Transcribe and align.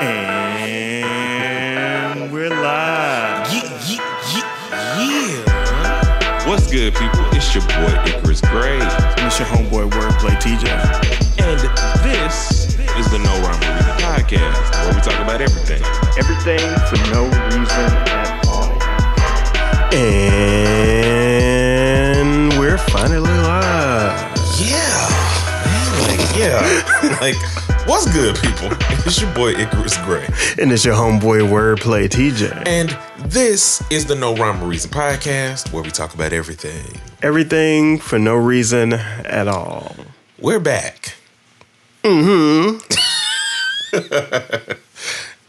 And 0.00 1.04
we're 2.32 2.50
live. 2.50 3.52
Yeah, 3.52 3.62
yeah, 3.90 4.06
yeah, 4.32 5.02
yeah. 5.02 6.48
What's 6.48 6.70
good, 6.70 6.94
people? 6.94 7.24
It's 7.32 7.52
your 7.54 7.64
boy 7.66 7.92
Icarus 8.06 8.40
Gray, 8.42 8.78
And 8.80 9.26
it's 9.26 9.38
your 9.40 9.48
homeboy 9.48 9.90
Wordplay 9.90 10.36
TJ. 10.40 10.68
and 11.42 11.60
this 12.04 12.76
is 12.96 13.10
the 13.10 13.18
No 13.18 13.32
Rhyme 13.42 13.60
or 13.60 13.74
Reason 13.74 13.96
podcast, 13.98 14.70
where 14.86 14.94
we 14.94 15.00
talk 15.00 15.18
about 15.20 15.40
everything. 15.40 15.82
Everything 16.16 16.60
for 16.86 16.98
no 17.12 17.24
reason 17.50 17.90
at 18.06 18.46
all. 18.46 18.70
And 21.08 22.56
we're 22.58 22.78
finally 22.78 23.20
live. 23.30 24.14
Yeah, 24.60 25.08
man, 25.64 25.88
like 26.06 26.22
yeah, 26.36 26.62
like 27.20 27.36
what's 27.88 28.10
good, 28.12 28.36
people? 28.36 28.70
It's 29.08 29.22
your 29.22 29.32
boy 29.32 29.52
Icarus 29.52 29.96
Gray, 30.04 30.26
And 30.60 30.70
it's 30.70 30.84
your 30.84 30.94
homeboy 30.94 31.48
Wordplay 31.48 32.08
TJ. 32.08 32.66
and 32.66 32.94
this 33.30 33.82
is 33.90 34.04
the 34.04 34.14
No 34.14 34.36
Rhyme 34.36 34.62
or 34.62 34.66
Reason 34.66 34.90
podcast, 34.90 35.72
where 35.72 35.82
we 35.82 35.90
talk 35.90 36.12
about 36.12 36.34
everything. 36.34 37.00
Everything 37.22 37.98
for 37.98 38.18
no 38.18 38.34
reason 38.34 38.92
at 38.92 39.48
all. 39.48 39.96
We're 40.38 40.60
back. 40.60 41.14
Mm-hmm. 42.04 42.84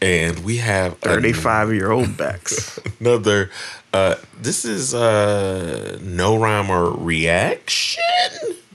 and 0.02 0.38
we 0.42 0.56
have 0.56 0.96
35 1.00 1.74
year 1.74 1.90
old 1.90 2.16
backs. 2.16 2.80
another 3.00 3.50
uh 3.92 4.14
this 4.40 4.64
is 4.64 4.94
uh 4.94 5.98
no 6.00 6.36
rhyme 6.38 6.70
or 6.70 6.90
reaction 6.92 8.02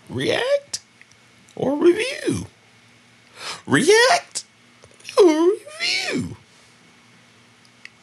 react 0.09 0.79
or 1.55 1.75
review 1.75 2.45
react 3.65 4.43
or 5.19 5.25
review 5.51 6.35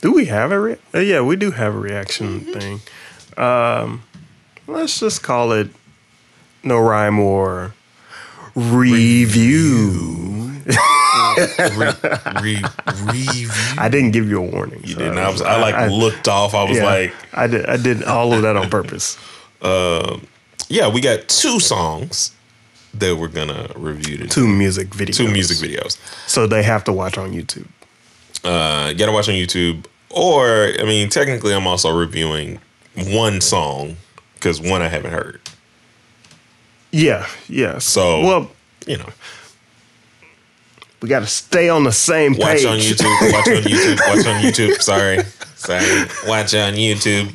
Do 0.00 0.12
we 0.12 0.26
have 0.26 0.50
a 0.52 0.60
re- 0.60 0.78
uh, 0.94 0.98
yeah, 1.00 1.20
we 1.20 1.36
do 1.36 1.50
have 1.52 1.74
a 1.74 1.78
reaction 1.78 2.40
thing. 2.40 2.80
Um, 3.36 4.02
let's 4.66 4.98
just 5.00 5.22
call 5.22 5.52
it 5.52 5.68
no 6.62 6.78
rhyme 6.78 7.18
or 7.18 7.74
review. 8.54 10.50
re, 11.76 11.92
re, 12.40 12.62
review 13.04 13.48
I 13.78 13.88
didn't 13.90 14.12
give 14.12 14.28
you 14.28 14.38
a 14.38 14.46
warning. 14.46 14.80
you 14.84 14.92
so 14.94 14.98
didn't 15.00 15.18
I, 15.18 15.28
was, 15.30 15.42
I 15.42 15.60
like 15.60 15.90
looked 15.90 16.28
off 16.28 16.54
i 16.54 16.62
was 16.62 16.76
yeah, 16.78 16.84
like 16.84 17.12
I 17.32 17.46
did. 17.48 17.66
I 17.66 17.76
did 17.78 18.04
all 18.04 18.32
of 18.32 18.42
that 18.42 18.56
on 18.56 18.68
purpose. 18.70 19.18
Uh, 19.62 20.18
yeah 20.68 20.88
we 20.88 21.00
got 21.00 21.28
two 21.28 21.60
songs 21.60 22.32
that 22.94 23.16
we're 23.16 23.28
gonna 23.28 23.70
review 23.76 24.16
today. 24.18 24.28
Two 24.28 24.46
music 24.46 24.88
videos. 24.90 25.14
two 25.16 25.28
music 25.30 25.58
videos 25.58 25.96
So 26.26 26.46
they 26.46 26.62
have 26.62 26.84
to 26.84 26.92
watch 26.92 27.16
on 27.18 27.32
YouTube. 27.32 27.66
uh, 28.44 28.88
you 28.90 28.94
gotta 28.98 29.12
watch 29.12 29.28
on 29.28 29.34
YouTube. 29.34 29.84
Or, 30.10 30.72
I 30.78 30.84
mean, 30.84 31.08
technically, 31.08 31.54
I'm 31.54 31.66
also 31.66 31.90
reviewing 31.90 32.58
one 32.94 33.40
song 33.40 33.96
because 34.34 34.60
one 34.60 34.82
I 34.82 34.88
haven't 34.88 35.12
heard. 35.12 35.40
Yeah, 36.90 37.26
yeah. 37.48 37.78
So, 37.78 38.20
well, 38.20 38.50
you 38.86 38.98
know, 38.98 39.08
we 41.00 41.08
got 41.08 41.20
to 41.20 41.26
stay 41.26 41.68
on 41.70 41.84
the 41.84 41.92
same 41.92 42.34
watch 42.36 42.58
page. 42.58 42.64
on 42.66 42.76
YouTube. 42.78 43.32
Watch 43.32 43.48
on 43.48 43.62
YouTube. 43.62 43.98
Watch 44.06 44.26
on 44.26 44.42
YouTube. 44.42 44.82
Sorry, 44.82 45.18
sorry. 45.56 46.06
Watch 46.28 46.54
on 46.54 46.74
YouTube. 46.74 47.34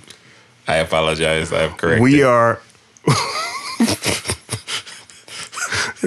I 0.68 0.76
apologize. 0.78 1.52
I 1.52 1.62
have 1.62 1.78
corrected. 1.78 2.04
We 2.04 2.22
are. 2.22 2.62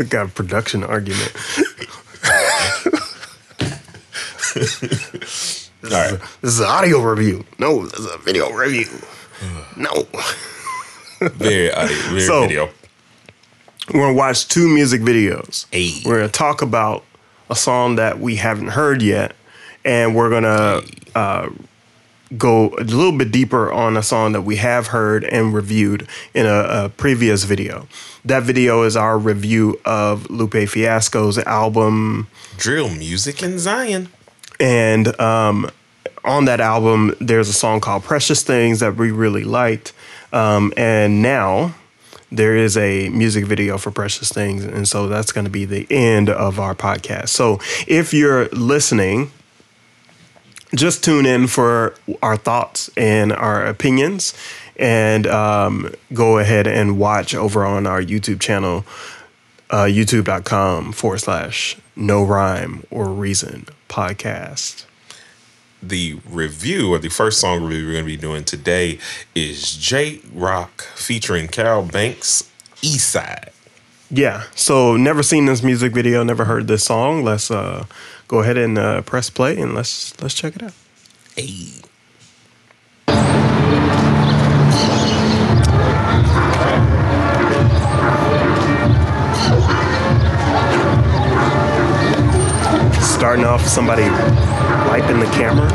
We 0.01 0.06
got 0.06 0.25
a 0.25 0.31
production 0.31 0.83
argument. 0.83 1.31
All 5.84 5.91
right. 5.91 6.19
This 6.41 6.55
is 6.55 6.61
an 6.61 6.67
audio 6.67 7.03
review. 7.03 7.45
No, 7.59 7.84
this 7.84 8.01
is 8.01 8.07
a 8.11 8.17
video 8.17 8.51
review. 8.51 8.87
No. 9.77 10.07
Very 11.20 11.70
audio. 11.70 11.95
Very 12.08 12.20
So- 12.23 12.41
video. 12.41 12.70
We're 13.92 14.01
going 14.01 14.14
to 14.14 14.19
watch 14.19 14.48
two 14.48 14.69
music 14.70 15.02
videos. 15.02 15.67
Hey. 15.70 16.01
We're 16.07 16.20
going 16.20 16.29
to 16.30 16.33
talk 16.33 16.63
about 16.63 17.05
a 17.51 17.55
song 17.55 17.97
that 17.97 18.20
we 18.20 18.36
haven't 18.36 18.69
heard 18.69 19.03
yet. 19.03 19.36
And 19.85 20.17
we're 20.17 20.30
going 20.30 20.45
to 20.45 20.83
uh, 21.14 21.51
go 22.36 22.68
a 22.79 22.85
little 22.85 23.17
bit 23.17 23.33
deeper 23.33 23.73
on 23.73 23.96
a 23.96 24.02
song 24.02 24.33
that 24.33 24.42
we 24.42 24.57
have 24.57 24.89
heard 24.89 25.24
and 25.24 25.52
reviewed 25.52 26.07
in 26.35 26.46
a, 26.46 26.85
a 26.85 26.89
previous 26.96 27.45
video. 27.45 27.89
That 28.24 28.42
video 28.45 28.83
is 28.83 28.96
our 28.96 29.18
review 29.18 29.80
of 29.85 30.30
Lupe 30.30 30.68
Fiasco's 30.68 31.39
album. 31.39 32.29
Drill 32.57 32.91
music 32.91 33.42
in 33.42 33.58
Zion. 33.58 34.08
And 34.61 35.18
um, 35.20 35.70
on 36.24 36.45
that 36.45 36.61
album, 36.61 37.14
there's 37.20 37.48
a 37.48 37.52
song 37.52 37.80
called 37.80 38.05
Precious 38.05 38.42
Things 38.42 38.80
that 38.80 38.97
we 38.97 39.11
really 39.11 39.45
liked. 39.45 39.92
Um, 40.33 40.73
and 40.77 41.23
now 41.23 41.74
there 42.30 42.57
is 42.57 42.77
a 42.77 43.08
music 43.08 43.47
video 43.47 43.79
for 43.79 43.91
Precious 43.91 44.30
Things. 44.30 44.64
And 44.64 44.86
so 44.86 45.08
that's 45.08 45.33
going 45.33 45.47
to 45.47 45.51
be 45.51 45.64
the 45.64 45.86
end 45.91 46.29
of 46.29 46.61
our 46.61 46.74
podcast. 46.74 47.30
So 47.30 47.58
if 47.89 48.14
you're 48.14 48.48
listening, 48.48 49.33
just 50.75 51.05
tune 51.05 51.27
in 51.27 51.47
for 51.47 51.95
our 52.23 52.36
thoughts 52.36 52.91
and 52.97 53.33
our 53.33 53.64
opinions 53.67 54.35
and 54.77 55.27
um, 55.27 55.92
go 56.13 56.39
ahead 56.39 56.67
and 56.67 56.98
watch 56.98 57.35
over 57.35 57.64
on 57.64 57.86
our 57.86 58.03
YouTube 58.03 58.41
channel, 58.41 58.85
uh, 59.69 59.85
youtube.com 59.85 60.92
forward 60.92 61.19
slash 61.19 61.77
no 61.95 62.25
rhyme 62.25 62.85
or 62.91 63.09
reason 63.09 63.67
podcast. 63.89 64.86
The 65.83 66.19
review 66.29 66.92
or 66.92 66.98
the 66.98 67.09
first 67.09 67.41
song 67.41 67.63
review 67.63 67.86
we're 67.86 67.92
going 67.92 68.05
to 68.05 68.11
be 68.11 68.17
doing 68.17 68.45
today 68.45 68.98
is 69.35 69.77
Jay 69.77 70.20
Rock 70.33 70.83
featuring 70.95 71.48
Kal 71.48 71.83
Banks, 71.83 72.51
East 72.83 73.11
Side. 73.11 73.51
Yeah. 74.11 74.45
So 74.55 74.97
never 74.97 75.23
seen 75.23 75.47
this 75.47 75.63
music 75.63 75.92
video, 75.92 76.23
never 76.23 76.45
heard 76.45 76.67
this 76.67 76.85
song. 76.85 77.23
Let's 77.23 77.51
uh, 77.51 77.86
go 78.30 78.39
ahead 78.39 78.57
and 78.57 78.79
uh, 78.79 79.02
press 79.02 79.29
play 79.29 79.58
and 79.61 79.74
let's 79.74 80.14
let's 80.23 80.35
check 80.35 80.55
it 80.55 80.63
out. 80.63 80.73
Hey. 81.35 81.83
Starting 93.02 93.45
off, 93.45 93.67
somebody 93.67 94.05
wiping 94.89 95.18
the 95.18 95.27
camera. 95.33 95.67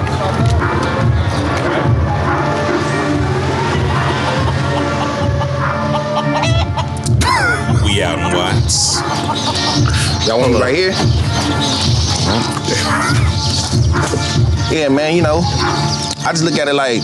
We 7.84 8.02
out 8.02 8.18
in 8.18 8.34
Watts. 8.34 9.02
Y'all 10.26 10.40
want 10.40 10.54
me 10.54 10.62
right 10.62 10.74
here? 10.74 12.05
Yeah, 14.72 14.90
man, 14.90 15.16
you 15.16 15.22
know, 15.22 15.42
I 15.46 16.30
just 16.32 16.44
look 16.44 16.58
at 16.58 16.68
it 16.68 16.74
like 16.74 17.02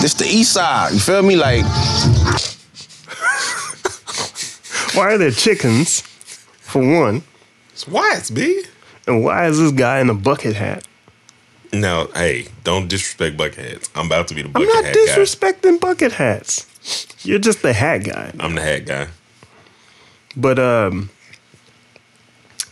this 0.00 0.14
the 0.14 0.26
east 0.26 0.52
side. 0.52 0.92
You 0.92 1.00
feel 1.00 1.22
me? 1.22 1.34
Like, 1.36 1.64
Why 4.94 5.12
are 5.14 5.18
there 5.18 5.30
chickens? 5.32 6.00
For 6.00 6.80
one, 7.00 7.22
It's 7.72 7.86
Watts, 7.88 8.30
B. 8.30 8.62
and 9.08 9.24
why 9.24 9.46
is 9.48 9.58
this 9.58 9.72
guy 9.72 9.98
in 10.00 10.08
a 10.08 10.14
bucket 10.14 10.54
hat? 10.54 10.86
No, 11.72 12.08
hey, 12.14 12.46
don't 12.64 12.88
disrespect 12.88 13.36
bucket 13.36 13.56
hats. 13.72 13.90
I'm 13.96 14.06
about 14.06 14.28
to 14.28 14.34
be 14.34 14.42
the 14.42 14.48
bucket 14.48 14.68
I'm 14.68 14.74
not 14.74 14.84
hat 14.84 14.94
guy. 14.94 15.00
disrespecting 15.00 15.80
bucket 15.80 16.12
hats. 16.12 16.66
You're 17.24 17.38
just 17.40 17.62
the 17.62 17.72
hat 17.72 18.04
guy. 18.04 18.32
I'm 18.38 18.54
the 18.54 18.62
hat 18.62 18.86
guy. 18.86 19.08
But 20.36 20.58
um, 20.60 21.10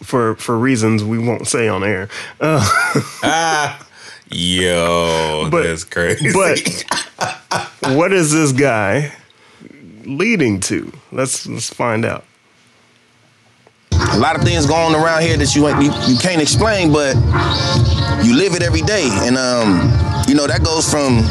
for 0.02 0.34
for 0.36 0.58
reasons 0.58 1.02
we 1.04 1.18
won't 1.18 1.46
say 1.46 1.68
on 1.68 1.82
air. 1.84 2.08
Uh, 2.40 2.60
Ah, 3.22 3.86
yo, 4.30 5.48
But- 5.52 5.62
that's 5.64 5.84
crazy. 5.84 6.30
but 6.32 6.60
what 7.96 8.12
is 8.12 8.32
this 8.32 8.52
guy 8.52 9.12
leading 10.04 10.60
to? 10.60 10.92
Let's 11.12 11.46
let's 11.46 11.72
find 11.72 12.04
out. 12.04 12.24
a 13.92 14.18
lot 14.18 14.36
of 14.36 14.42
things 14.42 14.64
going 14.66 14.94
around 14.94 15.22
here 15.22 15.36
that 15.36 15.54
you 15.54 15.68
ain't- 15.68 15.82
you, 15.82 15.90
you 16.12 16.18
can't 16.18 16.40
explain, 16.40 16.92
but 16.92 17.14
you 18.24 18.34
live 18.36 18.54
it 18.54 18.62
every 18.62 18.82
day. 18.82 19.08
And 19.26 19.36
um, 19.36 19.90
you 20.28 20.34
know, 20.34 20.46
that 20.46 20.62
goes 20.64 20.88
from 20.88 21.22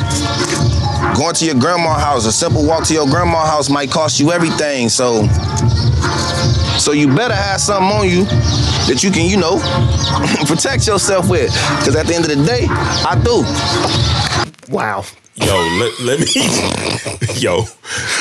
going 1.15 1.33
to 1.35 1.45
your 1.45 1.55
grandma's 1.55 2.01
house. 2.01 2.25
A 2.25 2.31
simple 2.31 2.65
walk 2.65 2.83
to 2.85 2.93
your 2.93 3.07
grandma's 3.07 3.47
house 3.49 3.69
might 3.69 3.89
cost 3.91 4.19
you 4.19 4.31
everything. 4.31 4.89
So 4.89 5.23
so 6.87 6.93
you 6.93 7.13
better 7.13 7.35
have 7.35 7.59
something 7.59 7.97
on 7.97 8.07
you 8.07 8.23
that 8.87 9.03
you 9.03 9.11
can, 9.11 9.29
you 9.29 9.35
know, 9.35 9.59
protect 10.47 10.87
yourself 10.87 11.29
with. 11.29 11.51
Cause 11.83 11.97
at 11.97 12.07
the 12.07 12.15
end 12.15 12.23
of 12.23 12.29
the 12.29 12.45
day, 12.45 12.65
I 12.69 13.19
do. 13.21 13.43
Wow, 14.73 15.03
yo, 15.35 15.53
let, 15.81 15.99
let 15.99 16.19
me, 16.21 16.27
yo, 17.41 17.65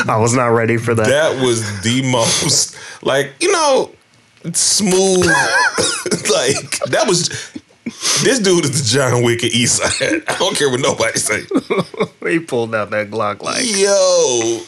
I 0.08 0.18
was 0.18 0.34
not 0.34 0.48
ready 0.48 0.78
for 0.78 0.96
that. 0.96 1.06
that 1.06 1.40
was 1.40 1.80
the 1.82 2.10
most, 2.10 2.76
like, 3.04 3.34
you 3.38 3.52
know, 3.52 3.92
smooth, 4.52 5.26
like, 5.26 6.80
that 6.90 7.04
was, 7.06 7.28
This 8.24 8.40
dude 8.40 8.64
is 8.64 8.82
the 8.82 8.98
John 8.98 9.22
Wick 9.22 9.44
of 9.44 9.50
East 9.50 9.76
Side. 9.76 10.24
I 10.26 10.38
don't 10.38 10.56
care 10.56 10.70
what 10.70 10.80
nobody 10.80 11.20
say. 11.20 11.44
He 12.28 12.40
pulled 12.40 12.74
out 12.74 12.90
that 12.90 13.12
Glock 13.12 13.42
like 13.42 13.64
Yo. 13.64 14.60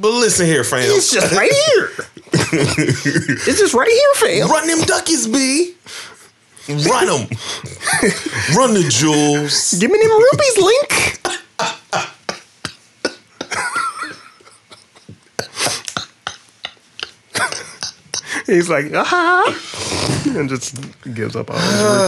But 0.00 0.10
listen 0.10 0.46
here, 0.46 0.64
fam. 0.64 0.82
it's 0.82 1.10
just 1.10 1.32
right 1.32 1.52
here. 1.52 1.90
it's 2.32 3.58
just 3.58 3.74
right 3.74 3.88
here, 3.90 4.14
fam. 4.14 4.50
Run 4.50 4.66
them 4.66 4.80
duckies, 4.80 5.26
B. 5.32 5.74
Run 6.68 7.06
them. 7.06 7.28
Run 8.56 8.74
the 8.74 8.86
jewels. 8.88 9.74
Give 9.74 9.90
me 9.90 9.98
them 9.98 10.10
rupees, 10.10 10.56
Link. 10.58 11.20
He's 18.46 18.68
like, 18.68 18.86
ah, 18.94 19.00
uh-huh, 19.00 20.38
and 20.38 20.48
just 20.48 20.76
gives 21.14 21.34
up 21.34 21.50
all 21.50 21.56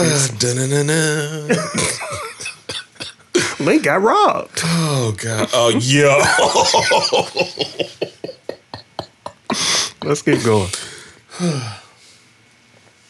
his 0.03 0.29
rupees. 0.31 1.99
Link 3.67 3.83
got 3.83 4.01
robbed. 4.01 4.61
Oh 4.63 5.13
god. 5.21 5.49
Oh 5.51 5.67
yo. 5.77 6.19
Let's 10.07 10.21
keep 10.21 10.41
going. 10.41 10.69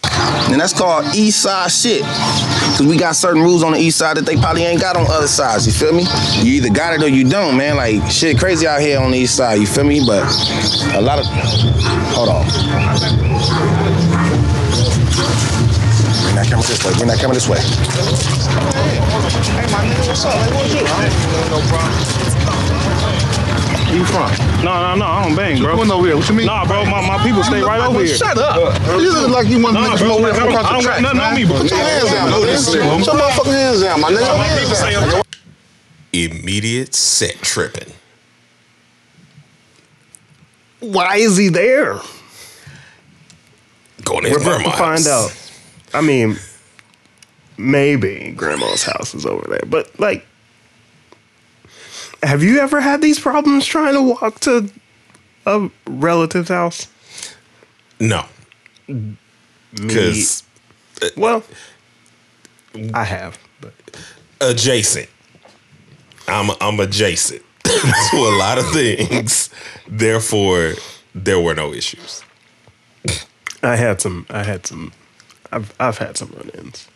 And 0.02 0.60
that's 0.60 0.74
called 0.74 1.14
east 1.14 1.44
side 1.44 1.72
shit. 1.72 2.02
Cause 2.02 2.88
we 2.88 2.98
got 2.98 3.16
certain 3.16 3.44
rules 3.44 3.62
on 3.62 3.74
the 3.74 3.78
east 3.78 4.00
side 4.00 4.18
that 4.18 4.26
they 4.26 4.36
probably 4.36 4.64
ain't 4.64 4.82
got 4.82 4.98
on 4.98 5.06
other 5.12 5.28
sides, 5.28 5.68
you 5.68 5.74
feel 5.74 5.94
me? 5.94 6.06
You 6.42 6.54
either 6.54 6.74
got 6.74 6.96
it 6.96 7.04
or 7.04 7.08
you 7.08 7.30
don't, 7.30 7.56
man. 7.56 7.76
Like 7.76 8.02
shit 8.10 8.40
crazy 8.40 8.66
out 8.66 8.82
here 8.82 9.00
on 9.00 9.12
the 9.12 9.18
east 9.20 9.36
side, 9.36 9.60
you 9.60 9.68
feel 9.68 9.84
me? 9.84 10.00
But 10.08 10.24
a 10.96 11.02
lot 11.02 11.20
of 11.20 11.28
hold 12.18 12.30
on. 12.30 12.48
We're 16.26 16.34
not 16.34 16.48
coming 16.50 16.66
this 16.66 16.84
way, 16.84 16.94
we're 16.98 17.06
not 17.06 17.20
coming 17.20 17.36
this 17.36 17.48
way. 17.48 18.97
Hey, 19.18 19.66
my 19.74 19.82
nigga, 19.90 20.08
what's 20.08 20.26
up? 20.26 20.36
Like, 20.36 20.54
what's 20.54 20.74
you? 20.74 20.82
No 21.50 21.60
problem. 21.68 21.94
Where 23.88 23.96
you 23.98 24.06
from? 24.06 24.30
No, 24.64 24.74
no, 24.82 24.96
no, 24.96 25.06
I 25.06 25.26
don't 25.26 25.36
bang, 25.36 25.60
bro. 25.62 25.76
Going 25.76 25.90
over 25.92 26.06
here. 26.08 26.18
What 26.18 26.30
you 26.30 26.36
mean? 26.36 26.46
Nah, 26.46 26.66
bro, 26.66 26.86
my, 26.86 27.02
my 27.08 27.18
people 27.24 27.44
stay 27.44 27.62
right 27.62 27.82
over 27.82 28.00
here. 28.04 28.16
Shut 28.16 28.38
up. 28.38 28.56
You 29.00 29.12
look 29.14 29.32
like 29.32 29.48
you 29.48 29.62
want 29.64 29.76
to 29.78 29.82
Nah, 29.82 29.90
make 29.90 30.00
bro, 30.00 30.08
some 30.08 30.12
over 30.12 30.32
here 30.32 30.36
from 30.36 30.44
I 30.44 30.52
don't 30.52 30.54
across 30.54 30.84
the 30.84 30.88
got 30.88 31.00
track. 31.00 31.02
nothing 31.02 31.20
on 31.20 31.36
me, 31.36 31.46
bro. 31.46 31.58
Put 31.62 31.70
your 31.72 31.80
hands 31.80 32.12
down, 32.12 32.30
bro. 32.30 32.42
Put 32.42 32.74
your 32.74 33.16
motherfucking 33.16 33.52
hands 33.52 33.82
down, 33.82 34.02
my 34.02 34.12
nigga. 34.12 34.38
My 34.38 34.48
people 34.60 34.76
say. 34.76 35.24
Immediate 36.14 36.94
set 36.94 37.36
tripping. 37.42 37.94
Why 40.80 41.18
is 41.18 41.38
he 41.38 41.50
there? 41.50 42.00
Going 44.04 44.24
to 44.26 44.30
We're 44.32 44.38
about 44.42 44.64
to 44.64 44.72
find 44.78 45.08
out. 45.08 45.32
I 45.94 46.02
mean, 46.02 46.38
maybe 47.58 48.34
grandma's 48.36 48.84
house 48.84 49.14
is 49.14 49.26
over 49.26 49.48
there, 49.50 49.64
but 49.68 50.00
like, 50.00 50.26
have 52.24 52.44
you 52.44 52.60
ever 52.60 52.82
had 52.82 53.02
these 53.02 53.20
problems 53.20 53.66
trying 53.66 53.94
to 53.94 54.02
walk 54.02 54.40
to 54.42 54.70
a 55.46 55.70
relative's 55.88 56.50
house? 56.50 56.88
No. 58.00 58.26
Because 59.74 60.44
uh, 61.02 61.10
well, 61.18 61.44
I 62.94 63.04
have, 63.04 63.38
but 63.62 63.74
adjacent. 64.42 65.10
I'm 66.28 66.52
I'm 66.62 66.80
adjacent 66.80 67.44
to 67.64 68.18
a 68.18 68.34
lot 68.38 68.58
of 68.58 68.70
things. 68.72 69.50
Therefore, 69.88 70.74
there 71.14 71.40
were 71.40 71.54
no 71.54 71.74
issues. 71.74 72.24
I 73.64 73.76
had 73.76 74.02
some. 74.02 74.26
I 74.30 74.44
had 74.44 74.66
some. 74.66 74.94
I've 75.52 75.74
I've 75.80 75.98
had 75.98 76.18
some 76.18 76.30
run-ins. 76.30 76.88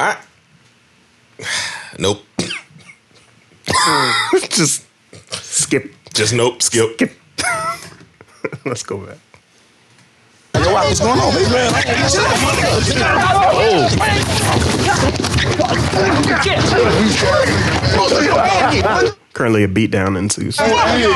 I 0.00 0.16
nope. 1.98 2.22
Hmm. 3.68 4.36
Just 4.50 4.84
skip. 5.30 5.92
Just 6.14 6.34
nope. 6.34 6.62
Skip. 6.62 6.94
Skip. 6.94 7.12
Let's 8.64 8.82
go 8.82 8.98
back. 8.98 9.18
Yo, 10.54 10.72
what's 10.72 11.00
going 11.00 11.18
on, 11.20 11.32
baby? 11.34 11.48
Currently, 19.32 19.62
a 19.62 19.68
beatdown 19.68 20.18
ensues. 20.18 20.56
Fucking 20.56 21.00
you 21.00 21.12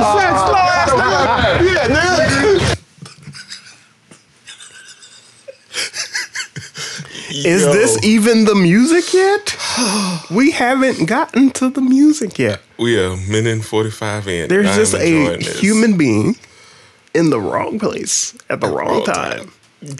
fat 0.00 0.34
slow 0.46 0.56
ass 0.56 0.90
nigga. 0.92 1.74
Yeah, 1.74 1.88
nigga. 1.88 2.79
Is 7.46 7.64
this 7.64 8.02
even 8.04 8.44
the 8.44 8.54
music 8.54 9.12
yet? 9.12 9.56
we 10.30 10.50
haven't 10.50 11.06
gotten 11.06 11.50
to 11.52 11.70
the 11.70 11.80
music 11.80 12.38
yet. 12.38 12.60
We 12.78 12.98
are 12.98 13.16
minute 13.16 13.52
and 13.52 13.64
forty 13.64 13.90
five 13.90 14.28
in. 14.28 14.48
There's 14.48 14.74
just 14.74 14.94
a 14.94 15.36
this. 15.36 15.60
human 15.60 15.96
being 15.96 16.36
in 17.14 17.30
the 17.30 17.40
wrong 17.40 17.78
place 17.78 18.36
at 18.48 18.60
the 18.60 18.68
wrong, 18.68 18.88
wrong 18.88 19.04
time. 19.04 19.38
time. 19.38 19.52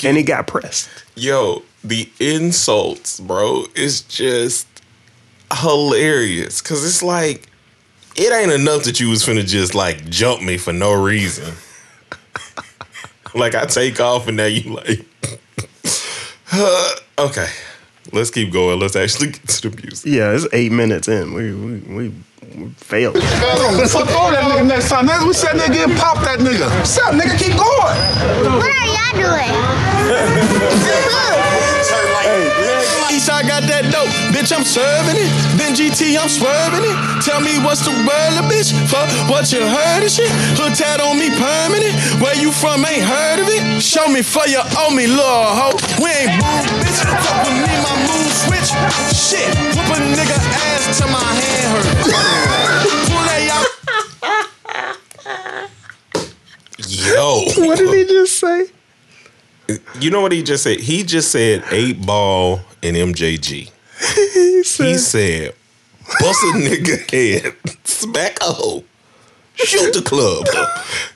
And 0.04 0.16
he 0.16 0.22
got 0.22 0.46
pressed. 0.46 0.88
Yo, 1.16 1.62
the 1.82 2.08
insults, 2.20 3.20
bro, 3.20 3.64
is 3.74 4.02
just 4.02 4.66
hilarious. 5.52 6.60
Cause 6.60 6.84
it's 6.84 7.02
like, 7.02 7.48
it 8.16 8.32
ain't 8.32 8.52
enough 8.52 8.84
that 8.84 9.00
you 9.00 9.08
was 9.08 9.24
finna 9.24 9.46
just 9.46 9.74
like 9.74 10.08
jump 10.10 10.42
me 10.42 10.58
for 10.58 10.72
no 10.72 10.92
reason. 10.92 11.54
like 13.34 13.54
I 13.54 13.64
take 13.64 14.00
off 14.00 14.28
and 14.28 14.36
now 14.36 14.46
you 14.46 14.74
like, 14.74 15.06
okay, 17.18 17.46
let's 18.12 18.30
keep 18.30 18.52
going. 18.52 18.80
Let's 18.80 18.96
actually 18.96 19.30
get 19.30 19.48
to 19.48 19.70
the 19.70 19.82
music. 19.82 20.12
Yeah, 20.12 20.32
it's 20.32 20.48
eight 20.52 20.72
minutes 20.72 21.06
in. 21.06 21.32
We 21.32 21.54
we, 21.54 21.78
we, 21.78 22.12
we 22.56 22.70
failed. 22.70 23.14
Fuck 23.22 24.10
all 24.10 24.32
that 24.32 24.42
nigga 24.50 24.66
next 24.66 24.88
time. 24.88 25.06
Nigga, 25.06 25.26
we 25.28 25.32
said 25.32 25.54
nigga 25.54 25.72
get 25.72 25.98
pop 25.98 26.16
that 26.24 26.40
nigga. 26.40 26.68
What's 26.78 26.98
up, 26.98 27.14
nigga? 27.14 27.38
Keep 27.38 27.56
going. 27.56 27.96
What 28.58 28.68
are 28.68 28.86
y'all 28.86 29.14
doing? 32.58 32.66
Eastside 33.10 33.46
got 33.50 33.66
that 33.66 33.90
dope, 33.90 34.08
bitch. 34.30 34.54
I'm 34.54 34.62
serving 34.64 35.18
it. 35.18 35.30
Then 35.58 35.74
GT, 35.74 36.14
I'm 36.16 36.30
swerving 36.30 36.86
it. 36.86 36.96
Tell 37.26 37.40
me 37.42 37.58
what's 37.60 37.82
the 37.84 37.90
word, 37.92 38.30
little 38.38 38.46
bitch? 38.48 38.70
Fuck 38.88 39.10
what 39.28 39.50
you 39.52 39.60
heard 39.66 40.02
of 40.06 40.10
shit. 40.10 40.30
Hood 40.56 40.74
tat 40.78 41.00
on 41.02 41.18
me 41.18 41.28
permanent. 41.34 41.94
Where 42.22 42.36
you 42.38 42.52
from? 42.54 42.84
Ain't 42.86 43.02
heard 43.04 43.38
of 43.42 43.48
it. 43.50 43.82
Show 43.82 44.06
me 44.08 44.22
for 44.22 44.46
you 44.46 44.62
owe 44.78 44.90
me, 44.94 45.06
little 45.06 45.26
hoe. 45.58 45.76
We 45.98 46.08
ain't 46.14 46.38
boo, 46.38 46.58
bitch. 46.80 47.00
Fuck 47.02 47.38
with 47.44 47.58
me, 47.58 47.72
my 47.82 47.94
mood 48.06 48.30
switch. 48.46 48.70
Shit, 49.10 49.50
whoop 49.74 49.90
a 49.90 49.98
nigga 50.14 50.38
ass 50.38 50.98
till 50.98 51.10
my 51.10 51.18
hand 51.20 51.66
hurt. 51.74 51.86
Pull 53.10 53.24
that 53.26 53.42
out. 53.52 53.68
Yo, 56.88 57.42
What 57.66 57.78
did 57.78 57.92
he 57.94 58.04
just 58.14 58.38
say? 58.38 58.66
you 60.00 60.10
know 60.10 60.20
what 60.20 60.32
he 60.32 60.42
just 60.42 60.62
said? 60.64 60.80
He 60.80 61.02
just 61.04 61.30
said 61.30 61.62
eight 61.70 62.04
ball 62.04 62.60
and 62.82 62.96
MJG. 62.96 63.70
He 64.34 64.62
said, 64.64 64.86
He 64.86 64.98
said, 64.98 65.54
bust 66.20 66.42
a 66.44 66.52
nigga 66.58 67.10
head, 67.42 67.54
smack 67.84 68.38
a 68.40 68.44
hoe, 68.46 68.84
shoot 69.54 69.92
the 69.94 70.02
club. 70.02 70.46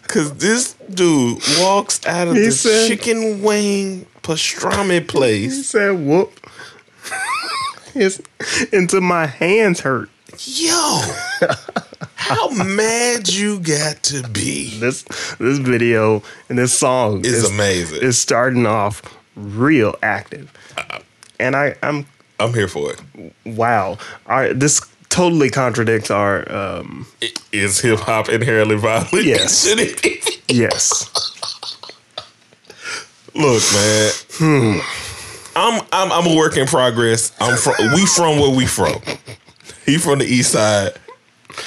Cause 0.07 0.35
this 0.35 0.75
dude 0.93 1.41
walks 1.59 2.07
out 2.07 2.29
of 2.29 2.35
He 2.37 2.45
the 2.47 2.53
said- 2.53 2.89
chicken 2.89 3.43
wing 3.43 4.07
pastrami 4.23 5.07
place. 5.07 5.57
he 5.57 5.63
said, 5.63 5.91
whoop. 5.93 6.33
His, 7.93 8.21
until 8.73 9.01
my 9.03 9.27
hands 9.27 9.81
hurt. 9.81 10.11
Yo, 10.39 11.01
how 12.17 12.51
mad 12.51 13.29
you 13.33 13.61
got 13.61 14.03
to 14.05 14.27
be? 14.31 14.79
This 14.81 15.03
this 15.39 15.59
video 15.59 16.23
and 16.49 16.59
this 16.59 16.73
song 16.77 17.21
It's 17.21 17.29
is 17.29 17.51
amazing. 17.51 18.03
Is 18.03 18.19
starting 18.19 18.67
off 18.67 19.01
real 19.37 19.95
active, 20.03 20.53
uh, 20.77 20.99
and 21.41 21.55
I 21.57 21.77
I'm 21.83 22.07
I'm 22.41 22.53
here 22.53 22.69
for 22.69 22.93
it. 22.93 23.33
wow. 23.45 23.97
Our, 24.27 24.53
this 24.53 24.81
totally 25.09 25.51
contradicts 25.51 26.11
our 26.11 26.51
um, 26.51 27.07
Is 27.53 27.81
hip 27.81 28.01
hop 28.01 28.29
inherently 28.29 28.77
violent? 28.77 29.13
Yes. 29.25 29.65
Should 29.69 29.79
it 29.79 30.03
be? 30.03 30.21
yes. 30.53 31.11
Look, 33.35 33.63
man. 33.73 34.13
Hmm. 34.35 34.79
I'm 35.57 35.81
I'm 35.93 36.13
I'm 36.13 36.33
a 36.33 36.37
work 36.37 36.57
in 36.57 36.67
progress. 36.67 37.33
I'm 37.41 37.57
from 37.57 37.75
we 37.95 38.05
from 38.07 38.39
where 38.39 38.55
we 38.55 38.67
from. 38.67 39.01
He 39.87 39.99
from 39.99 40.19
the 40.19 40.25
east 40.25 40.53
side. 40.53 40.93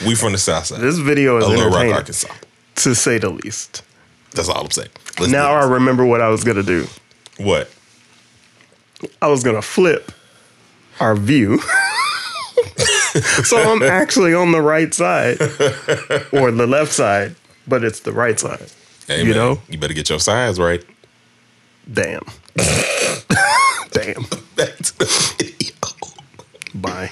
We 0.05 0.15
from 0.15 0.33
the 0.33 0.37
south 0.37 0.65
side. 0.65 0.81
This 0.81 0.97
video 0.97 1.37
is 1.37 1.45
a 1.45 1.49
Little 1.49 1.69
Rock, 1.69 1.93
Arkansas. 1.95 2.33
to 2.75 2.93
say 2.95 3.17
the 3.17 3.29
least. 3.29 3.83
That's 4.31 4.49
all 4.49 4.65
I'm 4.65 4.71
saying. 4.71 4.89
Let's 5.19 5.31
now 5.31 5.53
I 5.53 5.65
remember 5.65 6.05
what 6.05 6.19
I 6.21 6.27
was 6.29 6.43
gonna 6.43 6.63
do. 6.63 6.85
what? 7.37 7.69
I 9.21 9.27
was 9.27 9.43
gonna 9.43 9.61
flip 9.61 10.11
our 10.99 11.15
view. 11.15 11.59
so 13.43 13.57
I'm 13.57 13.81
actually 13.83 14.33
on 14.33 14.51
the 14.51 14.61
right 14.61 14.93
side 14.93 15.39
or 16.31 16.51
the 16.51 16.67
left 16.67 16.91
side, 16.91 17.35
but 17.67 17.83
it's 17.83 18.01
the 18.01 18.11
right 18.11 18.39
side. 18.39 18.71
Hey, 19.07 19.19
you 19.19 19.25
man, 19.25 19.35
know, 19.35 19.61
you 19.69 19.77
better 19.77 19.93
get 19.93 20.09
your 20.09 20.19
size 20.19 20.59
right. 20.59 20.83
Damn. 21.91 22.23
Damn. 23.91 24.25
That's. 24.55 24.91
Bye. 26.75 27.11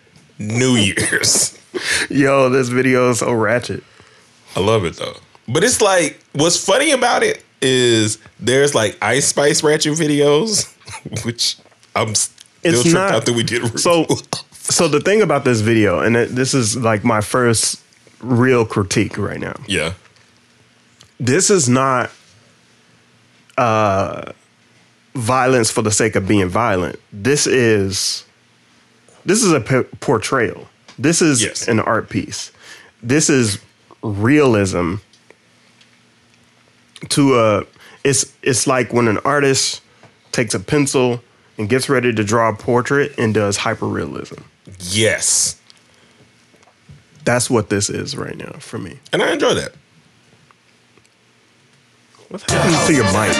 New 0.47 0.75
Year's. 0.75 1.57
Yo, 2.09 2.49
this 2.49 2.69
video 2.69 3.09
is 3.11 3.19
so 3.19 3.31
ratchet. 3.33 3.83
I 4.55 4.59
love 4.59 4.85
it 4.85 4.95
though. 4.97 5.15
But 5.47 5.63
it's 5.63 5.81
like 5.81 6.19
what's 6.33 6.63
funny 6.63 6.91
about 6.91 7.23
it 7.23 7.43
is 7.61 8.17
there's 8.39 8.73
like 8.75 8.97
Ice 9.01 9.27
Spice 9.27 9.63
ratchet 9.63 9.93
videos, 9.93 10.73
which 11.25 11.57
I'm 11.95 12.15
still 12.15 12.35
It's 12.63 12.81
tripped 12.83 12.93
not- 12.95 13.11
out 13.11 13.25
that 13.25 13.33
we 13.33 13.43
did. 13.43 13.79
So, 13.79 14.05
so 14.53 14.87
the 14.87 14.99
thing 14.99 15.21
about 15.21 15.43
this 15.45 15.61
video, 15.61 15.99
and 15.99 16.15
it, 16.15 16.29
this 16.29 16.53
is 16.53 16.75
like 16.77 17.03
my 17.03 17.21
first 17.21 17.81
real 18.21 18.65
critique 18.65 19.17
right 19.17 19.39
now. 19.39 19.55
yeah, 19.67 19.93
This 21.19 21.49
is 21.49 21.67
not 21.69 22.11
uh, 23.57 24.31
violence 25.15 25.71
for 25.71 25.81
the 25.81 25.91
sake 25.91 26.15
of 26.15 26.27
being 26.27 26.47
violent. 26.47 26.99
This 27.11 27.47
is 27.47 28.25
this 29.25 29.43
is 29.43 29.51
a 29.51 29.59
p- 29.61 29.83
portrayal. 29.99 30.67
This 30.97 31.21
is 31.21 31.41
Yes. 31.43 31.67
an 31.67 31.79
art 31.79 32.09
piece. 32.09 32.51
This 33.01 33.29
is 33.29 33.59
realism. 34.03 34.95
To 37.09 37.39
a, 37.39 37.63
it's 38.03 38.31
it's 38.43 38.67
like 38.67 38.93
when 38.93 39.07
an 39.07 39.17
artist 39.25 39.81
takes 40.31 40.53
a 40.53 40.59
pencil 40.59 41.21
and 41.57 41.67
gets 41.67 41.89
ready 41.89 42.13
to 42.13 42.23
draw 42.23 42.49
a 42.49 42.55
portrait 42.55 43.13
and 43.17 43.33
does 43.33 43.57
hyperrealism. 43.59 44.43
yes, 44.79 45.55
That's 47.25 47.49
what 47.49 47.69
this 47.69 47.89
is 47.89 48.15
right 48.15 48.37
now 48.37 48.53
for 48.59 48.77
me. 48.77 48.99
and 49.11 49.21
I 49.23 49.31
enjoy 49.33 49.53
that. 49.55 49.73
What's 52.29 52.49
happening 52.51 52.79
to 52.87 52.93
your 52.93 53.05
mic? 53.05 53.35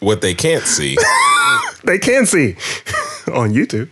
What 0.00 0.20
they 0.20 0.34
can't 0.34 0.64
see. 0.64 0.96
They 1.84 1.98
can 1.98 2.26
see 2.26 2.52
on 3.32 3.52
YouTube. 3.52 3.88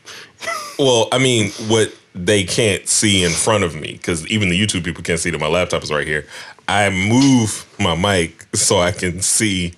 Well, 0.79 1.09
I 1.13 1.19
mean, 1.19 1.51
what 1.69 1.95
they 2.15 2.45
can't 2.45 2.89
see 2.89 3.25
in 3.25 3.31
front 3.31 3.65
of 3.65 3.75
me, 3.75 3.93
because 3.93 4.27
even 4.29 4.49
the 4.49 4.61
YouTube 4.61 4.85
people 4.85 5.03
can't 5.03 5.21
see 5.21 5.31
that 5.31 5.41
my 5.41 5.49
laptop 5.49 5.83
is 5.83 5.93
right 5.93 6.07
here. 6.07 6.27
I 6.69 6.91
move 6.91 7.67
my 7.79 7.95
mic 7.95 8.47
so 8.55 8.79
I 8.79 8.93
can 8.93 9.21
see 9.21 9.75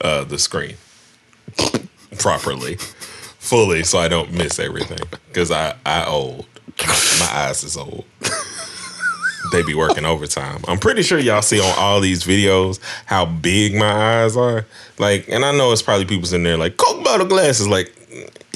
uh, 0.00 0.24
the 0.24 0.38
screen 0.38 0.76
properly, 2.18 2.76
fully, 2.76 3.82
so 3.82 3.98
I 3.98 4.08
don't 4.08 4.32
miss 4.32 4.58
everything. 4.58 4.98
Because 5.28 5.50
I 5.50 5.76
I 5.84 6.04
old, 6.04 6.46
my 7.18 7.28
eyes 7.32 7.64
is 7.64 7.76
old. 7.76 8.04
They 9.54 9.62
be 9.62 9.74
working 9.74 10.04
overtime. 10.04 10.62
I'm 10.66 10.80
pretty 10.80 11.02
sure 11.02 11.16
y'all 11.16 11.40
see 11.40 11.60
on 11.60 11.78
all 11.78 12.00
these 12.00 12.24
videos 12.24 12.80
how 13.06 13.24
big 13.24 13.76
my 13.76 14.22
eyes 14.22 14.36
are. 14.36 14.66
Like, 14.98 15.28
and 15.28 15.44
I 15.44 15.52
know 15.56 15.70
it's 15.70 15.80
probably 15.80 16.06
people 16.06 16.26
sitting 16.26 16.42
there 16.42 16.56
like 16.56 16.76
Coke 16.76 17.04
bottle 17.04 17.24
glasses. 17.24 17.68
Like, 17.68 17.94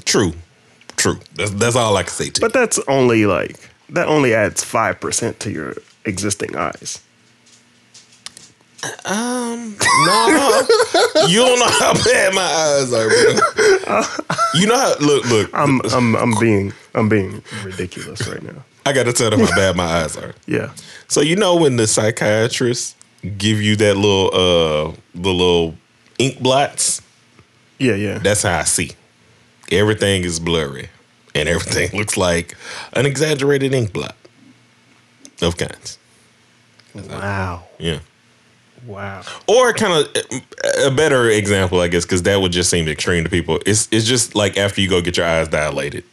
true, 0.05 0.33
true. 0.97 1.21
That's 1.37 1.53
that's 1.53 1.77
all 1.77 1.97
I 1.97 2.03
can 2.03 2.11
say 2.11 2.31
to 2.31 2.41
you. 2.41 2.47
But 2.49 2.53
that's 2.53 2.81
only 2.89 3.27
like 3.27 3.71
that 3.91 4.09
only 4.09 4.35
adds 4.35 4.65
five 4.65 4.99
percent 4.99 5.39
to 5.41 5.53
your 5.53 5.77
existing 6.05 6.57
eyes. 6.57 7.01
Um 9.05 9.77
no, 10.05 10.27
no, 10.29 10.63
you 11.29 11.39
don't 11.39 11.61
know 11.61 11.71
how 11.79 11.95
bad 11.95 12.35
my 12.35 12.43
eyes 12.43 12.93
are, 12.93 13.09
bro. 13.09 14.03
You 14.55 14.67
know 14.67 14.77
how 14.77 14.95
look, 14.99 15.25
look. 15.27 15.51
I'm 15.55 15.81
I'm 15.93 16.17
I'm 16.17 16.41
being 16.41 16.73
I'm 16.95 17.09
being 17.09 17.41
ridiculous 17.65 18.27
right 18.27 18.43
now. 18.43 18.65
I 18.87 18.93
got 18.95 19.05
to 19.05 19.13
tell 19.13 19.29
them 19.29 19.41
how 19.41 19.55
bad 19.55 19.77
my 19.77 19.85
eyes 19.85 20.17
are. 20.17 20.35
Yeah. 20.47 20.71
So 21.09 21.21
you 21.21 21.37
know 21.37 21.57
when 21.57 21.77
the 21.77 21.87
psychiatrists 21.87 22.95
give 23.37 23.61
you 23.61 23.77
that 23.77 23.97
little 23.97 24.29
uh 24.33 24.93
the 25.15 25.31
little 25.33 25.75
ink 26.19 26.41
blots, 26.41 27.03
Yeah, 27.79 27.95
yeah. 27.95 28.19
that's 28.19 28.43
how 28.43 28.59
I 28.59 28.65
see. 28.65 28.93
Everything 29.71 30.25
is 30.25 30.39
blurry, 30.41 30.89
and 31.35 31.49
everything 31.49 31.91
looks 31.99 32.17
like 32.17 32.57
an 32.95 33.07
exaggerated 33.07 33.75
ink 33.75 33.93
blot 33.93 34.15
of 35.43 35.57
kinds. 35.57 35.99
wow. 36.95 37.65
Yeah. 37.79 37.99
Wow. 38.87 39.23
Or 39.47 39.73
kind 39.75 39.93
of 40.07 40.25
a 40.85 40.91
better 40.91 41.29
example, 41.29 41.81
I 41.81 41.89
guess, 41.89 42.05
because 42.05 42.23
that 42.23 42.41
would 42.41 42.53
just 42.53 42.71
seem 42.71 42.89
extreme 42.89 43.25
to 43.25 43.31
people. 43.31 43.61
It's 43.67 43.89
it's 43.91 44.07
just 44.07 44.35
like 44.35 44.57
after 44.57 44.81
you 44.81 44.89
go 44.89 45.01
get 45.03 45.17
your 45.17 45.27
eyes 45.27 45.49
dilated. 45.49 46.05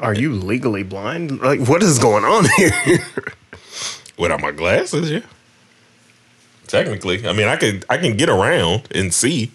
Are 0.00 0.14
you 0.14 0.32
legally 0.32 0.82
blind? 0.82 1.40
Like 1.40 1.60
what 1.68 1.82
is 1.82 1.98
going 1.98 2.24
on 2.24 2.44
here? 2.56 2.98
without 4.18 4.40
my 4.40 4.50
glasses, 4.52 5.10
yeah. 5.10 5.20
Technically, 6.66 7.26
I 7.28 7.32
mean, 7.32 7.46
I 7.46 7.56
could 7.56 7.84
I 7.88 7.98
can 7.98 8.16
get 8.16 8.28
around 8.28 8.88
and 8.94 9.12
see, 9.14 9.50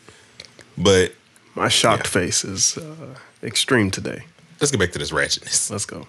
but 0.77 1.13
My 1.55 1.67
shocked 1.67 2.08
face 2.08 2.46
is 2.46 2.77
uh, 2.77 3.15
extreme 3.43 3.91
today. 3.91 4.24
let's 4.62 4.72
get 4.72 4.79
back 4.79 4.91
to 4.93 5.00
this 5.00 5.12
ratchetness. 5.12 5.69
Let's 5.72 5.86
go. 5.86 6.08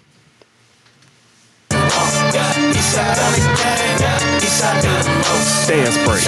Dance 5.66 5.96
break. 6.04 6.24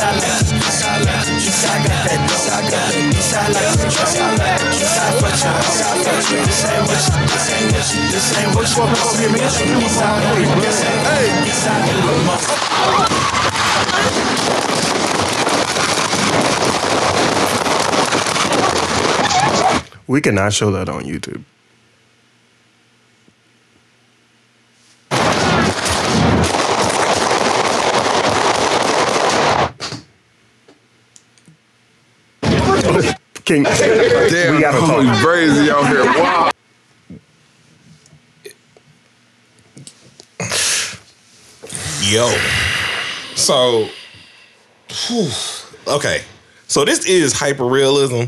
We 20.09 20.21
cannot 20.21 20.53
show 20.53 20.71
that 20.73 20.89
on 20.89 21.05
YouTube. 21.05 21.43
Can, 33.53 33.65
Damn, 33.65 34.55
we 34.55 34.61
gotta 34.63 34.81
holy 34.81 35.05
talk. 35.05 35.19
crazy 35.19 35.71
out 35.71 35.87
here. 35.87 36.05
Wow. 36.05 36.51
Yo, 42.01 42.35
so 43.35 43.91
whew, 44.89 45.29
okay, 45.87 46.23
so 46.67 46.87
this 46.87 47.05
is 47.05 47.35
hyper 47.35 47.67
realism, 47.67 48.25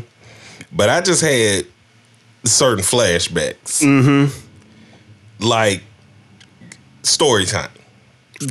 but 0.71 0.89
I 0.89 1.01
just 1.01 1.21
had 1.23 1.65
certain 2.43 2.83
flashbacks, 2.83 3.81
mm-hmm. 3.81 4.31
like 5.43 5.81
story 7.01 7.45
time. 7.45 7.71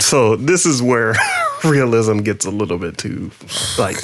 So 0.01 0.35
this 0.35 0.67
is 0.67 0.83
where 0.83 1.15
realism 1.65 2.19
gets 2.19 2.45
a 2.47 2.51
little 2.51 2.79
bit 2.79 2.99
too 2.99 3.31
like 3.79 3.97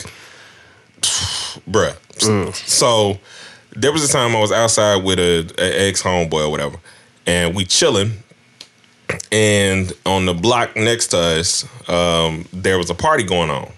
bruh. 1.69 1.97
So 2.55 3.19
there 3.77 3.93
was 3.93 4.09
a 4.09 4.13
time 4.13 4.35
I 4.35 4.41
was 4.41 4.53
outside 4.53 5.05
with 5.05 5.19
a, 5.19 5.53
a 5.59 5.89
ex 5.89 6.03
homeboy 6.03 6.47
or 6.47 6.51
whatever, 6.51 6.79
and 7.27 7.55
we 7.55 7.65
chilling. 7.65 8.13
And 9.33 9.93
on 10.07 10.27
the 10.27 10.35
block 10.35 10.77
next 10.77 11.09
to 11.09 11.19
us, 11.19 11.65
um, 11.89 12.45
there 12.53 12.79
was 12.79 12.91
a 12.91 12.95
party 12.95 13.25
going 13.25 13.51
on. 13.51 13.71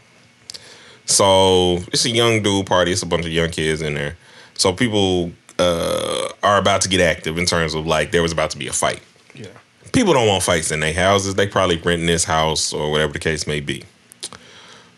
So 1.07 1.77
it's 1.89 2.05
a 2.05 2.11
young 2.11 2.43
dude 2.43 2.67
party. 2.67 2.93
It's 2.93 3.03
a 3.03 3.07
bunch 3.07 3.25
of 3.25 3.33
young 3.33 3.51
kids 3.51 3.81
in 3.83 3.95
there. 3.95 4.17
So 4.55 4.73
people 4.73 5.33
uh, 5.59 6.29
are 6.43 6.59
about 6.59 6.83
to 6.83 6.89
get 6.89 7.01
active 7.01 7.39
in 7.39 7.47
terms 7.47 7.75
of 7.75 7.87
like 7.87 8.11
there 8.11 8.23
was 8.23 8.33
about 8.33 8.51
to 8.51 8.59
be 8.59 8.69
a 8.69 8.73
fight. 8.73 9.01
yeah. 9.35 9.47
People 9.93 10.15
don't 10.15 10.27
want 10.27 10.43
fights 10.43 10.71
in 10.71 10.81
their 10.81 10.95
houses. 10.95 11.35
They 11.35 11.47
probably 11.47 11.77
renting 11.77 12.07
this 12.07 12.25
house 12.25 12.73
or 12.73 12.91
whatever 12.91 13.13
the 13.13 13.19
case 13.19 13.47
may 13.47 13.61
be. 13.61 13.85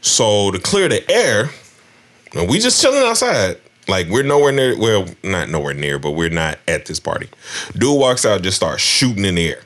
So 0.02 0.52
to 0.52 0.58
clear 0.60 0.88
the 0.88 1.10
air, 1.10 1.50
and 2.34 2.48
we 2.48 2.58
just 2.58 2.80
chilling 2.80 3.02
outside. 3.02 3.58
Like 3.86 4.08
we're 4.08 4.22
nowhere 4.22 4.52
near. 4.52 4.78
Well, 4.78 5.06
not 5.22 5.50
nowhere 5.50 5.74
near, 5.74 5.98
but 5.98 6.12
we're 6.12 6.30
not 6.30 6.58
at 6.66 6.86
this 6.86 6.98
party. 7.00 7.28
Dude 7.76 7.98
walks 7.98 8.24
out, 8.24 8.42
just 8.42 8.56
starts 8.56 8.82
shooting 8.82 9.24
in 9.24 9.34
the 9.34 9.48
air, 9.50 9.62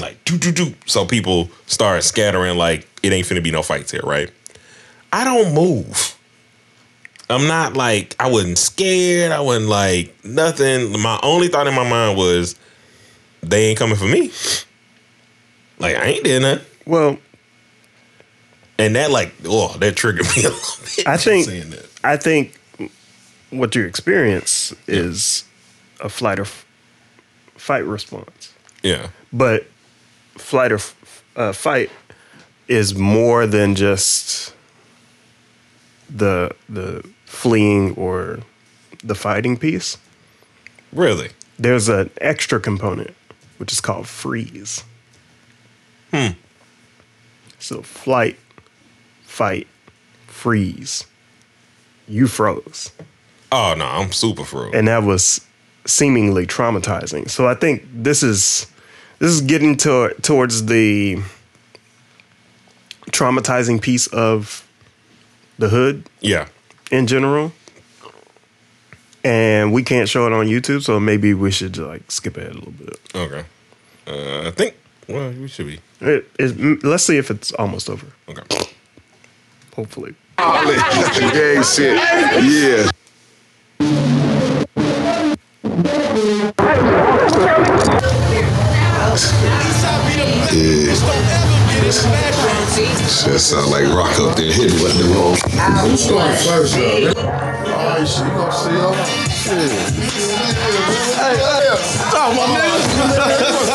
like 0.00 0.22
doo 0.24 0.36
doo 0.38 0.52
doo. 0.52 0.74
So 0.84 1.06
people 1.06 1.48
start 1.66 2.02
scattering. 2.04 2.58
Like 2.58 2.86
it 3.02 3.12
ain't 3.12 3.26
finna 3.26 3.42
be 3.42 3.50
no 3.50 3.62
fights 3.62 3.90
here, 3.92 4.02
right? 4.04 4.30
I 5.12 5.24
don't 5.24 5.54
move. 5.54 6.18
I'm 7.30 7.48
not 7.48 7.76
like 7.76 8.14
I 8.20 8.30
wasn't 8.30 8.58
scared. 8.58 9.32
I 9.32 9.40
wasn't 9.40 9.68
like 9.68 10.14
nothing. 10.24 11.00
My 11.00 11.18
only 11.22 11.48
thought 11.48 11.66
in 11.66 11.74
my 11.74 11.88
mind 11.88 12.16
was 12.16 12.56
they 13.42 13.66
ain't 13.66 13.78
coming 13.78 13.96
for 13.96 14.04
me. 14.06 14.30
Like 15.78 15.96
I 15.96 16.04
ain't 16.06 16.24
did 16.24 16.42
nothing. 16.42 16.66
Well, 16.86 17.18
And 18.78 18.94
that 18.96 19.10
like, 19.10 19.32
oh, 19.44 19.76
that 19.78 19.96
triggered 19.96 20.26
me 20.36 20.44
a 20.44 20.50
little 20.50 20.84
bit. 20.96 21.06
I 21.08 21.16
think. 21.16 21.46
I 22.04 22.16
think 22.16 22.58
what 23.50 23.74
you 23.74 23.84
experience 23.84 24.74
is 24.86 25.44
a 26.00 26.08
flight 26.08 26.38
or 26.38 26.42
f- 26.42 26.66
fight 27.56 27.84
response. 27.84 28.52
Yeah. 28.82 29.08
But 29.32 29.66
flight 30.36 30.72
or 30.72 30.76
f- 30.76 31.24
uh, 31.36 31.52
fight 31.52 31.90
is 32.68 32.94
more 32.94 33.46
than 33.46 33.74
just 33.74 34.54
the 36.08 36.54
the 36.68 37.08
fleeing 37.24 37.94
or 37.96 38.40
the 39.02 39.14
fighting 39.14 39.56
piece. 39.56 39.96
Really? 40.92 41.30
There's 41.58 41.88
an 41.88 42.10
extra 42.20 42.60
component 42.60 43.14
which 43.58 43.72
is 43.72 43.80
called 43.80 44.06
freeze. 44.06 44.84
Hmm. 46.12 46.32
So 47.58 47.82
flight, 47.82 48.36
fight, 49.24 49.66
freeze. 50.26 51.06
You 52.08 52.26
froze. 52.26 52.92
Oh 53.52 53.74
no, 53.76 53.86
I'm 53.86 54.12
super 54.12 54.44
froze. 54.44 54.74
and 54.74 54.88
that 54.88 55.02
was 55.02 55.40
seemingly 55.84 56.46
traumatizing. 56.46 57.30
So 57.30 57.46
I 57.48 57.54
think 57.54 57.86
this 57.92 58.22
is 58.22 58.66
this 59.18 59.30
is 59.30 59.40
getting 59.40 59.76
to, 59.78 60.14
towards 60.20 60.66
the 60.66 61.18
traumatizing 63.10 63.80
piece 63.80 64.06
of 64.08 64.66
the 65.58 65.68
hood 65.68 66.08
yeah. 66.20 66.48
in 66.90 67.06
general. 67.06 67.52
And 69.24 69.72
we 69.72 69.82
can't 69.82 70.08
show 70.08 70.26
it 70.26 70.32
on 70.32 70.46
YouTube, 70.46 70.82
so 70.82 71.00
maybe 71.00 71.34
we 71.34 71.50
should 71.50 71.76
like 71.78 72.10
skip 72.10 72.36
ahead 72.36 72.52
a 72.52 72.54
little 72.54 72.72
bit. 72.72 73.00
Okay. 73.14 73.44
Uh, 74.06 74.48
I 74.48 74.50
think. 74.52 74.76
Well, 75.08 75.32
we 75.32 75.48
should 75.48 75.66
be. 75.66 75.80
It, 76.00 76.30
it, 76.38 76.84
let's 76.84 77.04
see 77.04 77.16
if 77.16 77.30
it's 77.30 77.52
almost 77.52 77.90
over. 77.90 78.06
Okay. 78.28 78.42
Hopefully. 79.74 80.14
Gang 80.36 81.62
shit. 81.64 81.96
Yeah. 82.44 82.90
Shit 93.06 93.40
sound 93.40 93.70
like 93.70 93.86
rock 93.94 94.18
up 94.20 94.36
there 94.36 94.52
hitting 94.52 94.78
what 94.80 94.92
the 94.92 95.04
wrong. 95.14 95.36
Who's 95.88 96.06
first 96.44 96.74
though? 96.76 97.14
Alright, 97.72 98.06
shit, 98.06 98.26
you 98.26 98.32
gonna 98.32 98.52
see 98.52 98.76
her? 98.76 98.92
Hey, 101.16 101.36
hey, 101.36 101.76
stop 101.80 102.34
my 102.34 102.44
nigga. 102.52 102.76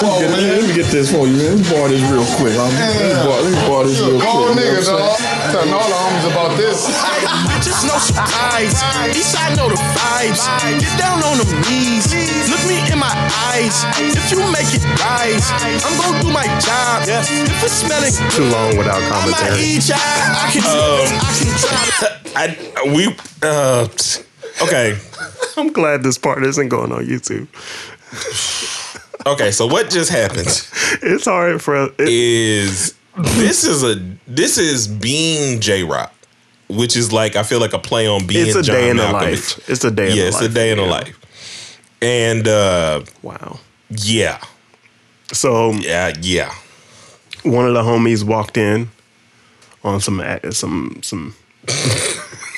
Let 0.02 0.64
me 0.68 0.74
get 0.76 0.88
this 0.88 1.08
for 1.12 1.26
you, 1.28 1.38
man. 1.38 1.58
Let 1.58 1.58
me 1.58 1.64
borrow 1.72 1.88
this 1.88 2.02
real 2.12 2.26
quick. 2.38 2.56
Let 2.56 2.70
me 2.70 2.78
let 3.26 3.46
me 3.50 3.54
this 3.86 4.00
real 4.00 4.20
quick. 4.20 4.30
You 4.30 4.62
nigga, 4.62 4.86
dog. 4.86 5.31
Saying? 5.52 5.68
Telling 5.68 5.74
all 5.76 5.88
the 5.88 6.00
homies 6.00 6.28
about 6.32 6.52
this. 6.58 6.88
Bitches 7.52 7.84
know 7.88 8.00
some 8.00 8.24
eyes. 8.56 8.74
Eastside 9.12 9.56
know 9.58 9.68
the 9.70 9.76
vibes. 9.76 10.42
Get 10.80 10.94
down 10.98 11.20
on 11.24 11.38
them 11.44 11.52
knees. 11.68 12.08
Look 12.50 12.64
me 12.68 12.80
in 12.92 13.00
my 13.00 13.12
eyes. 13.52 13.84
If 14.00 14.32
you 14.32 14.40
make 14.52 14.72
it 14.72 14.84
rise, 15.00 15.52
I'm 15.84 15.96
gonna 16.00 16.24
do 16.24 16.32
my 16.32 16.48
job. 16.64 17.04
If 17.08 17.64
it's 17.64 17.74
smelling 17.84 18.14
Too 18.32 18.48
long 18.50 18.78
without 18.78 19.02
I 19.02 19.10
commentary. 19.10 19.60
eat. 19.60 19.92
I 19.92 20.50
can, 20.52 20.64
I 20.64 21.32
can 21.36 21.52
try. 21.60 22.18
I 22.36 22.94
we 22.96 23.16
uh 23.44 23.88
okay. 24.64 24.98
I'm 25.58 25.72
glad 25.74 26.02
this 26.04 26.18
part 26.18 26.44
isn't 26.46 26.70
going 26.70 26.92
on 26.92 27.06
YouTube. 27.06 27.48
Okay, 29.26 29.52
so 29.52 29.68
what 29.68 29.90
just 29.92 30.10
happened 30.10 30.48
It's 31.04 31.26
hard 31.26 31.62
for 31.62 31.76
it, 31.86 31.94
is 32.00 32.96
this 33.18 33.64
is 33.64 33.84
a 33.84 33.96
this 34.28 34.58
is 34.58 34.88
being 34.88 35.60
Jay 35.60 35.84
Rock, 35.84 36.14
which 36.70 36.96
is 36.96 37.12
like 37.12 37.36
I 37.36 37.44
feel 37.44 37.60
like 37.60 37.74
a 37.74 37.80
play 37.80 38.08
on 38.08 38.26
being 38.26 38.48
it's 38.48 38.56
a 38.56 38.64
John 38.64 38.76
day 38.76 38.90
in 38.90 38.98
the 38.98 39.12
life. 39.12 39.70
It's 39.70 39.84
a 39.84 39.92
day 39.92 40.12
in 40.12 40.18
yeah, 40.18 40.24
it's 40.24 40.42
life. 40.42 40.52
a 40.52 40.54
day 40.54 40.72
in 40.72 40.78
the 40.78 40.86
life. 40.86 41.18
And 42.02 42.48
uh 42.48 43.04
Wow. 43.22 43.60
yeah. 43.90 44.40
So 45.34 45.72
Yeah, 45.74 46.14
yeah. 46.22 46.54
one 47.44 47.68
of 47.68 47.74
the 47.74 47.82
homies 47.84 48.24
walked 48.24 48.58
in 48.58 48.90
on 49.84 50.00
some 50.02 50.22
some 50.52 51.00
some 51.02 51.36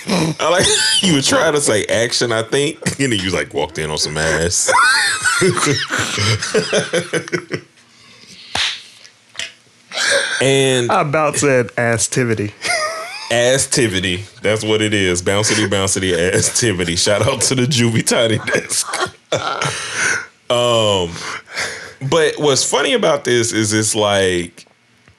I 0.06 0.50
like 0.50 0.66
you 1.02 1.14
were 1.16 1.22
trying 1.22 1.54
to 1.54 1.62
say 1.62 1.86
action, 1.86 2.32
I 2.32 2.44
think. 2.44 2.78
And 3.00 3.12
then 3.12 3.20
you 3.20 3.32
like 3.32 3.54
walked 3.54 3.78
in 3.78 3.90
on 3.90 3.98
some 3.98 4.18
ass. 4.18 4.72
and 10.44 10.92
I 10.92 11.02
about 11.02 11.38
said 11.38 11.72
activity. 11.78 12.54
Asstivity. 13.32 14.24
That's 14.42 14.64
what 14.64 14.82
it 14.82 14.94
is. 14.94 15.22
Bouncity, 15.22 15.68
bouncity, 15.68 16.12
asstivity. 16.12 16.98
Shout 16.98 17.22
out 17.22 17.42
to 17.44 17.56
the 17.56 17.64
Juvie 17.64 18.06
Tiny 18.06 18.38
Desk. 18.38 18.88
um, 20.52 21.12
but 22.10 22.38
what's 22.38 22.70
funny 22.70 22.94
about 22.94 23.24
this 23.24 23.54
is 23.54 23.74
it's 23.74 23.96
like 23.96 24.68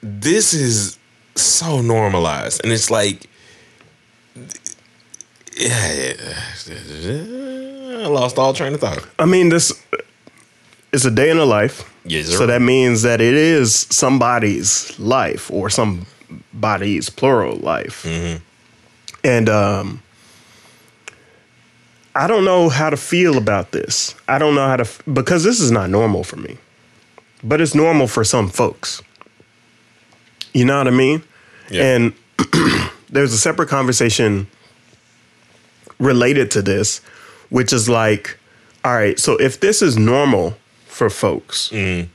this 0.01 0.53
is 0.53 0.97
so 1.35 1.81
normalized, 1.81 2.61
and 2.63 2.71
it's 2.71 2.89
like, 2.89 3.27
yeah, 5.57 6.13
I 6.69 8.07
lost 8.07 8.37
all 8.37 8.53
train 8.53 8.75
of 8.75 8.79
thought. 8.79 9.05
I 9.19 9.25
mean, 9.25 9.49
this 9.49 9.73
is 10.91 11.05
a 11.05 11.11
day 11.11 11.29
in 11.29 11.37
the 11.37 11.45
life. 11.45 11.91
Yes, 12.05 12.29
So 12.35 12.45
that 12.45 12.61
means 12.61 13.01
that 13.01 13.19
it 13.21 13.33
is 13.33 13.87
somebody's 13.89 14.97
life 14.99 15.49
or 15.51 15.69
somebody's 15.69 17.09
plural 17.09 17.57
life. 17.57 18.03
Mm-hmm. 18.03 18.43
And 19.23 19.49
um, 19.49 20.03
I 22.15 22.27
don't 22.27 22.45
know 22.45 22.69
how 22.69 22.89
to 22.89 22.97
feel 22.97 23.37
about 23.37 23.71
this. 23.71 24.15
I 24.27 24.37
don't 24.37 24.55
know 24.55 24.67
how 24.67 24.77
to, 24.77 24.83
f- 24.83 25.01
because 25.11 25.43
this 25.43 25.59
is 25.59 25.71
not 25.71 25.89
normal 25.89 26.23
for 26.23 26.37
me, 26.37 26.57
but 27.43 27.59
it's 27.59 27.75
normal 27.75 28.07
for 28.07 28.23
some 28.23 28.49
folks. 28.49 29.01
You 30.53 30.63
know 30.65 30.77
what 30.77 30.87
I 30.87 30.91
mean? 30.91 31.23
Yeah. 31.69 31.83
And 31.95 32.13
there's 33.09 33.33
a 33.33 33.37
separate 33.37 33.67
conversation 33.67 34.47
related 35.99 36.51
to 36.51 36.61
this, 36.61 36.99
which 37.49 37.73
is 37.73 37.89
like, 37.89 38.37
all 38.83 38.93
right, 38.93 39.19
so 39.19 39.35
if 39.37 39.59
this 39.59 39.81
is 39.81 39.97
normal 39.97 40.55
for 40.95 41.09
folks 41.09 41.67
mm. 41.73 42.07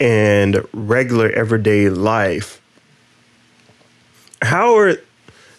and 0.00 0.66
regular 0.72 1.30
everyday 1.30 1.88
life, 1.88 2.60
how 4.42 4.76
are 4.76 4.96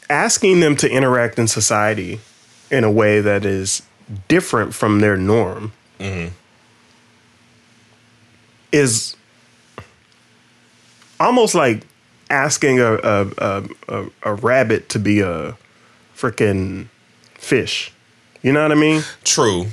asking 0.10 0.60
them 0.60 0.76
to 0.76 0.92
interact 0.92 1.40
in 1.40 1.48
society 1.48 2.20
in 2.70 2.84
a 2.84 2.92
way 2.92 3.22
that 3.22 3.46
is 3.46 3.82
different 4.28 4.74
from 4.74 5.00
their 5.00 5.16
norm 5.16 5.72
mm-hmm. 6.02 6.34
is 8.74 9.16
almost 11.18 11.56
like 11.56 11.88
asking 12.30 12.82
a 12.82 12.96
a, 12.96 13.28
a, 13.38 13.64
a 13.88 14.06
a 14.24 14.34
rabbit 14.34 14.90
to 14.90 15.00
be 15.00 15.22
a 15.22 15.56
freaking 16.14 16.90
fish. 17.36 17.94
You 18.42 18.52
know 18.52 18.64
what 18.64 18.74
I 18.74 18.76
mean? 18.76 19.04
True. 19.24 19.68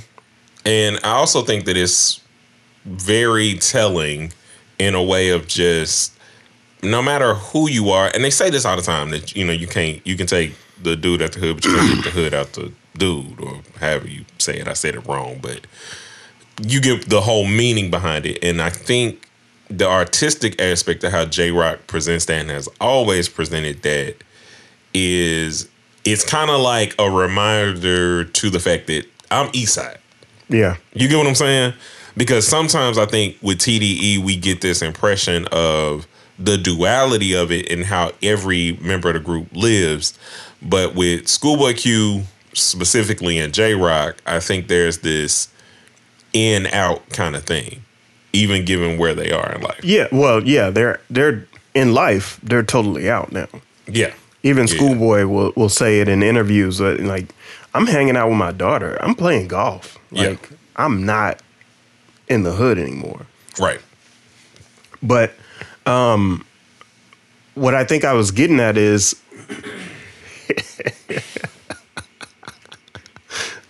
And 0.65 0.99
I 1.03 1.11
also 1.11 1.41
think 1.41 1.65
that 1.65 1.75
it's 1.75 2.21
very 2.87 3.55
telling 3.55 4.33
in 4.79 4.95
a 4.95 5.03
way 5.03 5.29
of 5.29 5.47
just 5.47 6.13
no 6.83 7.01
matter 7.01 7.33
who 7.33 7.69
you 7.69 7.89
are, 7.89 8.09
and 8.13 8.23
they 8.23 8.29
say 8.29 8.49
this 8.49 8.65
all 8.65 8.75
the 8.75 8.81
time 8.81 9.09
that 9.09 9.35
you 9.35 9.45
know 9.45 9.53
you 9.53 9.67
can't 9.67 10.05
you 10.05 10.15
can 10.15 10.27
take 10.27 10.55
the 10.81 10.95
dude 10.95 11.21
at 11.21 11.33
the 11.33 11.39
hood, 11.39 11.57
but 11.57 11.65
you 11.65 11.75
can't 11.75 11.95
take 11.95 12.03
the 12.03 12.09
hood 12.11 12.33
out 12.33 12.53
the 12.53 12.71
dude, 12.97 13.39
or 13.41 13.61
however 13.79 14.07
you 14.07 14.25
say 14.37 14.59
it. 14.59 14.67
I 14.67 14.73
said 14.73 14.95
it 14.95 15.05
wrong, 15.07 15.39
but 15.41 15.61
you 16.61 16.81
get 16.81 17.09
the 17.09 17.21
whole 17.21 17.45
meaning 17.45 17.91
behind 17.91 18.25
it. 18.25 18.43
And 18.43 18.61
I 18.61 18.69
think 18.69 19.29
the 19.69 19.87
artistic 19.87 20.59
aspect 20.61 21.03
of 21.03 21.11
how 21.11 21.25
Jay 21.25 21.51
Rock 21.51 21.87
presents 21.87 22.25
that 22.25 22.41
and 22.41 22.49
has 22.49 22.69
always 22.79 23.29
presented 23.29 23.83
that 23.83 24.15
is 24.93 25.69
it's 26.05 26.23
kind 26.23 26.49
of 26.49 26.61
like 26.61 26.95
a 26.97 27.09
reminder 27.09 28.23
to 28.23 28.49
the 28.49 28.59
fact 28.59 28.87
that 28.87 29.05
I'm 29.29 29.49
East 29.53 29.73
Side. 29.73 29.99
Yeah. 30.49 30.77
You 30.93 31.09
get 31.09 31.17
what 31.17 31.27
I'm 31.27 31.35
saying? 31.35 31.73
Because 32.17 32.47
sometimes 32.47 32.97
I 32.97 33.05
think 33.05 33.37
with 33.41 33.59
TDE 33.59 34.17
we 34.17 34.35
get 34.35 34.61
this 34.61 34.81
impression 34.81 35.47
of 35.51 36.07
the 36.39 36.57
duality 36.57 37.33
of 37.35 37.51
it 37.51 37.71
and 37.71 37.85
how 37.85 38.11
every 38.21 38.73
member 38.81 39.09
of 39.09 39.13
the 39.15 39.19
group 39.19 39.47
lives. 39.53 40.17
But 40.61 40.95
with 40.95 41.27
Schoolboy 41.27 41.73
Q 41.73 42.23
specifically 42.53 43.37
and 43.37 43.53
Jay 43.53 43.73
Rock, 43.75 44.17
I 44.25 44.39
think 44.39 44.67
there's 44.67 44.99
this 44.99 45.49
in 46.33 46.67
out 46.67 47.07
kind 47.09 47.35
of 47.35 47.43
thing, 47.43 47.83
even 48.33 48.65
given 48.65 48.97
where 48.97 49.15
they 49.15 49.31
are 49.31 49.53
in 49.53 49.61
life. 49.61 49.83
Yeah. 49.83 50.07
Well, 50.11 50.43
yeah, 50.43 50.69
they're 50.69 50.99
they're 51.09 51.47
in 51.73 51.93
life, 51.93 52.39
they're 52.43 52.63
totally 52.63 53.09
out 53.09 53.31
now. 53.31 53.47
Yeah. 53.87 54.13
Even 54.43 54.67
Yeah. 54.67 54.75
Schoolboy 54.75 55.25
will 55.25 55.53
will 55.55 55.69
say 55.69 55.99
it 55.99 56.07
in 56.07 56.23
interviews 56.23 56.79
that 56.79 56.99
like 57.01 57.33
I'm 57.73 57.87
hanging 57.87 58.17
out 58.17 58.29
with 58.29 58.37
my 58.37 58.51
daughter. 58.51 58.97
I'm 59.01 59.15
playing 59.15 59.47
golf. 59.47 59.97
Yeah. 60.11 60.29
Like 60.29 60.49
I'm 60.75 61.05
not 61.05 61.41
in 62.27 62.43
the 62.43 62.51
hood 62.53 62.77
anymore. 62.77 63.25
Right. 63.59 63.79
But 65.01 65.33
um, 65.85 66.45
what 67.55 67.73
I 67.75 67.83
think 67.85 68.03
I 68.03 68.13
was 68.13 68.31
getting 68.31 68.59
at 68.59 68.77
is 68.77 69.15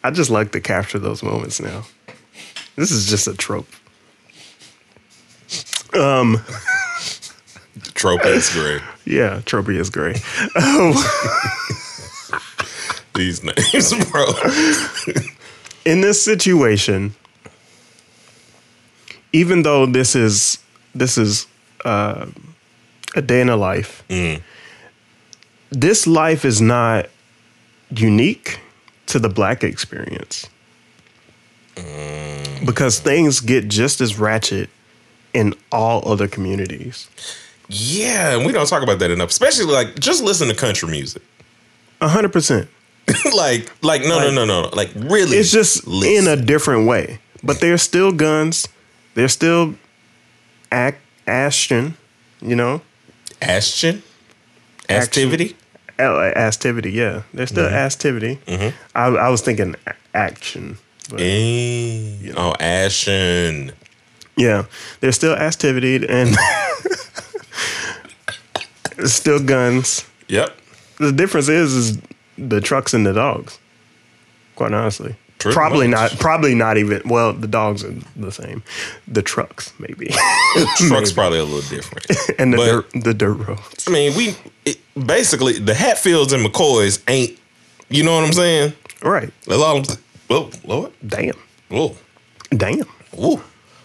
I 0.03 0.11
just 0.11 0.29
like 0.29 0.51
to 0.53 0.61
capture 0.61 0.99
those 0.99 1.23
moments 1.23 1.59
now. 1.59 1.83
This 2.75 2.91
is 2.91 3.09
just 3.09 3.27
a 3.27 3.33
trope. 3.33 3.67
Um, 5.93 6.43
Trope 7.93 8.25
is 8.25 8.49
great. 8.53 8.81
yeah, 9.05 9.41
trope 9.45 9.69
is 9.69 9.89
great. 9.89 10.17
These 13.15 13.43
names, 13.43 13.93
bro. 14.11 14.25
in 15.85 16.01
this 16.01 16.21
situation, 16.21 17.15
even 19.37 19.61
though 19.63 19.85
this 19.85 20.15
is 20.15 20.57
this 20.95 21.17
is 21.17 21.45
uh, 21.85 22.25
a 23.15 23.21
day 23.21 23.39
in 23.41 23.49
a 23.49 23.55
life, 23.55 24.03
this 25.69 26.07
life 26.07 26.43
is 26.43 26.59
not 26.61 27.07
unique 27.89 28.59
to 29.05 29.19
the 29.19 29.29
black 29.29 29.63
experience 29.63 30.49
because 32.65 32.99
things 32.99 33.39
get 33.39 33.67
just 33.67 34.01
as 34.01 34.17
ratchet 34.17 34.69
in 35.33 35.53
all 35.71 36.01
other 36.11 36.27
communities. 36.27 37.07
Yeah, 37.69 38.35
and 38.35 38.45
we 38.45 38.51
don't 38.51 38.67
talk 38.67 38.81
about 38.81 38.99
that 38.99 39.11
enough. 39.11 39.29
Especially 39.29 39.65
like 39.65 39.99
just 39.99 40.23
listen 40.23 40.47
to 40.47 40.55
country 40.55 40.89
music. 40.89 41.21
A 42.01 42.07
hundred 42.07 42.33
percent. 42.33 42.69
like, 43.35 43.71
like 43.83 44.01
no, 44.01 44.17
Like- 44.17 44.33
no, 44.33 44.45
no, 44.45 44.61
no. 44.63 44.69
Like 44.73 44.89
really, 44.95 45.37
It's 45.37 45.51
just 45.51 45.85
in 45.87 46.27
a 46.27 46.35
different 46.35 46.87
way, 46.87 47.19
but 47.43 47.59
there's 47.61 47.81
still 47.81 48.11
guns. 48.11 48.67
There's 49.17 49.33
still 49.33 49.73
act 50.71 50.99
action. 51.25 51.97
You 52.39 52.55
know, 52.55 52.81
Ashton, 53.41 54.03
activity. 54.89 55.55
Activity, 55.97 56.91
yeah. 56.91 57.23
There's 57.33 57.49
still 57.49 57.65
activity. 57.65 58.37
I, 58.93 59.05
I 59.07 59.29
was 59.29 59.41
thinking 59.41 59.73
action. 60.13 60.77
But 61.09 61.19
Eh, 61.21 62.31
Oh, 62.37 62.53
Ashton. 62.59 63.71
yeah, 64.35 64.65
there's 64.99 65.15
still 65.15 65.33
activity 65.33 65.95
and 66.07 66.37
still 69.05 69.39
guns. 69.43 70.05
Yep. 70.27 70.55
The 70.99 71.11
difference 71.11 71.49
is 71.49 71.73
is 71.73 71.97
the 72.37 72.61
trucks 72.61 72.93
and 72.93 73.03
the 73.03 73.13
dogs. 73.13 73.57
Quite 74.55 74.73
honestly. 74.73 75.15
Probably 75.39 75.87
much. 75.87 76.13
not 76.13 76.19
probably 76.19 76.55
not 76.55 76.77
even 76.77 77.01
well, 77.05 77.31
the 77.33 77.47
dogs 77.47 77.83
are 77.83 77.93
the 78.15 78.31
same. 78.31 78.63
The 79.07 79.21
trucks, 79.21 79.71
maybe. 79.79 80.07
Truck's 80.77 81.11
probably 81.11 81.39
a 81.39 81.43
little 81.43 81.67
different. 81.69 82.07
and 82.39 82.53
the 82.53 82.57
But- 82.57 82.65
dirt, 82.93 83.03
the 83.03 83.13
dirt 83.13 83.33
roads. 83.33 83.85
I 83.87 83.91
mean, 83.91 84.15
we 84.17 84.35
it, 84.65 84.77
basically 85.05 85.53
the 85.59 85.73
Hatfields 85.75 86.33
and 86.33 86.43
McCoys 86.45 87.01
ain't. 87.07 87.37
You 87.89 88.03
know 88.03 88.15
what 88.15 88.25
I'm 88.25 88.33
saying? 88.33 88.73
Right. 89.03 89.31
That's 89.45 89.61
all 89.61 89.77
I'm. 89.77 89.83
Whoa, 90.27 90.49
Lord. 90.65 90.91
Damn. 91.05 91.35
Whoa. 91.69 91.95
Damn. 92.49 92.81
Ooh. 93.19 93.41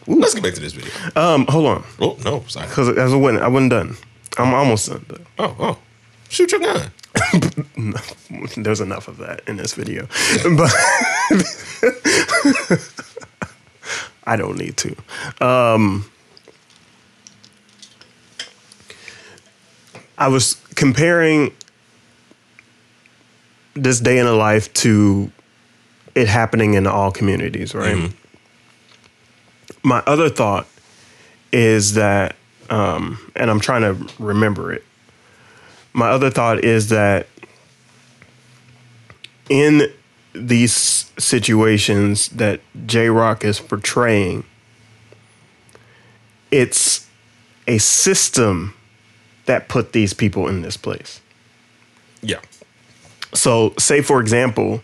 Let's 0.09 0.35
get 0.35 0.43
back 0.43 0.55
to 0.55 0.61
this 0.61 0.73
video. 0.73 0.91
Um, 1.15 1.47
hold 1.47 1.67
on. 1.67 1.85
Oh 2.01 2.17
no, 2.25 2.43
sorry. 2.49 2.67
Because 2.67 2.89
I 2.89 3.15
wasn't 3.15 3.43
I 3.45 3.49
wasn't 3.49 3.71
done. 3.71 3.97
I'm 4.39 4.53
almost 4.55 4.89
done. 4.89 5.05
But 5.07 5.21
Oh, 5.39 5.55
oh. 5.61 5.79
Shoot 6.29 6.51
your 6.51 6.61
gun. 6.61 6.91
There's 8.57 8.81
enough 8.81 9.07
of 9.07 9.19
that 9.19 9.43
in 9.47 9.57
this 9.59 9.75
video. 9.75 10.07
But 10.57 10.73
I 14.25 14.37
don't 14.37 14.57
need 14.57 14.77
to. 14.79 14.97
Um, 15.45 16.11
I 20.19 20.29
was 20.29 20.55
comparing 20.75 21.53
this 23.75 24.01
day 24.01 24.19
in 24.19 24.27
a 24.27 24.35
life 24.35 24.73
to 24.75 25.31
it 26.15 26.29
happening 26.29 26.75
in 26.75 26.87
all 26.87 27.11
communities, 27.11 27.75
right? 27.75 28.13
My 29.83 30.03
other 30.07 30.29
thought 30.29 30.67
is 31.53 31.95
that, 31.95 32.37
um, 32.71 33.19
and 33.35 33.51
I'm 33.51 33.61
trying 33.61 33.83
to 33.83 33.97
remember 34.23 34.73
it. 34.73 34.85
My 35.93 36.11
other 36.11 36.31
thought 36.31 36.65
is 36.65 36.89
that 36.91 37.27
in 39.49 39.93
these 40.35 41.11
situations 41.19 42.29
that 42.29 42.61
Jay 42.87 43.09
Rock 43.09 43.45
is 43.45 43.61
portraying, 43.61 44.45
it's 46.51 47.07
a 47.67 47.79
system 47.79 48.75
that 49.47 49.69
put 49.69 49.93
these 49.93 50.15
people 50.15 50.49
in 50.49 50.63
this 50.63 50.77
place. 50.77 51.21
Yeah. 52.23 52.41
So, 53.35 53.75
say 53.79 54.01
for 54.03 54.21
example, 54.21 54.83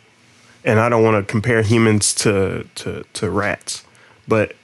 and 0.64 0.80
I 0.80 0.88
don't 0.88 1.02
want 1.02 1.24
to 1.26 1.30
compare 1.30 1.62
humans 1.62 2.14
to, 2.16 2.66
to 2.76 3.04
to 3.14 3.30
rats, 3.30 3.84
but 4.26 4.54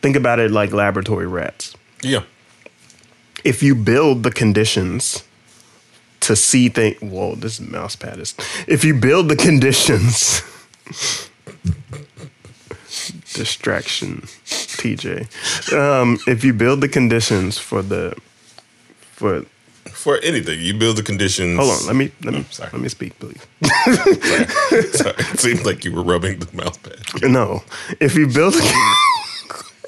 think 0.00 0.16
about 0.16 0.38
it 0.38 0.50
like 0.50 0.72
laboratory 0.72 1.26
rats. 1.26 1.76
Yeah. 2.02 2.22
If 3.44 3.62
you 3.62 3.74
build 3.74 4.22
the 4.22 4.30
conditions 4.30 5.24
to 6.28 6.36
see 6.36 6.68
things, 6.68 7.00
whoa, 7.00 7.34
this 7.34 7.58
mouse 7.60 7.96
pad 7.96 8.18
is. 8.20 8.34
If 8.66 8.84
you 8.84 8.94
build 8.94 9.28
the 9.28 9.36
conditions, 9.36 10.42
distraction, 13.34 14.22
TJ. 14.46 15.26
Um, 15.72 16.18
if 16.26 16.44
you 16.44 16.52
build 16.52 16.80
the 16.80 16.88
conditions 16.88 17.58
for 17.58 17.82
the 17.82 18.14
for 19.12 19.44
For 19.86 20.18
anything, 20.22 20.60
you 20.60 20.74
build 20.74 20.96
the 20.96 21.02
conditions. 21.02 21.58
hold 21.58 21.70
on, 21.80 21.86
let 21.86 21.96
me 21.96 22.10
let 22.24 22.34
me 22.34 22.40
Oh, 22.40 22.46
sorry. 22.50 22.70
let 22.72 22.82
me 22.82 22.88
speak, 22.88 23.18
please. 23.18 23.40
Sorry. 24.92 25.14
It 25.32 25.40
seemed 25.40 25.64
like 25.64 25.84
you 25.84 25.92
were 25.94 26.02
rubbing 26.04 26.38
the 26.40 26.48
mouse 26.56 26.76
pad. 26.78 26.98
No, 27.22 27.62
if 28.00 28.14
you 28.14 28.26
build 28.28 28.54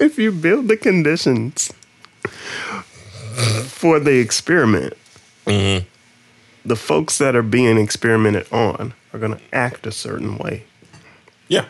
if 0.00 0.18
you 0.18 0.32
build 0.32 0.68
the 0.68 0.76
conditions 0.76 1.70
for 3.68 4.00
the 4.00 4.18
experiment, 4.18 4.94
the 6.64 6.76
folks 6.76 7.18
that 7.18 7.34
are 7.34 7.42
being 7.42 7.78
experimented 7.78 8.46
on 8.52 8.94
are 9.12 9.18
going 9.18 9.34
to 9.34 9.40
act 9.52 9.86
a 9.86 9.92
certain 9.92 10.36
way, 10.38 10.64
Yeah. 11.48 11.64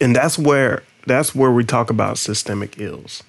and 0.00 0.14
that's 0.14 0.38
where 0.38 0.82
that's 1.06 1.34
where 1.34 1.50
we 1.50 1.64
talk 1.64 1.90
about 1.90 2.16
systemic 2.18 2.80
ills, 2.80 3.22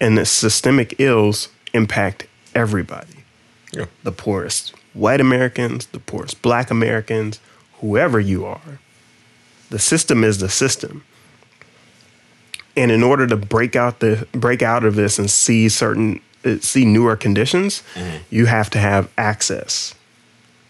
and 0.00 0.18
the 0.18 0.26
systemic 0.26 0.94
ills 1.00 1.48
impact 1.72 2.26
everybody 2.54 3.24
Yeah. 3.72 3.86
the 4.02 4.12
poorest 4.12 4.74
white 4.92 5.20
Americans, 5.20 5.86
the 5.86 5.98
poorest 5.98 6.40
black 6.42 6.70
Americans, 6.70 7.40
whoever 7.80 8.18
you 8.20 8.44
are. 8.46 8.78
The 9.70 9.78
system 9.78 10.24
is 10.24 10.38
the 10.38 10.48
system. 10.48 11.04
And 12.76 12.90
in 12.92 13.02
order 13.02 13.26
to 13.26 13.36
break 13.36 13.74
out 13.74 14.00
the 14.00 14.26
break 14.32 14.62
out 14.62 14.84
of 14.84 14.94
this 14.94 15.18
and 15.18 15.30
see 15.30 15.68
certain 15.68 16.20
see 16.60 16.84
newer 16.84 17.16
conditions, 17.16 17.82
you 18.30 18.46
have 18.46 18.68
to 18.70 18.78
have 18.78 19.08
access. 19.16 19.94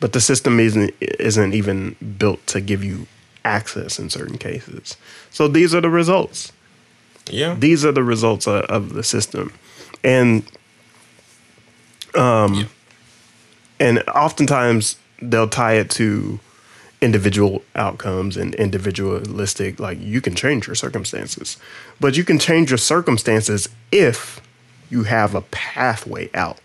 But 0.01 0.13
the 0.13 0.21
system 0.21 0.61
isn't 0.61 0.91
isn't 1.01 1.55
even 1.55 1.97
built 2.19 2.47
to 2.49 2.61
give 2.61 2.85
you 2.85 3.07
access 3.45 3.99
in 3.99 4.11
certain 4.11 4.39
cases. 4.39 4.97
So 5.31 5.49
these 5.49 5.75
are 5.75 5.81
the 5.81 5.91
results 5.91 6.53
Yeah. 7.31 7.55
these 7.59 7.85
are 7.87 7.93
the 7.93 8.03
results 8.05 8.47
of, 8.47 8.65
of 8.77 8.93
the 8.95 9.03
system 9.03 9.53
and 10.05 10.43
um 12.15 12.69
and 13.79 13.99
oftentimes 14.15 14.97
they'll 15.21 15.49
tie 15.49 15.75
it 15.75 15.91
to 15.91 16.39
individual 17.03 17.63
outcomes 17.75 18.37
and 18.37 18.55
individualistic 18.55 19.79
like 19.81 19.99
you 20.01 20.21
can 20.21 20.35
change 20.35 20.67
your 20.67 20.75
circumstances 20.77 21.57
but 22.01 22.17
you 22.17 22.25
can 22.25 22.39
change 22.39 22.71
your 22.71 22.79
circumstances 22.79 23.69
if 23.93 24.41
you 24.91 25.05
have 25.05 25.35
a 25.35 25.41
pathway 25.41 26.31
out 26.35 26.59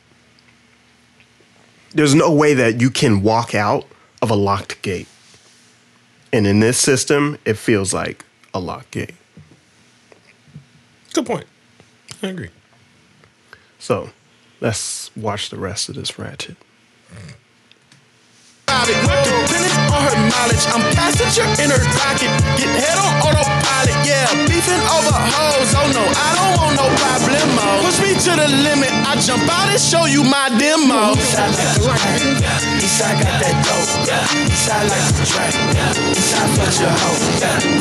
there's 1.93 2.15
no 2.15 2.31
way 2.31 2.53
that 2.53 2.79
you 2.79 2.89
can 2.89 3.21
walk 3.21 3.53
out 3.53 3.85
of 4.21 4.29
a 4.29 4.35
locked 4.35 4.81
gate 4.81 5.07
and 6.31 6.47
in 6.47 6.59
this 6.59 6.77
system 6.77 7.37
it 7.45 7.57
feels 7.57 7.93
like 7.93 8.25
a 8.53 8.59
locked 8.59 8.91
gate 8.91 9.13
Good 11.13 11.25
point. 11.25 11.45
I 12.23 12.27
agree. 12.27 12.49
So 13.79 14.11
let's 14.61 15.15
watch 15.15 15.49
the 15.49 15.57
rest 15.57 15.89
of 15.89 15.95
this 15.95 16.17
ratchet. 16.17 16.55
Dependent 18.67 19.70
on 19.91 20.01
on 20.01 20.09
her 20.09 20.17
mileage. 20.17 20.65
I'm 20.71 20.81
passenger 20.95 21.45
in 21.61 21.69
her 21.69 21.81
rocket. 22.01 22.31
Get 22.57 22.69
head 22.73 22.97
on 22.97 23.13
autopilot, 23.21 23.97
yeah. 24.05 24.25
Beefing 24.49 24.81
over 24.97 25.13
hoes, 25.13 25.71
oh 25.77 25.87
no, 25.93 26.03
I 26.03 26.29
don't 26.37 26.53
want 26.57 26.73
no 26.79 26.87
problemo. 26.97 27.61
Oh. 27.61 27.85
Push 27.85 27.99
me 28.01 28.11
to 28.15 28.31
the 28.39 28.47
limit, 28.65 28.91
I 29.05 29.15
jump 29.21 29.45
out 29.49 29.69
and 29.69 29.79
show 29.79 30.05
you 30.05 30.23
my 30.23 30.49
demo. 30.57 31.13
Eastside 31.13 31.53
like 31.53 31.71
the 31.77 31.85
drink, 31.85 32.41
Eastside 32.81 33.17
got 33.21 33.35
that 33.41 33.55
dope, 33.65 33.91
Eastside 34.49 34.87
like 34.89 35.07
the 35.13 35.25
drink, 35.29 35.55
Eastside 36.17 36.49
fuck 36.57 36.73
your 36.81 36.95
hoe. 36.95 37.19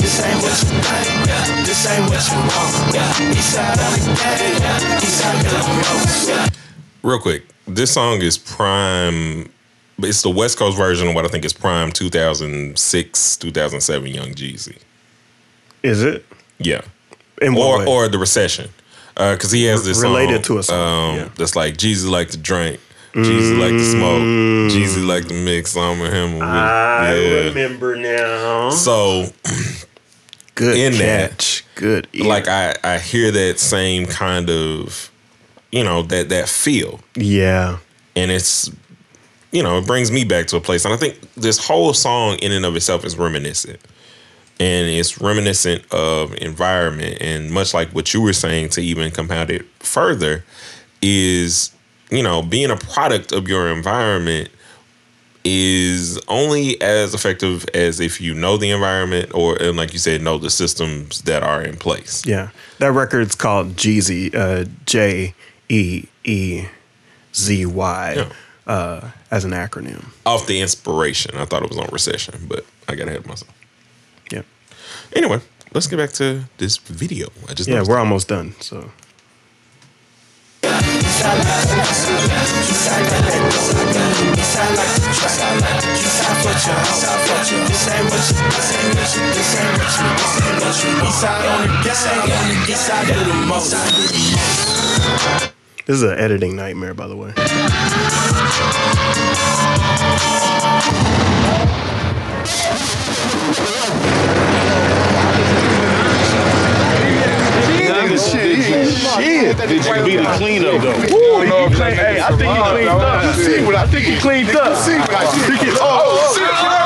This 0.01 0.21
ain't 0.21 0.41
what 0.43 0.57
you 0.61 0.69
think, 0.85 1.67
this 1.67 1.83
ain't 1.89 2.05
what 2.11 2.23
you 2.29 2.39
want. 2.51 2.73
Eastside 3.33 3.79
on 3.81 3.93
the 3.97 4.13
game, 4.19 4.61
Eastside 5.01 5.39
got 5.45 5.65
the 5.65 5.75
most. 5.81 6.61
Real 7.03 7.19
quick, 7.19 7.47
this 7.67 7.93
song 7.93 8.21
is 8.21 8.37
prime. 8.37 9.49
It's 10.05 10.23
the 10.23 10.31
West 10.31 10.59
Coast 10.59 10.77
version 10.77 11.09
of 11.09 11.15
what 11.15 11.25
I 11.25 11.29
think 11.29 11.45
is 11.45 11.53
prime 11.53 11.93
2006, 11.93 13.37
2007 13.37 14.07
Young 14.09 14.29
Jeezy. 14.31 14.79
Is 15.83 16.03
it? 16.03 16.25
Yeah. 16.59 16.83
In 17.41 17.57
or 17.57 17.79
way? 17.79 17.87
or 17.87 18.09
the 18.09 18.19
recession, 18.19 18.69
because 19.15 19.51
he 19.51 19.65
has 19.65 19.85
this 19.85 20.01
Related 20.03 20.45
song, 20.45 20.57
to 20.57 20.59
a 20.59 20.63
song, 20.63 21.11
Um, 21.11 21.17
yeah. 21.17 21.29
That's 21.37 21.57
like 21.57 21.77
Jeezy 21.77 22.09
like 22.11 22.29
to 22.31 22.37
drink, 22.37 22.81
Jeezy 23.15 23.59
like 23.59 23.71
to 23.71 23.85
smoke, 23.85 24.23
Jeezy 24.71 25.07
like 25.07 25.27
to 25.29 25.35
mix. 25.35 25.75
I'm 25.77 25.99
with 26.01 26.13
him. 26.13 26.39
Mm. 26.39 26.43
I 26.43 27.15
yeah. 27.15 27.31
remember 27.49 27.97
now. 27.97 28.71
So 28.71 29.27
Good 30.55 30.77
in 30.77 30.99
that. 30.99 31.63
Good. 31.77 32.09
ear. 32.13 32.27
like 32.27 32.47
I 32.47 32.75
I 32.85 32.99
hear 32.99 33.31
that 33.31 33.59
same 33.59 34.05
kind 34.07 34.51
of, 34.51 35.11
you 35.73 35.83
know 35.83 36.03
that 36.03 36.29
that 36.29 36.49
feel. 36.49 37.01
yeah. 37.17 37.79
and 38.17 38.31
it's 38.31 38.71
you 39.53 39.63
know 39.63 39.79
it 39.79 39.87
brings 39.87 40.11
me 40.13 40.25
back 40.25 40.47
to 40.47 40.57
a 40.57 40.61
place 40.61 40.85
and 40.85 40.95
i 40.95 40.97
think 40.97 41.19
this 41.35 41.59
whole 41.67 41.93
song 41.93 42.37
in 42.37 42.53
and 42.53 42.65
of 42.65 42.77
itself 42.77 43.05
is 43.05 43.17
reminiscent 43.19 43.81
and 44.59 44.89
it's 44.91 45.21
reminiscent 45.21 45.83
of 45.93 46.35
environment 46.37 47.17
and 47.21 47.51
much 47.51 47.73
like 47.73 47.89
what 47.91 48.13
you 48.13 48.21
were 48.21 48.33
saying 48.33 48.69
to 48.69 48.81
even 48.81 49.11
compound 49.11 49.51
it 49.51 49.65
further 49.79 50.45
is 51.03 51.73
you 52.11 52.23
know 52.23 52.43
being 52.43 52.71
a 52.71 52.77
product 52.77 53.33
of 53.33 53.49
your 53.49 53.69
environment 53.69 54.51
is 55.43 56.21
only 56.29 56.81
as 56.83 57.15
effective 57.15 57.65
as 57.73 57.99
if 57.99 58.21
you 58.21 58.35
know 58.35 58.59
the 58.59 58.71
environment 58.71 59.33
or 59.35 59.57
and 59.57 59.77
like 59.77 59.93
you 59.95 59.99
said 59.99 60.21
know 60.21 60.37
the 60.37 60.51
systems 60.51 61.23
that 61.23 61.43
are 61.43 61.63
in 61.63 61.77
place 61.77 62.25
Yeah. 62.27 62.51
That 62.79 62.93
record's 62.93 63.35
called 63.35 63.77
Jeezy, 63.77 64.35
uh, 64.35 64.67
J 64.87 65.35
E 65.69 66.05
E 66.25 66.65
Z 67.35 67.67
Y, 67.67 68.15
Yeah. 68.17 68.33
Uh, 68.71 69.01
as 69.31 69.45
an 69.45 69.51
acronym. 69.53 70.03
off 70.25 70.47
the 70.47 70.61
inspiration 70.61 71.31
i 71.37 71.45
thought 71.45 71.63
it 71.63 71.69
was 71.69 71.79
on 71.79 71.89
recession 71.93 72.35
but 72.49 72.63
i 72.89 72.95
got 72.95 73.07
ahead 73.09 73.21
of 73.23 73.27
myself 73.27 73.53
Yeah. 74.33 74.43
anyway 75.21 75.41
let's 75.75 75.87
get 75.91 75.97
back 76.03 76.13
to 76.23 76.27
this 76.59 76.77
video 76.79 77.27
i 77.49 77.55
just 77.55 77.69
Yeah, 77.69 77.83
we're 77.89 77.99
almost 78.05 78.29
done. 78.29 78.55
So 78.61 78.91
this 95.87 95.97
is 95.97 96.03
an 96.03 96.19
editing 96.19 96.57
nightmare, 96.57 96.95
by 96.95 97.07
the 97.09 97.17
way. 97.17 97.33
Shit. 108.21 109.57
Did 109.57 109.85
you 109.85 110.05
be 110.05 110.17
the 110.17 110.25
cleanup 110.37 110.83
though? 110.83 111.17
Ooh, 111.17 111.45
no, 111.47 111.69
hey, 111.71 112.21
I 112.21 112.37
think 112.37 112.53
he 112.55 112.61
cleaned 112.71 112.89
up. 112.89 113.25
You 113.25 113.43
see 113.43 113.65
what 113.65 113.75
I 113.75 113.87
think 113.87 114.05
he 114.05 114.19
cleaned 114.19 114.51
up. 114.51 114.77
See 114.77 114.99
what 114.99 115.11
I 115.11 115.27
think 115.27 115.61
he, 115.63 115.71
oh, 115.71 115.77
oh, 115.81 116.37
oh. 116.37 116.80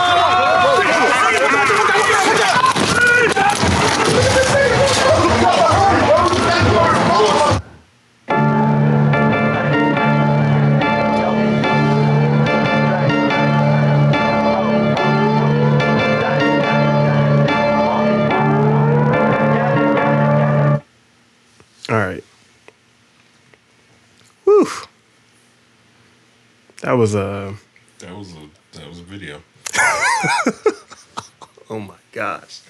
That 26.85 26.93
was 26.93 27.15
a. 27.15 27.55
that 28.01 28.15
was 28.15 28.33
a 28.35 28.79
that 28.79 28.87
was 28.89 28.99
a 29.01 29.03
video 29.05 29.41
Oh 31.71 31.79
my 31.81 31.95
gosh. 32.13 32.61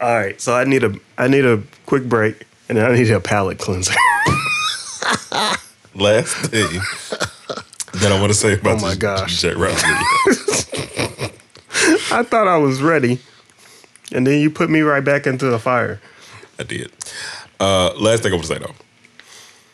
All 0.00 0.12
right, 0.14 0.40
so 0.40 0.52
I 0.54 0.64
need 0.64 0.82
a 0.82 0.92
I 1.16 1.28
need 1.28 1.44
a 1.46 1.62
quick 1.86 2.08
break, 2.08 2.42
and 2.68 2.76
then 2.76 2.90
I 2.90 2.94
need 2.96 3.08
a 3.10 3.20
palate 3.20 3.58
cleanser. 3.58 3.94
last 5.94 6.34
thing 6.50 6.80
that 8.00 8.12
i 8.12 8.20
want 8.20 8.30
to 8.30 8.34
say 8.38 8.52
about 8.54 8.78
Oh 8.78 8.80
my 8.82 8.88
this 8.90 8.98
gosh. 8.98 9.40
Jet 9.40 9.56
Rap 9.56 9.72
video 9.72 11.30
I 12.12 12.22
thought 12.22 12.46
I 12.48 12.56
was 12.58 12.82
ready, 12.82 13.18
and 14.12 14.26
then 14.26 14.40
you 14.40 14.50
put 14.50 14.68
me 14.68 14.80
right 14.80 15.04
back 15.04 15.26
into 15.26 15.46
the 15.46 15.58
fire. 15.60 16.00
i 16.58 16.64
did 16.64 16.90
uh 17.60 17.94
last 17.94 18.22
thing 18.24 18.32
i 18.32 18.34
want 18.34 18.46
to 18.46 18.52
say 18.54 18.58
though 18.58 18.74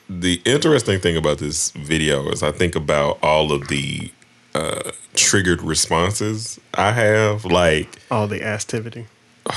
the 0.08 0.40
interesting 0.44 0.98
thing 1.00 1.16
about 1.16 1.38
this 1.38 1.70
video 1.72 2.28
is 2.30 2.42
i 2.42 2.52
think 2.52 2.74
about 2.74 3.18
all 3.22 3.52
of 3.52 3.68
the 3.68 4.10
uh 4.54 4.90
triggered 5.14 5.62
responses 5.62 6.58
i 6.74 6.92
have 6.92 7.44
like 7.44 7.98
All 8.10 8.26
the 8.26 8.42
activity. 8.42 9.06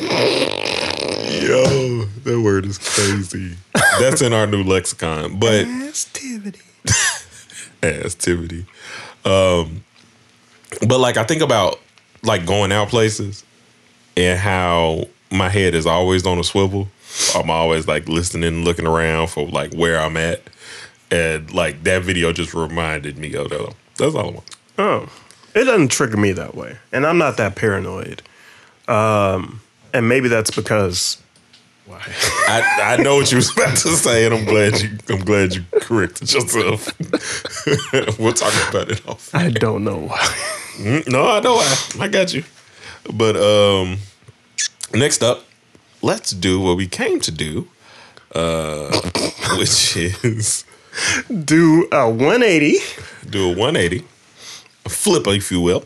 Yo, 0.00 2.04
that 2.24 2.40
word 2.42 2.64
is 2.66 2.78
crazy. 2.78 3.56
That's 3.98 4.22
in 4.22 4.32
our 4.32 4.46
new 4.46 4.62
lexicon. 4.62 5.38
But 5.38 5.66
Activity. 5.66 6.60
activity. 7.82 8.66
Um 9.24 9.84
but 10.88 10.98
like 10.98 11.18
I 11.18 11.24
think 11.24 11.42
about 11.42 11.78
like 12.22 12.46
going 12.46 12.72
out 12.72 12.88
places 12.88 13.44
and 14.16 14.38
how 14.38 15.08
my 15.30 15.50
head 15.50 15.74
is 15.74 15.84
always 15.84 16.26
on 16.26 16.38
a 16.38 16.44
swivel. 16.44 16.88
I'm 17.34 17.50
always 17.50 17.86
like 17.88 18.08
listening 18.08 18.44
and 18.44 18.64
looking 18.64 18.86
around 18.86 19.28
for 19.28 19.46
like 19.48 19.72
where 19.74 19.98
I'm 20.00 20.16
at. 20.16 20.42
And 21.10 21.52
like 21.52 21.82
that 21.84 22.02
video 22.02 22.32
just 22.32 22.54
reminded 22.54 23.18
me 23.18 23.34
of 23.34 23.50
that. 23.50 23.74
That's 23.96 24.14
all 24.14 24.28
I 24.28 24.32
want. 24.32 24.56
Oh, 24.78 25.08
it 25.54 25.64
doesn't 25.64 25.88
trigger 25.88 26.16
me 26.16 26.32
that 26.32 26.54
way, 26.54 26.78
and 26.92 27.04
I'm 27.04 27.18
not 27.18 27.36
that 27.38 27.56
paranoid. 27.56 28.22
Um, 28.86 29.60
and 29.92 30.08
maybe 30.08 30.28
that's 30.28 30.50
because 30.52 31.20
why? 31.86 32.00
I, 32.48 32.96
I 32.98 33.02
know 33.02 33.16
what 33.16 33.30
you 33.32 33.36
was 33.38 33.50
about 33.52 33.76
to 33.78 33.88
say, 33.96 34.24
and 34.24 34.34
I'm 34.34 34.44
glad 34.44 34.80
you 34.80 34.90
I'm 35.08 35.24
glad 35.24 35.54
you 35.54 35.64
corrected 35.80 36.32
yourself. 36.32 36.88
we'll 38.20 38.32
talk 38.32 38.52
about 38.70 38.90
it 38.92 39.06
off. 39.08 39.34
I 39.34 39.50
don't 39.50 39.82
know 39.82 39.98
why. 39.98 40.18
Mm, 40.78 41.08
No, 41.08 41.28
I 41.28 41.40
know 41.40 41.56
I, 41.56 41.76
I 42.04 42.08
got 42.08 42.32
you. 42.32 42.44
But 43.12 43.36
um 43.36 43.98
next 44.94 45.24
up, 45.24 45.44
let's 46.02 46.30
do 46.32 46.60
what 46.60 46.76
we 46.76 46.86
came 46.86 47.20
to 47.20 47.30
do. 47.30 47.68
Uh 48.34 48.90
which 49.58 49.96
is 49.96 50.64
Do 51.44 51.88
a 51.92 52.08
180. 52.08 52.76
do 53.28 53.46
a 53.52 53.56
180, 53.56 54.04
a 54.84 54.88
flip, 54.88 55.26
if 55.26 55.50
you 55.50 55.60
will, 55.60 55.84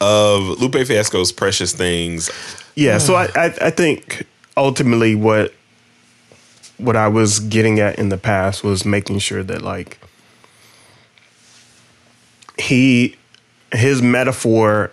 of 0.00 0.60
Lupe 0.60 0.86
Fiasco's 0.86 1.32
Precious 1.32 1.72
Things. 1.74 2.30
Yeah, 2.74 2.98
so 2.98 3.14
I, 3.14 3.24
I 3.34 3.44
I 3.60 3.70
think 3.70 4.26
ultimately 4.56 5.14
what 5.14 5.52
what 6.78 6.96
I 6.96 7.08
was 7.08 7.38
getting 7.40 7.78
at 7.80 7.98
in 7.98 8.08
the 8.08 8.18
past 8.18 8.64
was 8.64 8.84
making 8.84 9.18
sure 9.20 9.42
that 9.44 9.62
like 9.62 9.98
he 12.58 13.16
his 13.72 14.00
metaphor 14.02 14.90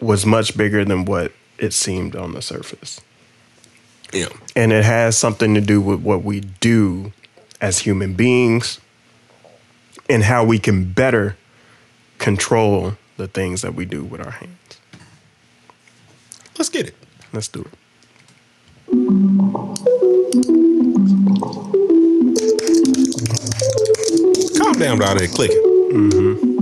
was 0.00 0.26
much 0.26 0.56
bigger 0.56 0.84
than 0.84 1.04
what 1.04 1.32
it 1.58 1.72
seemed 1.72 2.14
on 2.16 2.32
the 2.32 2.42
surface. 2.42 3.00
Yeah. 4.12 4.28
And 4.54 4.72
it 4.72 4.84
has 4.84 5.16
something 5.16 5.54
to 5.54 5.60
do 5.60 5.80
with 5.80 6.00
what 6.00 6.22
we 6.22 6.40
do 6.40 7.12
as 7.60 7.80
human 7.80 8.14
beings 8.14 8.80
and 10.08 10.22
how 10.22 10.44
we 10.44 10.58
can 10.58 10.92
better 10.92 11.36
control 12.18 12.96
the 13.16 13.28
things 13.28 13.62
that 13.62 13.74
we 13.74 13.84
do 13.84 14.04
with 14.04 14.20
our 14.20 14.30
hands. 14.30 14.52
Let's 16.58 16.70
get 16.70 16.86
it. 16.86 16.94
Let's 17.32 17.48
do 17.48 17.60
it. 17.60 17.72
Calm 24.58 24.72
down 24.78 25.02
out 25.02 25.18
there 25.18 25.28
clicking. 25.28 26.55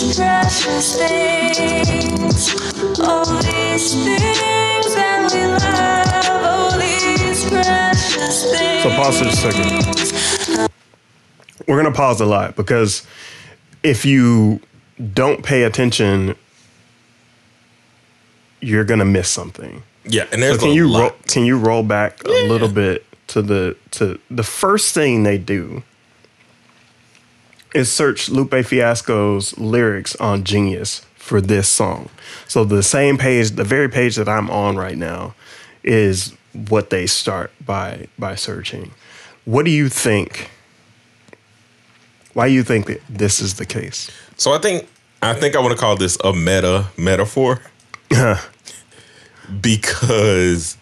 These 0.00 0.16
precious 0.16 0.96
things, 0.96 2.50
all 3.00 3.24
these 3.26 3.94
things 3.94 4.94
that 4.94 5.30
we 5.32 5.44
love, 5.46 6.44
all 6.44 6.78
these 6.78 7.48
precious 7.48 8.50
things. 8.50 8.82
So 8.82 8.90
pause 8.90 9.20
for 9.20 9.28
a 9.28 9.32
second. 9.32 10.70
We're 11.68 11.76
gonna 11.76 11.94
pause 11.94 12.20
a 12.20 12.26
lot 12.26 12.56
because 12.56 13.06
if 13.82 14.04
you 14.04 14.60
don't 15.12 15.44
pay 15.44 15.62
attention, 15.62 16.34
you're 18.60 18.84
gonna 18.84 19.04
miss 19.04 19.30
something. 19.30 19.82
Yeah, 20.04 20.26
and 20.32 20.42
there's 20.42 20.56
so 20.56 20.62
can 20.62 20.70
a 20.70 20.74
you 20.74 20.88
lot. 20.88 21.00
roll, 21.00 21.10
can 21.28 21.44
you 21.44 21.56
roll 21.58 21.82
back 21.82 22.24
a 22.24 22.48
little 22.48 22.68
bit 22.68 23.06
to 23.28 23.42
the 23.42 23.76
to 23.92 24.18
the 24.30 24.42
first 24.42 24.92
thing 24.92 25.22
they 25.22 25.38
do 25.38 25.82
is 27.74 27.92
search 27.92 28.28
Lupe 28.28 28.64
Fiasco's 28.64 29.58
lyrics 29.58 30.16
on 30.16 30.44
Genius 30.44 31.04
for 31.16 31.40
this 31.40 31.68
song. 31.68 32.08
So 32.46 32.64
the 32.64 32.82
same 32.82 33.18
page, 33.18 33.52
the 33.52 33.64
very 33.64 33.88
page 33.88 34.16
that 34.16 34.28
I'm 34.28 34.48
on 34.50 34.76
right 34.76 34.96
now, 34.96 35.34
is 35.82 36.34
what 36.68 36.90
they 36.90 37.06
start 37.06 37.52
by 37.64 38.06
by 38.18 38.36
searching. 38.36 38.92
What 39.44 39.64
do 39.64 39.70
you 39.70 39.88
think? 39.88 40.50
Why 42.32 42.48
do 42.48 42.54
you 42.54 42.62
think 42.62 42.86
that 42.86 43.02
this 43.08 43.40
is 43.40 43.54
the 43.54 43.66
case? 43.66 44.10
So 44.36 44.52
I 44.52 44.58
think 44.58 44.88
I 45.20 45.34
think 45.34 45.56
I 45.56 45.60
want 45.60 45.72
to 45.72 45.78
call 45.78 45.96
this 45.96 46.16
a 46.22 46.32
meta 46.32 46.86
metaphor 46.96 47.60
because 49.60 50.76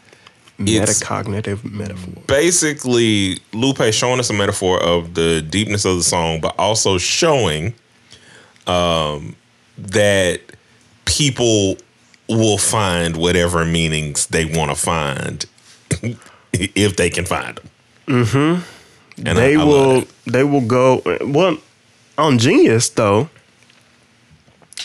Metacognitive 0.66 1.64
metaphor. 1.64 2.22
basically 2.27 3.38
Lupe 3.53 3.92
showing 3.92 4.20
us 4.20 4.31
a 4.31 4.33
metaphor 4.35 4.83
of 4.83 5.14
the 5.14 5.42
deepness 5.42 5.85
of 5.85 5.96
the 5.96 6.03
song, 6.03 6.40
but 6.40 6.55
also 6.59 6.98
showing 6.98 7.75
um, 8.66 9.35
that 9.79 10.40
people 11.05 11.77
will 12.29 12.59
find 12.59 13.16
whatever 13.16 13.64
meanings 13.64 14.27
they 14.29 14.44
want 14.44 14.70
to 14.70 14.77
find 14.77 15.44
if 16.53 16.96
they 16.96 17.11
can 17.11 17.25
find 17.25 17.57
them. 17.57 17.68
Mm-hmm. 18.07 19.27
And 19.27 19.38
they 19.38 19.57
I- 19.57 19.61
I 19.61 19.64
will. 19.64 20.05
They 20.27 20.44
will 20.44 20.61
go. 20.66 21.03
Well, 21.20 21.59
on 22.16 22.38
Genius 22.38 22.88
though, 22.88 23.29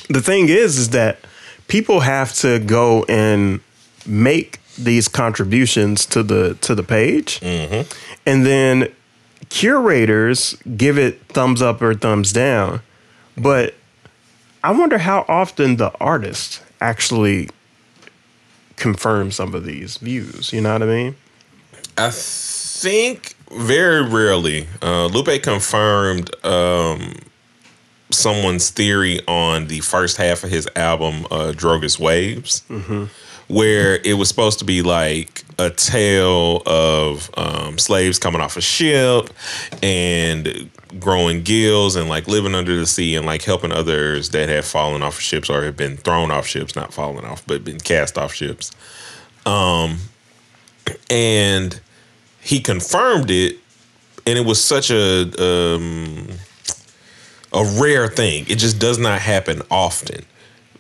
the 0.10 0.22
thing 0.22 0.50
is, 0.50 0.78
is 0.78 0.90
that 0.90 1.20
people 1.68 2.02
have 2.02 2.34
to 2.36 2.60
go 2.60 3.04
and 3.08 3.60
make 4.06 4.60
these 4.78 5.08
contributions 5.08 6.06
to 6.08 6.24
the 6.24 6.56
to 6.62 6.76
the 6.76 6.84
page, 6.84 7.40
and 8.26 8.46
then 8.46 8.88
curators 9.50 10.56
give 10.76 10.98
it 10.98 11.22
thumbs 11.28 11.62
up 11.62 11.82
or 11.82 11.94
thumbs 11.94 12.32
down. 12.34 12.82
But 13.38 13.76
I 14.64 14.72
wonder 14.72 14.98
how 14.98 15.26
often 15.28 15.78
the 15.78 15.92
artist 16.00 16.62
actually 16.82 17.50
confirm 18.76 19.32
some 19.32 19.54
of 19.56 19.66
these 19.66 19.98
views. 19.98 20.52
You 20.54 20.62
know 20.62 20.74
what 20.74 20.84
I 20.84 20.86
mean? 20.86 21.16
I 21.98 22.12
think 22.12 23.36
very 23.52 24.04
rarely. 24.08 24.68
Uh, 24.82 25.08
Lupe 25.08 25.42
confirmed 25.42 26.30
um, 26.46 27.16
someone's 28.12 28.70
theory 28.70 29.20
on 29.28 29.68
the 29.68 29.80
first 29.80 30.18
half 30.18 30.44
of 30.44 30.50
his 30.50 30.68
album, 30.76 31.26
uh, 31.32 31.54
Drogas 31.56 32.00
Waves, 32.00 32.64
where 33.48 33.96
it 34.04 34.14
was 34.14 34.28
supposed 34.28 34.60
to 34.60 34.66
be 34.66 34.82
like 34.82 35.44
a 35.58 35.70
tale 35.70 36.62
of 36.66 37.30
um, 37.38 37.78
slaves 37.78 38.20
coming 38.20 38.42
off 38.42 38.58
a 38.58 38.62
ship 38.62 39.30
and 39.82 40.70
growing 41.00 41.44
gills 41.44 41.96
and 41.96 42.10
like 42.10 42.28
living 42.28 42.56
under 42.56 42.78
the 42.78 42.86
sea 42.86 43.16
and 43.16 43.26
like 43.26 43.44
helping 43.44 43.72
others 43.72 44.30
that 44.30 44.50
have 44.50 44.66
fallen 44.66 45.02
off 45.02 45.20
ships 45.20 45.50
or 45.50 45.64
have 45.64 45.78
been 45.78 45.98
thrown 45.98 46.32
off 46.32 46.46
ships, 46.46 46.76
not 46.76 46.94
fallen 46.94 47.26
off, 47.26 47.46
but 47.48 47.64
been 47.64 47.80
cast 47.80 48.18
off 48.18 48.34
ships. 48.34 48.72
Um, 49.46 49.98
and 51.10 51.80
he 52.42 52.60
confirmed 52.60 53.32
it, 53.32 53.58
and 54.26 54.38
it 54.38 54.46
was 54.46 54.64
such 54.64 54.92
a 54.92 55.24
um, 55.42 56.28
a 57.54 57.64
rare 57.82 58.08
thing. 58.08 58.46
It 58.48 58.58
just 58.58 58.80
does 58.80 58.98
not 58.98 59.20
happen 59.20 59.62
often 59.72 60.26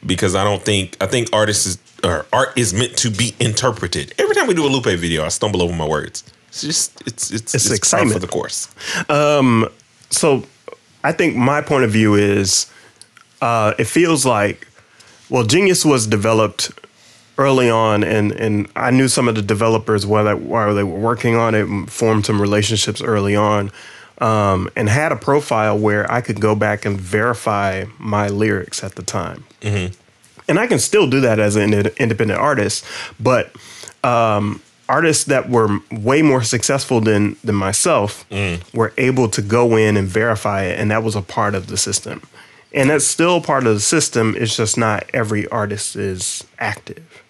because 0.05 0.35
I 0.35 0.43
don't 0.43 0.61
think 0.61 0.97
I 1.01 1.07
think 1.07 1.29
artists 1.33 1.65
is, 1.65 1.77
or 2.03 2.25
art 2.31 2.57
is 2.57 2.73
meant 2.73 2.97
to 2.97 3.09
be 3.09 3.35
interpreted. 3.39 4.13
Every 4.17 4.35
time 4.35 4.47
we 4.47 4.53
do 4.53 4.65
a 4.65 4.69
Lupe 4.69 4.85
video, 4.85 5.23
I 5.25 5.29
stumble 5.29 5.61
over 5.61 5.73
my 5.75 5.87
words. 5.87 6.23
It's 6.49 6.61
just 6.61 7.01
it's 7.07 7.31
it's 7.31 7.53
It's 7.55 7.67
par 7.67 7.75
excitement. 7.75 8.13
for 8.13 8.19
the 8.19 8.27
course. 8.27 8.69
Um, 9.09 9.67
so 10.09 10.43
I 11.03 11.11
think 11.11 11.35
my 11.35 11.61
point 11.61 11.83
of 11.83 11.91
view 11.91 12.15
is 12.15 12.71
uh, 13.41 13.73
it 13.77 13.85
feels 13.85 14.25
like, 14.25 14.67
well, 15.29 15.43
Genius 15.43 15.85
was 15.85 16.07
developed 16.07 16.71
early 17.37 17.69
on, 17.69 18.03
and, 18.03 18.31
and 18.31 18.67
I 18.75 18.89
knew 18.89 19.07
some 19.07 19.27
of 19.27 19.35
the 19.35 19.43
developers 19.43 20.05
while 20.07 20.23
they, 20.25 20.33
while 20.33 20.73
they 20.73 20.83
were 20.83 20.97
working 20.99 21.35
on 21.35 21.53
it, 21.53 21.89
formed 21.89 22.25
some 22.25 22.41
relationships 22.41 22.99
early 23.01 23.35
on, 23.35 23.71
um, 24.19 24.69
and 24.75 24.89
had 24.89 25.11
a 25.11 25.15
profile 25.15 25.77
where 25.77 26.11
I 26.11 26.21
could 26.21 26.41
go 26.41 26.55
back 26.55 26.83
and 26.85 26.99
verify 26.99 27.85
my 27.99 28.27
lyrics 28.29 28.83
at 28.83 28.95
the 28.95 29.03
time 29.03 29.43
Mm-hmm. 29.61 29.93
And 30.47 30.59
I 30.59 30.67
can 30.67 30.79
still 30.79 31.07
do 31.07 31.21
that 31.21 31.39
as 31.39 31.55
an 31.55 31.73
independent 31.73 32.39
artist, 32.39 32.85
but 33.19 33.51
um, 34.03 34.61
artists 34.87 35.25
that 35.25 35.49
were 35.49 35.79
way 35.91 36.21
more 36.21 36.43
successful 36.43 37.01
than 37.01 37.35
than 37.43 37.55
myself 37.55 38.25
were 38.73 38.93
able 38.97 39.29
to 39.29 39.41
go 39.41 39.75
in 39.75 39.97
and 39.97 40.07
verify 40.07 40.63
it, 40.63 40.79
and 40.79 40.91
that 40.91 41.03
was 41.03 41.15
a 41.15 41.21
part 41.21 41.55
of 41.55 41.67
the 41.67 41.77
system. 41.77 42.21
And 42.73 42.89
that's 42.89 43.05
still 43.05 43.41
part 43.41 43.65
of 43.65 43.73
the 43.73 43.79
system. 43.79 44.35
It's 44.37 44.55
just 44.55 44.77
not 44.77 45.09
every 45.13 45.47
artist 45.47 45.95
is 45.95 46.45
active. 46.59 47.23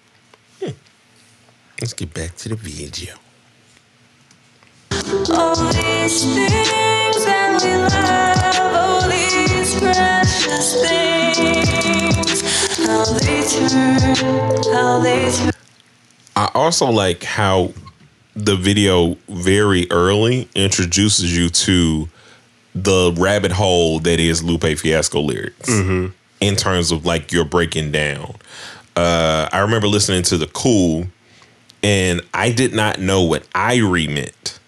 Let's 1.80 1.93
get 1.93 2.13
back 2.13 2.36
to 2.38 2.49
the 2.49 2.56
video. 2.56 3.15
Turn, 13.48 14.00
how 14.74 15.00
they 15.00 15.32
turn. 15.32 15.52
I 16.36 16.52
also 16.54 16.88
like 16.88 17.24
how 17.24 17.74
the 18.36 18.56
video 18.56 19.18
very 19.28 19.88
early 19.90 20.48
introduces 20.54 21.36
you 21.36 21.50
to 21.50 22.08
the 22.76 23.16
rabbit 23.18 23.52
hole 23.52 24.00
that 24.00 24.20
is 24.20 24.44
Lupe 24.44 24.78
Fiasco 24.78 25.20
lyrics 25.20 25.68
in 26.40 26.56
terms 26.56 26.92
of 26.92 27.06
like 27.06 27.32
you're 27.32 27.46
breaking 27.46 27.92
down. 27.92 28.36
Uh, 28.96 29.50
I 29.52 29.60
remember 29.60 29.88
listening 29.88 30.24
to 30.24 30.38
the 30.38 30.48
Cool, 30.48 31.08
and 31.82 32.22
I 32.34 32.52
did 32.52 32.74
not 32.74 33.00
know 33.00 33.24
what 33.24 33.50
Irie 33.52 34.14
meant. 34.14 34.60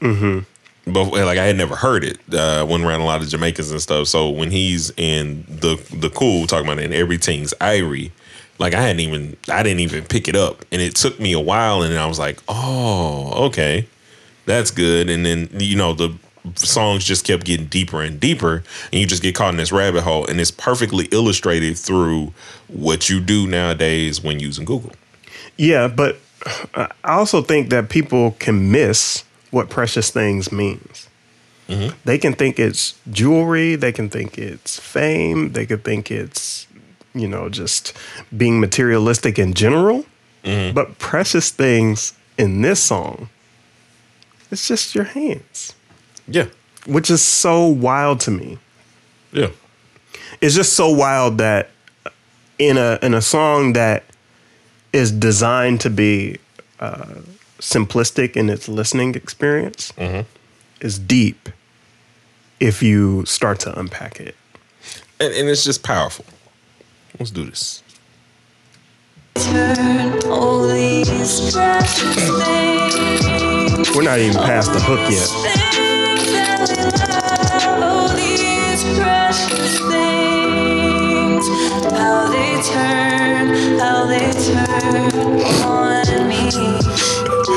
Mm-hmm. 0.00 0.40
But 0.86 1.10
like 1.10 1.38
I 1.38 1.44
had 1.44 1.56
never 1.56 1.76
heard 1.76 2.04
it. 2.04 2.18
Uh, 2.32 2.66
went 2.68 2.84
around 2.84 3.00
a 3.00 3.04
lot 3.04 3.22
of 3.22 3.28
Jamaicans 3.28 3.70
and 3.70 3.80
stuff. 3.80 4.08
So 4.08 4.30
when 4.30 4.50
he's 4.50 4.90
in 4.96 5.44
the 5.48 5.76
the 5.94 6.10
cool 6.10 6.46
talking 6.46 6.66
about 6.66 6.78
it 6.78 6.86
in 6.86 6.92
everything's 6.92 7.52
Irie, 7.60 8.10
like 8.58 8.74
I 8.74 8.80
hadn't 8.80 9.00
even 9.00 9.36
I 9.48 9.62
didn't 9.62 9.80
even 9.80 10.04
pick 10.04 10.28
it 10.28 10.36
up, 10.36 10.64
and 10.72 10.80
it 10.80 10.94
took 10.94 11.20
me 11.20 11.32
a 11.32 11.40
while, 11.40 11.82
and 11.82 11.96
I 11.96 12.06
was 12.06 12.18
like, 12.18 12.40
oh, 12.48 13.46
okay, 13.46 13.86
that's 14.46 14.70
good. 14.70 15.10
And 15.10 15.24
then 15.24 15.48
you 15.52 15.76
know 15.76 15.92
the 15.92 16.14
songs 16.56 17.04
just 17.04 17.26
kept 17.26 17.44
getting 17.44 17.66
deeper 17.66 18.02
and 18.02 18.18
deeper, 18.18 18.62
and 18.92 19.00
you 19.00 19.06
just 19.06 19.22
get 19.22 19.34
caught 19.34 19.50
in 19.50 19.56
this 19.56 19.72
rabbit 19.72 20.02
hole, 20.02 20.26
and 20.26 20.40
it's 20.40 20.50
perfectly 20.50 21.06
illustrated 21.12 21.76
through 21.76 22.32
what 22.68 23.08
you 23.08 23.20
do 23.20 23.46
nowadays 23.46 24.22
when 24.22 24.40
using 24.40 24.64
Google. 24.64 24.92
Yeah, 25.56 25.88
but 25.88 26.18
I 26.74 26.88
also 27.04 27.42
think 27.42 27.70
that 27.70 27.90
people 27.90 28.32
can 28.38 28.70
miss 28.70 29.24
what 29.50 29.68
precious 29.68 30.10
things 30.10 30.50
means. 30.52 31.08
They 32.04 32.18
can 32.18 32.32
think 32.32 32.58
it's 32.58 32.98
jewelry, 33.12 33.76
they 33.76 33.92
can 33.92 34.10
think 34.10 34.36
it's 34.36 34.80
fame, 34.80 35.52
they 35.52 35.66
could 35.66 35.84
think 35.84 36.10
it's, 36.10 36.66
you 37.14 37.28
know, 37.28 37.48
just 37.48 37.96
being 38.36 38.58
materialistic 38.58 39.38
in 39.38 39.54
general. 39.54 40.04
But 40.42 40.98
precious 40.98 41.50
things 41.50 42.14
in 42.36 42.62
this 42.62 42.82
song, 42.82 43.28
it's 44.50 44.66
just 44.66 44.96
your 44.96 45.04
hands. 45.04 45.74
Yeah. 46.26 46.46
Which 46.86 47.08
is 47.08 47.22
so 47.22 47.66
wild 47.66 48.18
to 48.20 48.30
me. 48.32 48.58
Yeah. 49.32 49.50
It's 50.40 50.56
just 50.56 50.72
so 50.72 50.90
wild 50.90 51.38
that 51.38 51.70
in 52.58 52.78
a 52.78 52.98
in 53.02 53.14
a 53.14 53.22
song 53.22 53.74
that 53.74 54.04
is 54.92 55.12
designed 55.12 55.80
to 55.82 55.90
be 55.90 56.38
uh, 56.80 57.14
simplistic 57.60 58.36
in 58.36 58.50
its 58.50 58.68
listening 58.68 59.14
experience 59.14 59.92
mm-hmm. 59.92 60.22
is 60.80 60.98
deep 60.98 61.48
if 62.58 62.82
you 62.82 63.24
start 63.24 63.60
to 63.60 63.78
unpack 63.78 64.18
it. 64.20 64.34
And, 65.18 65.32
and 65.34 65.48
it's 65.48 65.64
just 65.64 65.82
powerful. 65.82 66.24
Let's 67.18 67.30
do 67.30 67.44
this. 67.44 67.82
turn 69.34 70.22
all 70.26 70.66
these 70.66 71.52
precious 71.52 72.14
things. 72.14 73.90
We're 73.94 74.02
not 74.02 74.18
even 74.18 74.36
past 74.36 74.72
the 74.72 74.80
hook 74.80 75.10
yet. 75.10 75.30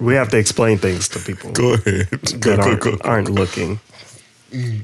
We 0.00 0.14
have 0.14 0.28
to 0.30 0.38
explain 0.38 0.78
things 0.78 1.08
to 1.10 1.18
people 1.20 1.52
Go 1.52 1.74
ahead. 1.74 2.08
Go, 2.40 2.56
that 2.56 2.58
go, 2.58 2.62
aren't, 2.62 2.80
go. 2.82 2.98
aren't 3.04 3.30
looking. 3.30 3.80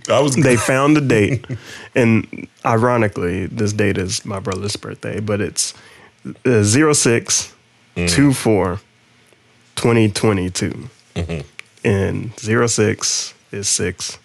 I 0.09 0.21
was 0.21 0.35
They 0.37 0.57
found 0.57 0.97
the 0.97 1.01
date, 1.01 1.47
and 1.95 2.49
ironically, 2.65 3.47
this 3.47 3.73
date 3.73 3.99
is 3.99 4.25
my 4.25 4.41
brother's 4.41 4.77
birthday, 4.77 5.21
but 5.21 5.41
it's 5.41 5.75
uh, 6.45 6.65
06 6.65 7.55
24 7.95 8.81
2022. 9.77 10.89
And 11.85 12.33
06 12.39 13.35
is 13.53 13.69
6. 13.69 14.19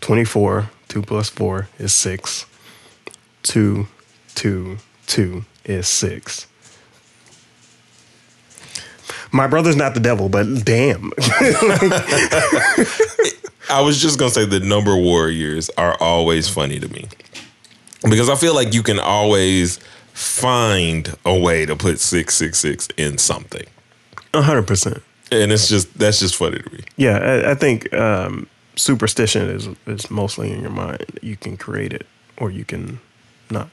24, 0.00 0.70
2 0.88 1.02
plus 1.02 1.28
4 1.28 1.68
is 1.78 1.92
6. 1.92 2.46
2, 3.42 3.86
2, 4.34 4.78
2 5.06 5.44
is 5.64 5.88
6. 5.88 6.46
My 9.30 9.46
brother's 9.46 9.76
not 9.76 9.94
the 9.94 10.00
devil, 10.00 10.28
but 10.28 10.46
damn. 10.64 11.12
I 13.70 13.82
was 13.82 14.00
just 14.00 14.18
gonna 14.18 14.30
say 14.30 14.46
the 14.46 14.60
number 14.60 14.96
warriors 14.96 15.70
are 15.76 15.94
always 16.00 16.48
funny 16.48 16.80
to 16.80 16.88
me 16.88 17.06
because 18.08 18.30
I 18.30 18.36
feel 18.36 18.54
like 18.54 18.72
you 18.72 18.82
can 18.82 18.98
always 18.98 19.78
find 20.14 21.14
a 21.26 21.38
way 21.38 21.66
to 21.66 21.76
put 21.76 22.00
six 22.00 22.34
six 22.34 22.58
six 22.58 22.88
in 22.96 23.18
something, 23.18 23.66
100%. 24.32 25.02
and 25.30 25.52
it's 25.52 25.68
just 25.68 25.92
that's 25.98 26.20
just 26.20 26.36
funny 26.36 26.60
to 26.60 26.72
me. 26.72 26.80
Yeah, 26.96 27.18
I, 27.18 27.50
I 27.50 27.54
think 27.54 27.92
um, 27.92 28.46
superstition 28.78 29.48
is 29.50 29.68
is 29.86 30.10
mostly 30.10 30.52
in 30.52 30.60
your 30.60 30.70
mind. 30.70 31.18
You 31.22 31.36
can 31.36 31.56
create 31.56 31.92
it, 31.92 32.06
or 32.36 32.50
you 32.50 32.64
can 32.64 33.00
not. 33.50 33.68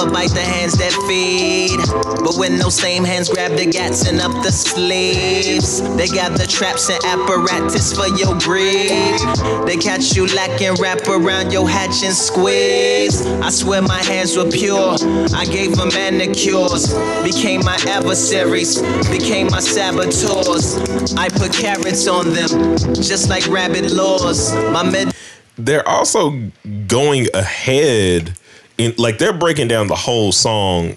Boy, 0.00 0.10
bite 0.10 0.30
the 0.30 0.40
hands 0.40 0.78
that 0.78 0.92
feed. 1.06 1.76
But 2.24 2.36
when 2.36 2.58
those 2.58 2.74
same 2.74 3.04
hands 3.04 3.28
grab 3.28 3.52
the 3.52 3.66
gats 3.66 4.08
and 4.08 4.20
up 4.20 4.32
the 4.42 4.50
sleeves, 4.50 5.82
they 5.96 6.06
got 6.06 6.38
the 6.38 6.46
traps 6.46 6.88
and 6.88 7.02
apparatus 7.04 7.92
for 7.92 8.06
your 8.16 8.38
greed. 8.38 9.20
They 9.66 9.76
catch 9.76 10.16
you 10.16 10.26
lacking, 10.34 10.76
wrap 10.80 11.06
around 11.06 11.52
your 11.52 11.68
hatch 11.68 12.02
and 12.02 12.14
squeeze. 12.14 13.26
I 13.26 13.50
swear 13.50 13.82
my 13.82 14.02
hands 14.02 14.36
were 14.36 14.50
pure. 14.50 14.96
I 15.34 15.44
gave 15.44 15.76
them 15.76 15.88
manicures, 15.88 16.94
became 17.22 17.62
my 17.64 17.78
adversaries, 17.86 18.80
became 19.10 19.48
my 19.48 19.60
saboteurs. 19.60 20.80
I 21.16 21.28
put 21.28 21.52
carrots 21.52 22.06
on 22.06 22.32
them, 22.32 22.76
just 22.94 23.28
like 23.28 23.46
rabbit 23.48 23.90
laws. 23.90 24.54
My 24.54 24.82
med. 24.82 25.12
they're 25.58 25.86
also 25.86 26.50
going 26.86 27.26
ahead 27.34 28.34
in 28.80 28.94
like 28.96 29.18
they're 29.18 29.32
breaking 29.32 29.68
down 29.68 29.86
the 29.88 29.94
whole 29.94 30.32
song 30.32 30.96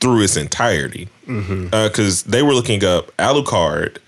through 0.00 0.22
its 0.22 0.36
entirety 0.36 1.08
because 1.70 2.22
they 2.24 2.42
were 2.42 2.52
looking 2.52 2.84
up 2.84 3.16
Alucard 3.16 3.98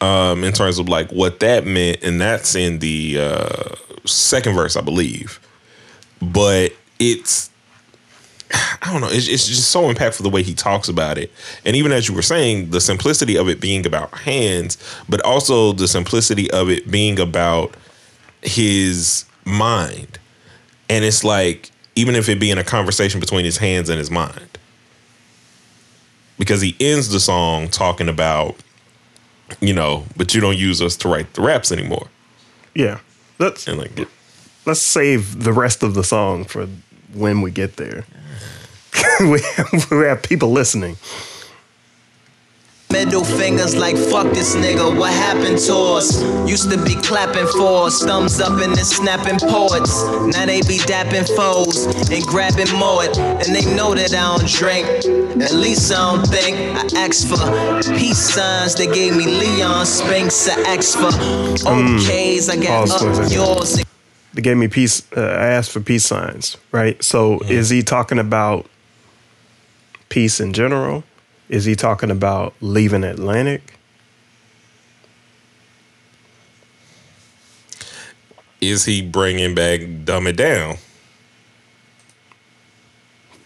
um, 0.00 0.42
in 0.42 0.52
terms 0.52 0.78
of 0.78 0.88
like 0.88 1.10
what 1.12 1.40
that 1.40 1.66
meant, 1.66 2.02
and 2.02 2.20
that's 2.20 2.54
in 2.54 2.78
the 2.78 3.18
uh, 3.20 3.74
second 4.04 4.54
verse, 4.54 4.76
I 4.76 4.80
believe. 4.80 5.38
But 6.22 6.72
it's 6.98 7.50
I 8.52 8.92
don't 8.92 9.02
know. 9.02 9.08
It's, 9.10 9.28
it's 9.28 9.46
just 9.46 9.70
so 9.70 9.92
impactful 9.92 10.22
the 10.22 10.30
way 10.30 10.42
he 10.42 10.54
talks 10.54 10.88
about 10.88 11.18
it, 11.18 11.30
and 11.64 11.76
even 11.76 11.92
as 11.92 12.08
you 12.08 12.14
were 12.14 12.22
saying, 12.22 12.70
the 12.70 12.80
simplicity 12.80 13.36
of 13.36 13.48
it 13.48 13.60
being 13.60 13.86
about 13.86 14.16
hands, 14.18 14.78
but 15.08 15.20
also 15.26 15.72
the 15.72 15.88
simplicity 15.88 16.50
of 16.50 16.70
it 16.70 16.90
being 16.90 17.20
about 17.20 17.74
his 18.42 19.26
mind. 19.44 20.18
And 20.88 21.04
it's 21.04 21.24
like, 21.24 21.72
even 21.96 22.14
if 22.14 22.28
it 22.28 22.38
be 22.38 22.50
in 22.50 22.58
a 22.58 22.64
conversation 22.64 23.18
between 23.18 23.44
his 23.44 23.56
hands 23.56 23.88
and 23.88 23.98
his 23.98 24.10
mind. 24.10 24.58
Because 26.38 26.60
he 26.60 26.76
ends 26.78 27.08
the 27.08 27.18
song 27.18 27.68
talking 27.68 28.08
about, 28.08 28.56
you 29.60 29.72
know, 29.72 30.04
but 30.16 30.34
you 30.34 30.40
don't 30.40 30.58
use 30.58 30.82
us 30.82 30.96
to 30.98 31.08
write 31.08 31.32
the 31.32 31.40
raps 31.40 31.72
anymore. 31.72 32.08
Yeah, 32.74 33.00
let's 33.38 33.66
And 33.66 33.78
like, 33.78 34.06
let's 34.66 34.82
save 34.82 35.42
the 35.42 35.52
rest 35.52 35.82
of 35.82 35.94
the 35.94 36.04
song 36.04 36.44
for 36.44 36.68
when 37.14 37.40
we 37.40 37.50
get 37.50 37.76
there. 37.76 38.04
we 39.20 39.40
have 39.40 40.22
people 40.22 40.52
listening. 40.52 40.96
Middle 42.92 43.24
fingers 43.24 43.74
like 43.76 43.96
fuck 43.96 44.32
this 44.32 44.54
nigga, 44.54 44.96
what 44.96 45.12
happened 45.12 45.58
to 45.58 45.74
us? 45.74 46.22
Used 46.48 46.70
to 46.70 46.82
be 46.84 46.94
clapping 46.94 47.46
for 47.48 47.86
us, 47.86 48.02
thumbs 48.02 48.40
up 48.40 48.60
and 48.62 48.74
then 48.74 48.84
snapping 48.84 49.38
poets. 49.40 50.04
Now 50.32 50.46
they 50.46 50.60
be 50.62 50.78
dapping 50.78 51.26
foes 51.36 51.86
and 52.10 52.22
grabbing 52.24 52.72
mullet. 52.78 53.18
And 53.18 53.54
they 53.54 53.64
know 53.74 53.94
that 53.94 54.14
I 54.14 54.38
don't 54.38 54.48
drink, 54.48 54.86
at 55.42 55.52
least 55.52 55.92
I 55.92 56.16
don't 56.16 56.26
think. 56.26 56.56
I 56.56 57.06
asked 57.06 57.26
for 57.26 57.36
peace 57.98 58.34
signs, 58.34 58.76
they 58.76 58.86
gave 58.86 59.16
me 59.16 59.26
Leon 59.26 59.84
Spinks. 59.84 60.48
I 60.48 60.76
asked 60.76 60.96
for 60.96 61.10
okays, 61.66 62.48
I 62.48 62.56
got 62.56 62.88
a 62.88 62.94
up 62.94 63.32
yours. 63.32 63.82
They 64.32 64.42
gave 64.42 64.56
me 64.58 64.68
peace. 64.68 65.02
Uh, 65.16 65.22
I 65.22 65.46
asked 65.46 65.72
for 65.72 65.80
peace 65.80 66.04
signs, 66.04 66.56
right? 66.70 67.02
So 67.02 67.40
is 67.40 67.70
he 67.70 67.82
talking 67.82 68.18
about 68.18 68.66
peace 70.08 70.40
in 70.40 70.52
general? 70.52 71.04
Is 71.48 71.64
he 71.64 71.76
talking 71.76 72.10
about 72.10 72.54
leaving 72.60 73.04
Atlantic? 73.04 73.76
is 78.60 78.84
he 78.84 79.02
bringing 79.02 79.54
back 79.54 79.80
Dumb 80.04 80.26
It 80.26 80.36
Down? 80.36 80.76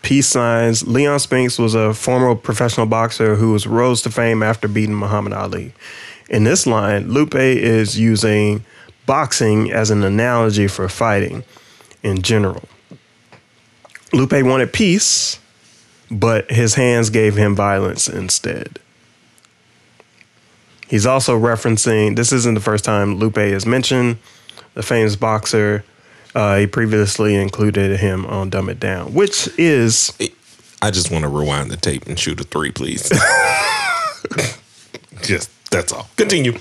Peace 0.03 0.27
signs. 0.27 0.87
Leon 0.87 1.19
Spinks 1.21 1.59
was 1.59 1.75
a 1.75 1.95
former 1.95 2.35
professional 2.35 2.87
boxer 2.87 3.37
who 3.37 3.53
was 3.53 3.67
rose 3.67 4.03
to 4.03 4.11
fame 4.11 4.43
after 4.43 4.67
beating 4.67 4.95
Muhammad 4.95 5.33
Ali. 5.33 5.73
In 6.29 6.45
this 6.45 6.67
line, 6.67 7.13
Lupe 7.13 7.35
is 7.35 7.99
using 7.99 8.65
boxing 9.07 9.71
as 9.71 9.91
an 9.91 10.03
analogy 10.03 10.69
for 10.69 10.89
fighting 10.89 11.45
in 12.03 12.23
general. 12.23 12.63
Lupe 14.13 14.33
wanted 14.33 14.73
peace, 14.73 15.39
but 16.11 16.51
his 16.51 16.75
hands 16.75 17.11
gave 17.11 17.37
him 17.37 17.55
violence 17.55 18.09
instead. 18.09 18.79
He's 20.89 21.07
also 21.07 21.39
referencing 21.39 22.17
this 22.17 22.33
isn't 22.33 22.55
the 22.55 22.61
first 22.61 22.85
time 22.85 23.15
Lupe 23.17 23.39
is 23.39 23.65
mentioned, 23.65 24.19
the 24.75 24.83
famous 24.83 25.15
boxer. 25.15 25.85
Uh, 26.35 26.59
he 26.59 26.67
previously 26.67 27.37
included 27.37 28.01
him 28.01 28.27
on 28.27 28.51
Dumb 28.51 28.69
It 28.69 28.81
Down, 28.81 29.15
which 29.15 29.49
is 29.59 30.13
I 30.83 30.91
just 30.91 31.11
want 31.11 31.23
to 31.23 31.29
rewind 31.29 31.71
the 31.71 31.77
tape 31.77 32.07
and 32.07 32.19
shoot 32.19 32.41
a 32.41 32.45
three, 32.45 32.73
please. 32.73 33.09
just 35.23 35.51
that's 35.71 35.93
all. 35.93 36.09
Continue. 36.17 36.59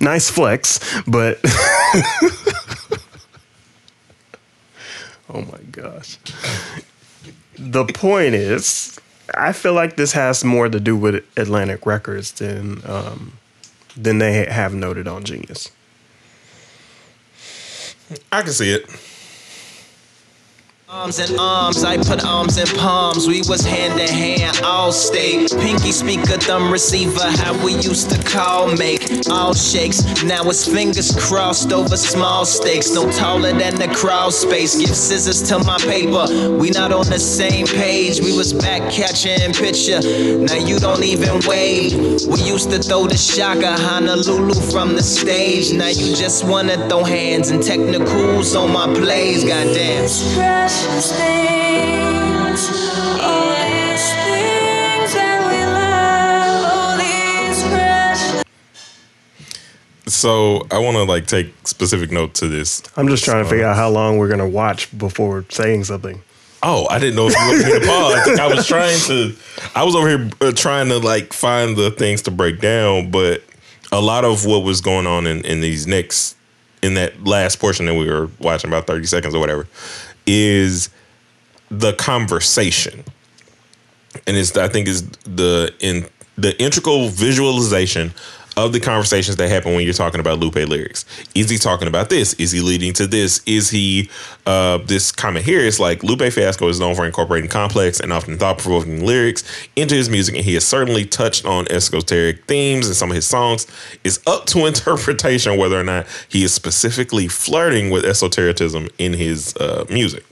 nice 0.00 0.28
flex, 0.30 0.80
but 1.06 1.38
oh 5.28 5.42
my 5.42 5.58
gosh. 5.70 6.18
The 7.58 7.84
point 7.84 8.34
is, 8.34 8.98
I 9.34 9.52
feel 9.52 9.72
like 9.72 9.96
this 9.96 10.12
has 10.12 10.44
more 10.44 10.68
to 10.68 10.78
do 10.78 10.96
with 10.96 11.24
Atlantic 11.36 11.86
Records 11.86 12.32
than 12.32 12.82
um, 12.88 13.38
than 13.96 14.18
they 14.18 14.44
have 14.46 14.74
noted 14.74 15.08
on 15.08 15.24
Genius. 15.24 15.70
I 18.30 18.42
can 18.42 18.52
see 18.52 18.72
it. 18.72 18.88
Arms 20.88 21.18
and 21.18 21.36
arms, 21.40 21.82
I 21.82 21.96
put 21.96 22.24
arms 22.24 22.58
in 22.58 22.78
palms. 22.78 23.26
We 23.26 23.42
was 23.48 23.62
hand 23.62 23.98
to 23.98 24.06
hand, 24.06 24.60
all 24.62 24.92
state. 24.92 25.50
Pinky 25.50 25.90
speaker, 25.90 26.38
thumb 26.38 26.70
receiver, 26.70 27.28
how 27.42 27.54
we 27.64 27.72
used 27.74 28.08
to 28.12 28.22
call 28.22 28.68
make. 28.76 29.02
All 29.28 29.52
shakes, 29.52 30.22
now 30.22 30.48
it's 30.48 30.64
fingers 30.64 31.10
crossed 31.26 31.72
over 31.72 31.96
small 31.96 32.44
stakes. 32.44 32.92
No 32.94 33.10
taller 33.10 33.52
than 33.52 33.74
the 33.74 33.88
crawl 33.96 34.30
space. 34.30 34.78
Give 34.78 34.94
scissors 34.94 35.42
to 35.48 35.58
my 35.64 35.76
paper. 35.78 36.56
We 36.56 36.70
not 36.70 36.92
on 36.92 37.06
the 37.06 37.18
same 37.18 37.66
page. 37.66 38.20
We 38.20 38.36
was 38.36 38.52
back 38.52 38.88
catching 38.92 39.54
picture. 39.54 39.98
Now 40.38 40.54
you 40.54 40.78
don't 40.78 41.02
even 41.02 41.40
wave. 41.48 41.94
We 42.28 42.42
used 42.42 42.70
to 42.70 42.78
throw 42.78 43.08
the 43.08 43.16
shaka 43.16 43.72
Honolulu 43.72 44.54
from 44.70 44.94
the 44.94 45.02
stage. 45.02 45.72
Now 45.72 45.88
you 45.88 46.14
just 46.14 46.44
wanna 46.44 46.88
throw 46.88 47.02
hands 47.02 47.50
and 47.50 47.60
technicals 47.60 48.54
on 48.54 48.72
my 48.72 48.86
plays. 48.94 49.42
Goddamn. 49.42 50.75
Precious 50.76 51.10
things, 51.12 52.68
all 53.22 53.48
these 53.48 54.12
things 54.12 55.14
that 55.14 55.40
we 55.48 55.58
love, 55.72 56.64
all 56.70 56.98
these 56.98 57.62
precious. 57.64 58.42
So 60.06 60.66
I 60.70 60.78
want 60.78 60.98
to 60.98 61.04
like 61.04 61.26
take 61.26 61.54
specific 61.66 62.12
note 62.12 62.34
to 62.34 62.48
this. 62.48 62.82
I'm 62.94 63.08
just 63.08 63.24
trying 63.24 63.42
to 63.42 63.48
figure 63.48 63.64
out 63.64 63.74
how 63.76 63.88
long 63.88 64.18
we're 64.18 64.28
gonna 64.28 64.46
watch 64.46 64.96
before 64.98 65.46
saying 65.48 65.84
something. 65.84 66.22
Oh, 66.62 66.86
I 66.90 66.98
didn't 66.98 67.16
know 67.16 67.28
if 67.28 67.34
you 67.34 67.56
were 67.56 67.68
going 67.68 67.80
to 67.80 67.86
pause. 67.86 68.38
I 68.38 68.46
was 68.54 68.66
trying 68.66 68.98
to, 69.06 69.34
I 69.74 69.82
was 69.82 69.94
over 69.94 70.08
here 70.08 70.30
uh, 70.42 70.52
trying 70.52 70.88
to 70.88 70.98
like 70.98 71.32
find 71.32 71.74
the 71.74 71.90
things 71.90 72.20
to 72.22 72.30
break 72.30 72.60
down, 72.60 73.10
but 73.10 73.42
a 73.92 74.00
lot 74.00 74.24
of 74.24 74.44
what 74.44 74.58
was 74.58 74.82
going 74.82 75.06
on 75.06 75.26
in, 75.26 75.42
in 75.44 75.60
these 75.60 75.86
next, 75.86 76.36
in 76.82 76.94
that 76.94 77.24
last 77.24 77.60
portion 77.60 77.86
that 77.86 77.94
we 77.94 78.10
were 78.10 78.28
watching, 78.40 78.68
about 78.68 78.86
30 78.86 79.06
seconds 79.06 79.34
or 79.34 79.38
whatever, 79.38 79.68
is 80.26 80.90
the 81.70 81.92
conversation. 81.94 83.04
And 84.26 84.36
it's, 84.36 84.56
I 84.56 84.68
think, 84.68 84.88
is 84.88 85.08
the 85.24 85.74
in 85.80 86.06
the 86.36 86.60
integral 86.60 87.08
visualization 87.08 88.12
of 88.56 88.72
the 88.72 88.80
conversations 88.80 89.36
that 89.36 89.48
happen 89.48 89.74
when 89.74 89.84
you're 89.84 89.92
talking 89.92 90.18
about 90.18 90.38
Lupe 90.38 90.54
lyrics. 90.54 91.04
Is 91.34 91.50
he 91.50 91.58
talking 91.58 91.88
about 91.88 92.08
this? 92.08 92.32
Is 92.34 92.52
he 92.52 92.60
leading 92.60 92.94
to 92.94 93.06
this? 93.06 93.42
Is 93.44 93.70
he 93.70 94.08
uh 94.46 94.78
this 94.78 95.12
comment 95.12 95.44
here 95.44 95.60
is 95.60 95.78
like 95.78 96.02
Lupe 96.02 96.32
Fiasco 96.32 96.68
is 96.68 96.80
known 96.80 96.94
for 96.94 97.04
incorporating 97.04 97.50
complex 97.50 98.00
and 98.00 98.12
often 98.12 98.38
thought-provoking 98.38 99.04
lyrics 99.04 99.44
into 99.76 99.94
his 99.94 100.08
music, 100.08 100.36
and 100.36 100.44
he 100.44 100.54
has 100.54 100.66
certainly 100.66 101.04
touched 101.04 101.44
on 101.44 101.66
esoteric 101.68 102.46
themes 102.46 102.88
in 102.88 102.94
some 102.94 103.10
of 103.10 103.14
his 103.14 103.26
songs. 103.26 103.66
It's 104.04 104.24
up 104.26 104.46
to 104.46 104.66
interpretation 104.66 105.58
whether 105.58 105.78
or 105.78 105.84
not 105.84 106.06
he 106.28 106.42
is 106.42 106.54
specifically 106.54 107.28
flirting 107.28 107.90
with 107.90 108.04
esotericism 108.04 108.88
in 108.98 109.12
his 109.12 109.54
uh, 109.56 109.84
music. 109.90 110.24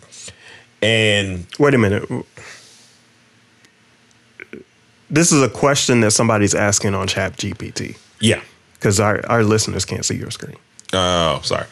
And 0.80 1.46
Wait 1.58 1.74
a 1.74 1.78
minute. 1.78 2.08
This 5.10 5.30
is 5.30 5.42
a 5.42 5.48
question 5.48 6.00
that 6.00 6.10
somebody's 6.10 6.54
asking 6.54 6.94
on 6.94 7.06
Chat 7.06 7.36
GPT 7.36 7.96
yeah. 8.20 8.40
because 8.74 9.00
our, 9.00 9.24
our 9.28 9.42
listeners 9.44 9.84
can't 9.84 10.04
see 10.04 10.16
your 10.16 10.30
screen. 10.30 10.56
Oh, 10.92 11.40
sorry. 11.42 11.66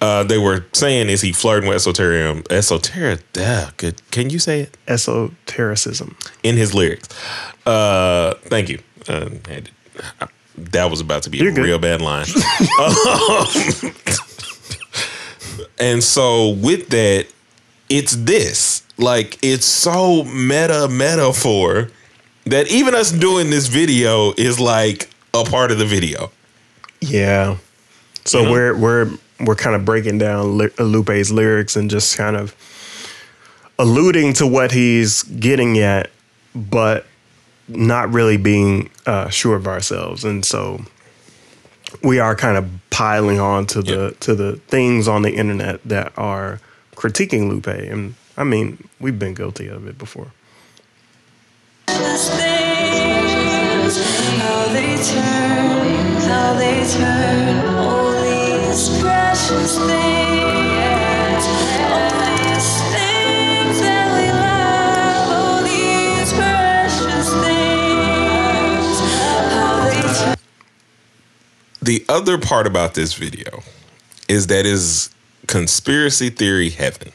Uh, 0.00 0.24
they 0.24 0.38
were 0.38 0.64
saying, 0.72 1.08
is 1.08 1.20
he 1.20 1.32
flirting 1.32 1.68
with 1.68 1.76
esoterium? 1.78 2.44
Esoteric, 2.50 3.20
duh, 3.32 3.70
good. 3.76 4.00
Can 4.10 4.30
you 4.30 4.38
say 4.38 4.62
it? 4.62 4.76
Esotericism. 4.88 6.16
In 6.42 6.56
his 6.56 6.74
lyrics. 6.74 7.08
Uh, 7.66 8.34
thank 8.44 8.68
you. 8.68 8.80
Uh, 9.08 9.28
that 10.56 10.90
was 10.90 11.00
about 11.00 11.22
to 11.24 11.30
be 11.30 11.38
a 11.40 11.44
You're 11.44 11.52
good. 11.52 11.64
real 11.64 11.78
bad 11.78 12.00
line. 12.00 12.26
Um, 12.80 13.46
and 15.78 16.02
so 16.02 16.50
with 16.50 16.88
that, 16.88 17.26
it's 17.88 18.16
this. 18.16 18.82
Like, 18.98 19.38
it's 19.42 19.66
so 19.66 20.24
meta 20.24 20.88
metaphor 20.88 21.90
that 22.46 22.70
even 22.70 22.94
us 22.94 23.12
doing 23.12 23.50
this 23.50 23.68
video 23.68 24.32
is 24.36 24.58
like 24.58 25.08
a 25.34 25.44
part 25.44 25.70
of 25.70 25.78
the 25.78 25.84
video. 25.86 26.30
Yeah. 27.00 27.56
So 28.24 28.40
You 28.40 28.44
know? 28.46 28.52
we're 28.52 28.76
we're 28.76 29.10
we're 29.40 29.54
kind 29.56 29.74
of 29.74 29.84
breaking 29.84 30.18
down 30.18 30.58
Li- 30.58 30.70
Lupe's 30.78 31.30
lyrics 31.30 31.74
and 31.76 31.90
just 31.90 32.16
kind 32.16 32.36
of 32.36 32.54
alluding 33.78 34.34
to 34.34 34.46
what 34.46 34.70
he's 34.70 35.24
getting 35.24 35.78
at, 35.78 36.10
but 36.54 37.06
not 37.66 38.12
really 38.12 38.36
being 38.36 38.90
uh, 39.06 39.28
sure 39.30 39.56
of 39.56 39.66
ourselves. 39.66 40.24
And 40.24 40.44
so 40.44 40.84
we 42.02 42.18
are 42.20 42.36
kind 42.36 42.56
of 42.56 42.68
piling 42.90 43.40
on 43.40 43.66
to 43.66 43.82
the 43.82 44.16
to 44.20 44.34
the 44.34 44.56
things 44.68 45.08
on 45.08 45.22
the 45.22 45.34
internet 45.34 45.82
that 45.84 46.12
are 46.16 46.60
critiquing 46.94 47.48
Lupe. 47.48 47.66
And 47.66 48.14
I 48.36 48.44
mean, 48.44 48.86
we've 49.00 49.18
been 49.18 49.34
guilty 49.34 49.66
of 49.66 49.86
it 49.88 49.98
before. 49.98 50.32
Turn, 55.02 56.16
how 56.22 56.54
they 56.54 56.86
turn. 56.86 57.76
All 57.76 58.12
these 58.22 58.88
precious 59.00 59.76
things, 59.78 61.44
all 61.90 62.10
these 62.22 62.70
things 62.94 63.80
that 63.80 64.06
we 64.14 64.26
love. 64.30 65.28
All 65.32 65.62
these 65.62 66.32
precious 66.32 67.28
things, 67.44 69.00
how 69.52 69.90
they 69.90 70.02
turn. 70.24 70.36
The 71.82 72.04
other 72.08 72.38
part 72.38 72.66
about 72.68 72.94
this 72.94 73.14
video 73.14 73.62
is 74.28 74.46
that 74.46 74.66
is 74.66 75.10
conspiracy 75.48 76.30
theory 76.30 76.70
heaven. 76.70 77.12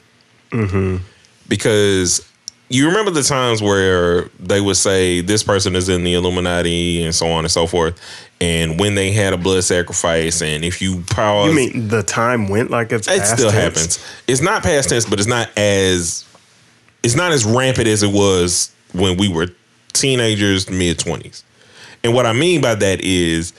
Mm-hmm. 0.51 0.97
Because 1.47 2.21
you 2.70 2.88
remember 2.88 3.11
the 3.11 3.24
times 3.24 3.61
where 3.61 4.24
they 4.39 4.59
would 4.59 4.76
say 4.76 5.22
this 5.22 5.41
person 5.43 5.76
is 5.76 5.88
in 5.88 6.03
the 6.03 6.13
Illuminati 6.13 7.03
and 7.03 7.15
so 7.15 7.28
on 7.28 7.45
and 7.45 7.51
so 7.51 7.65
forth. 7.68 7.99
And 8.41 8.80
when 8.80 8.95
they 8.95 9.11
had 9.11 9.34
a 9.34 9.38
blood 9.38 9.63
sacrifice, 9.63 10.41
and 10.41 10.65
if 10.65 10.82
you 10.82 11.01
pause, 11.09 11.49
You 11.49 11.55
mean 11.55 11.88
the 11.88 12.03
time 12.03 12.49
went 12.49 12.70
like 12.70 12.91
it's 12.91 13.07
it 13.07 13.26
still 13.26 13.51
tense? 13.51 13.76
happens. 13.76 14.05
It's 14.28 14.41
not 14.41 14.63
past 14.63 14.89
tense, 14.89 15.05
but 15.05 15.20
it's 15.20 15.28
not 15.30 15.49
as 15.57 16.26
it's 17.03 17.15
not 17.15 17.32
as 17.32 17.45
rampant 17.45 17.88
as 17.88 18.03
it 18.03 18.11
was 18.11 18.72
when 18.93 19.18
we 19.18 19.30
were 19.30 19.47
teenagers, 19.93 20.70
mid 20.70 20.99
twenties. 20.99 21.43
And 22.03 22.13
what 22.13 22.26
I 22.26 22.34
mean 22.34 22.61
by 22.61 22.76
that 22.76 23.01
is 23.01 23.53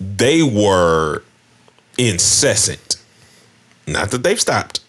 they 0.00 0.42
were 0.42 1.22
incessant. 1.98 2.96
Not 3.86 4.10
that 4.12 4.22
they've 4.22 4.40
stopped, 4.40 4.80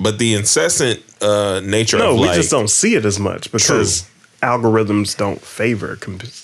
but 0.00 0.18
the 0.18 0.34
incessant 0.34 1.02
uh, 1.22 1.60
nature 1.64 1.98
No, 1.98 2.14
we 2.14 2.26
like, 2.26 2.34
just 2.34 2.50
don't 2.50 2.68
see 2.70 2.94
it 2.94 3.04
as 3.04 3.18
much 3.18 3.50
because 3.52 4.08
algorithms 4.42 5.16
don't 5.16 5.40
favor 5.40 5.96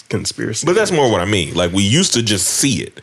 conspiracy. 0.09 0.67
But 0.67 0.75
that's 0.75 0.93
more 0.93 1.11
what 1.11 1.21
I 1.21 1.25
mean. 1.25 1.55
Like 1.55 1.73
we 1.73 1.83
used 1.83 2.15
to 2.15 2.23
just 2.23 2.47
see 2.47 2.83
it, 2.83 3.01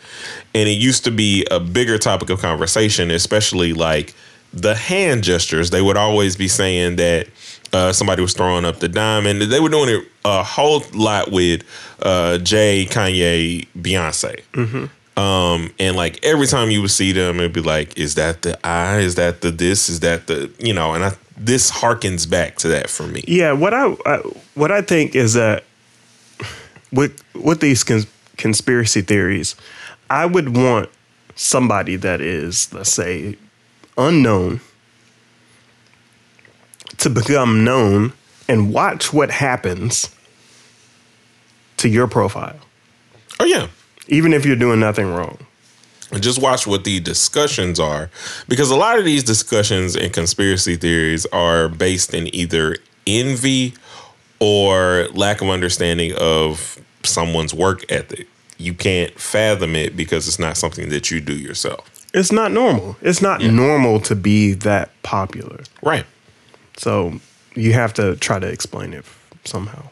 and 0.53 0.69
it 0.69 0.77
used 0.77 1.03
to 1.03 1.11
be 1.11 1.45
a 1.51 1.59
bigger 1.59 1.97
topic 1.97 2.29
of 2.29 2.39
conversation, 2.39 3.11
especially 3.11 3.73
like 3.73 4.13
the 4.53 4.75
hand 4.75 5.23
gestures. 5.23 5.69
They 5.69 5.81
would 5.81 5.97
always 5.97 6.35
be 6.35 6.47
saying 6.47 6.95
that 6.95 7.27
uh, 7.73 7.91
somebody 7.91 8.21
was 8.21 8.33
throwing 8.33 8.65
up 8.65 8.79
the 8.79 8.87
diamond. 8.87 9.41
They 9.41 9.59
were 9.59 9.69
doing 9.69 9.89
it 9.89 10.07
a 10.23 10.43
whole 10.43 10.83
lot 10.93 11.31
with 11.31 11.63
uh, 12.01 12.37
Jay, 12.39 12.87
Kanye, 12.89 13.67
Beyonce. 13.77 14.41
Mhm. 14.53 14.89
Um, 15.17 15.73
and 15.79 15.95
like 15.95 16.23
every 16.25 16.47
time 16.47 16.71
you 16.71 16.81
would 16.81 16.91
see 16.91 17.11
them, 17.13 17.39
it'd 17.39 17.53
be 17.53 17.61
like, 17.61 17.97
is 17.97 18.15
that 18.15 18.41
the 18.41 18.65
eye? 18.65 18.99
Is 18.99 19.15
that 19.15 19.41
the 19.41 19.51
this? 19.51 19.89
Is 19.89 20.01
that 20.01 20.27
the 20.27 20.51
you 20.59 20.73
know? 20.73 20.93
And 20.93 21.05
I, 21.05 21.11
this 21.37 21.71
harkens 21.71 22.29
back 22.29 22.57
to 22.57 22.67
that 22.69 22.89
for 22.89 23.07
me. 23.07 23.23
Yeah, 23.27 23.51
what 23.53 23.73
I, 23.73 23.95
I 24.05 24.17
what 24.53 24.71
I 24.71 24.81
think 24.81 25.15
is 25.15 25.33
that 25.33 25.63
with 26.91 27.21
with 27.33 27.59
these 27.59 27.83
cons- 27.83 28.07
conspiracy 28.37 29.01
theories, 29.01 29.55
I 30.09 30.25
would 30.25 30.55
want 30.55 30.89
somebody 31.35 31.97
that 31.97 32.21
is, 32.21 32.73
let's 32.73 32.91
say, 32.91 33.37
unknown 33.97 34.61
to 36.97 37.09
become 37.09 37.63
known 37.63 38.13
and 38.47 38.73
watch 38.73 39.11
what 39.11 39.31
happens 39.31 40.09
to 41.77 41.89
your 41.89 42.07
profile. 42.07 42.59
Oh 43.39 43.45
yeah. 43.45 43.67
Even 44.07 44.33
if 44.33 44.45
you're 44.45 44.55
doing 44.55 44.79
nothing 44.79 45.13
wrong. 45.13 45.37
And 46.11 46.21
just 46.21 46.41
watch 46.41 46.67
what 46.67 46.83
the 46.83 46.99
discussions 46.99 47.79
are 47.79 48.09
because 48.47 48.69
a 48.69 48.75
lot 48.75 48.99
of 48.99 49.05
these 49.05 49.23
discussions 49.23 49.95
and 49.95 50.13
conspiracy 50.13 50.75
theories 50.75 51.25
are 51.27 51.67
based 51.69 52.13
in 52.13 52.33
either 52.35 52.77
envy 53.07 53.73
or 54.39 55.07
lack 55.13 55.41
of 55.41 55.49
understanding 55.49 56.13
of 56.17 56.79
someone's 57.03 57.53
work 57.53 57.89
ethic 57.91 58.27
you 58.57 58.73
can't 58.73 59.19
fathom 59.19 59.75
it 59.75 59.97
because 59.97 60.27
it's 60.27 60.39
not 60.39 60.55
something 60.57 60.89
that 60.89 61.11
you 61.11 61.19
do 61.19 61.35
yourself 61.35 61.89
It's 62.15 62.31
not 62.31 62.53
normal. 62.53 62.95
It's 63.01 63.21
not 63.21 63.41
normal 63.41 63.99
to 64.01 64.15
be 64.15 64.53
that 64.53 64.89
popular. 65.03 65.63
Right. 65.81 66.05
So 66.77 67.19
you 67.55 67.73
have 67.73 67.93
to 67.95 68.15
try 68.15 68.39
to 68.39 68.47
explain 68.47 68.93
it 68.93 69.03
somehow. 69.43 69.89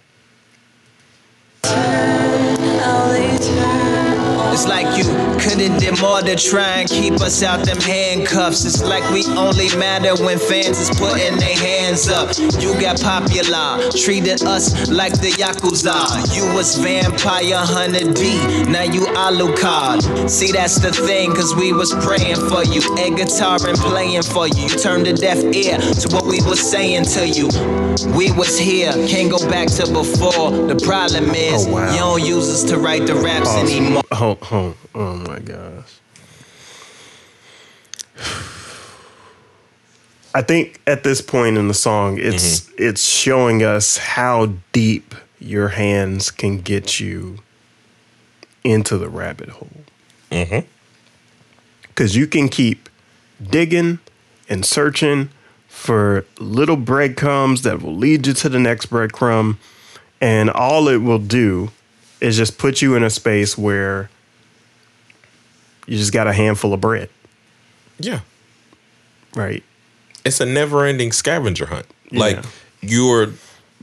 It's 4.53 4.67
like 4.67 4.85
you 4.95 5.03
couldn't 5.41 5.79
do 5.79 5.99
more 5.99 6.21
to 6.21 6.35
try 6.35 6.81
and 6.81 6.87
keep 6.89 7.13
us 7.13 7.41
out 7.41 7.65
them 7.65 7.81
handcuffs. 7.81 8.65
It's 8.65 8.83
like 8.83 9.03
we 9.11 9.25
only 9.35 9.75
matter 9.77 10.13
when 10.23 10.37
fans 10.37 10.79
is 10.79 10.89
putting 10.91 11.37
their 11.37 11.57
hands 11.57 12.07
up. 12.07 12.37
You 12.61 12.79
got 12.79 13.01
popular, 13.01 13.89
treated 13.91 14.43
us 14.43 14.89
like 14.91 15.13
the 15.13 15.31
Yakuza. 15.31 15.97
You 16.35 16.53
was 16.53 16.77
Vampire 16.77 17.65
Hunter 17.65 18.13
D, 18.13 18.37
now 18.71 18.83
you 18.83 19.01
Alucard. 19.17 20.29
See, 20.29 20.51
that's 20.51 20.79
the 20.79 20.91
thing, 20.91 21.33
cause 21.33 21.55
we 21.55 21.73
was 21.73 21.91
praying 22.05 22.35
for 22.47 22.63
you. 22.63 22.81
Air 22.99 23.09
guitar 23.15 23.57
and 23.67 23.77
playing 23.77 24.21
for 24.21 24.47
you. 24.47 24.63
You 24.63 24.69
turned 24.69 25.07
a 25.07 25.13
deaf 25.13 25.43
ear 25.43 25.79
to 25.79 26.07
what 26.13 26.25
we 26.25 26.39
was 26.43 26.59
saying 26.61 27.05
to 27.17 27.27
you. 27.27 27.47
We 28.15 28.31
was 28.31 28.57
here, 28.59 28.91
can't 29.07 29.31
go 29.31 29.39
back 29.49 29.67
to 29.77 29.91
before. 29.91 30.51
The 30.67 30.79
problem 30.85 31.31
is, 31.31 31.65
oh, 31.67 31.91
you 31.91 31.97
don't 31.97 32.23
use 32.23 32.49
us 32.49 32.63
to 32.69 32.77
write 32.77 33.07
the 33.07 33.15
raps 33.15 33.49
Oh, 33.49 33.61
anymore. 33.65 34.03
Oh, 34.11 34.37
oh, 34.51 34.75
oh 34.93 35.15
my 35.15 35.39
gosh. 35.39 35.99
I 40.35 40.41
think 40.41 40.81
at 40.87 41.03
this 41.03 41.21
point 41.21 41.57
in 41.57 41.67
the 41.67 41.73
song, 41.73 42.17
it's 42.17 42.69
it's 42.77 43.05
showing 43.05 43.63
us 43.63 43.97
how 43.97 44.53
deep 44.71 45.13
your 45.39 45.69
hands 45.69 46.31
can 46.31 46.59
get 46.59 46.99
you 46.99 47.39
into 48.63 48.97
the 48.97 49.09
rabbit 49.09 49.49
hole. 49.49 49.69
Mm-hmm. 50.31 50.67
Because 51.87 52.15
you 52.15 52.25
can 52.25 52.49
keep 52.49 52.89
digging 53.41 53.99
and 54.49 54.65
searching 54.65 55.29
for 55.67 56.25
little 56.39 56.77
breadcrumbs 56.77 57.61
that 57.61 57.81
will 57.81 57.95
lead 57.95 58.25
you 58.25 58.33
to 58.33 58.49
the 58.49 58.59
next 58.59 58.87
breadcrumb. 58.87 59.57
And 60.19 60.49
all 60.49 60.87
it 60.87 60.97
will 60.97 61.19
do 61.19 61.71
is 62.21 62.37
just 62.37 62.57
put 62.57 62.81
you 62.81 62.95
in 62.95 63.03
a 63.03 63.09
space 63.09 63.57
where 63.57 64.09
you 65.87 65.97
just 65.97 66.13
got 66.13 66.27
a 66.27 66.33
handful 66.33 66.73
of 66.73 66.81
bread, 66.81 67.09
Yeah. 67.99 68.21
right? 69.35 69.63
It's 70.25 70.39
a 70.39 70.45
never 70.45 70.85
ending 70.85 71.11
scavenger 71.11 71.65
hunt. 71.65 71.85
Like 72.11 72.43
you're 72.81 73.27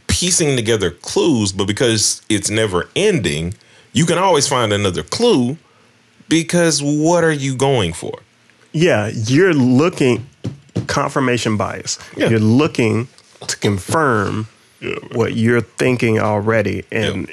piecing 0.06 0.56
together 0.56 0.90
clues, 0.90 1.52
but 1.52 1.66
because 1.66 2.22
it's 2.28 2.48
never 2.50 2.88
ending, 2.96 3.54
you 3.92 4.06
can 4.06 4.18
always 4.18 4.46
find 4.48 4.72
another 4.72 5.02
clue 5.02 5.58
because 6.28 6.80
what 6.82 7.24
are 7.24 7.32
you 7.32 7.56
going 7.56 7.92
for? 7.92 8.20
Yeah, 8.72 9.10
you're 9.12 9.52
looking 9.52 10.26
confirmation 10.86 11.56
bias. 11.56 11.98
Yeah. 12.16 12.28
You're 12.30 12.38
looking 12.38 13.08
to 13.46 13.56
confirm 13.56 14.46
what 15.12 15.34
you're 15.34 15.60
thinking 15.60 16.20
already. 16.20 16.84
And 16.92 17.28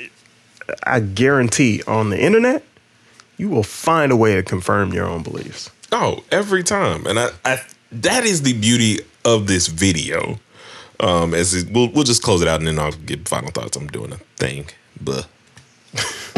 I 0.83 0.99
guarantee 0.99 1.83
on 1.87 2.09
the 2.09 2.19
internet, 2.19 2.63
you 3.37 3.49
will 3.49 3.63
find 3.63 4.11
a 4.11 4.15
way 4.15 4.35
to 4.35 4.43
confirm 4.43 4.93
your 4.93 5.05
own 5.05 5.23
beliefs. 5.23 5.71
Oh, 5.91 6.23
every 6.31 6.63
time, 6.63 7.05
and 7.05 7.19
I, 7.19 7.29
I 7.45 7.61
that 7.91 8.25
is 8.25 8.41
the 8.41 8.53
beauty 8.53 8.99
of 9.23 9.47
this 9.47 9.67
video. 9.67 10.39
Um, 10.99 11.33
as 11.33 11.53
it, 11.53 11.71
we'll 11.71 11.89
we'll 11.89 12.03
just 12.03 12.23
close 12.23 12.41
it 12.41 12.47
out 12.47 12.59
and 12.59 12.67
then 12.67 12.79
I'll 12.79 12.91
get 12.91 13.27
final 13.27 13.51
thoughts. 13.51 13.77
I'm 13.77 13.87
doing 13.87 14.11
a 14.11 14.17
thing, 14.37 14.65
but 14.99 15.27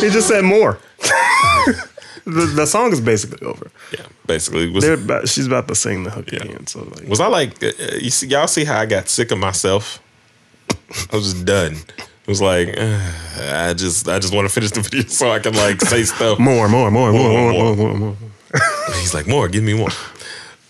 He 0.00 0.08
just 0.08 0.28
said 0.28 0.44
more. 0.44 0.78
the, 2.24 2.52
the 2.54 2.66
song 2.66 2.92
is 2.92 3.00
basically 3.00 3.46
over. 3.46 3.70
yeah, 3.92 4.06
basically, 4.26 4.70
was 4.70 4.86
about, 4.86 5.28
she's 5.28 5.46
about 5.46 5.68
to 5.68 5.74
sing 5.74 6.04
the 6.04 6.10
hook 6.10 6.32
again. 6.32 6.66
So 6.66 6.84
like, 6.84 7.06
was 7.06 7.20
I 7.20 7.26
like 7.26 7.62
uh, 7.62 7.68
uh, 7.68 7.96
you 8.00 8.10
see 8.10 8.28
y'all 8.28 8.46
see 8.46 8.64
how 8.64 8.80
I 8.80 8.86
got 8.86 9.08
sick 9.08 9.30
of 9.30 9.38
myself? 9.38 10.02
I 11.12 11.16
was 11.16 11.32
just 11.32 11.44
done. 11.44 11.76
It 12.30 12.38
was 12.38 12.40
like 12.42 12.78
uh, 12.78 13.12
I 13.40 13.74
just 13.74 14.08
I 14.08 14.20
just 14.20 14.32
want 14.32 14.46
to 14.48 14.54
finish 14.54 14.70
the 14.70 14.80
video 14.88 15.02
so 15.08 15.32
I 15.32 15.40
can 15.40 15.52
like 15.52 15.80
say 15.80 16.04
stuff. 16.04 16.38
more, 16.38 16.68
more, 16.68 16.88
more, 16.88 17.10
more, 17.12 17.28
more, 17.28 17.52
more, 17.52 17.74
more, 17.74 17.94
more. 17.96 18.16
He's 19.00 19.12
like, 19.12 19.26
more, 19.26 19.48
give 19.48 19.64
me 19.64 19.74
more. 19.74 19.88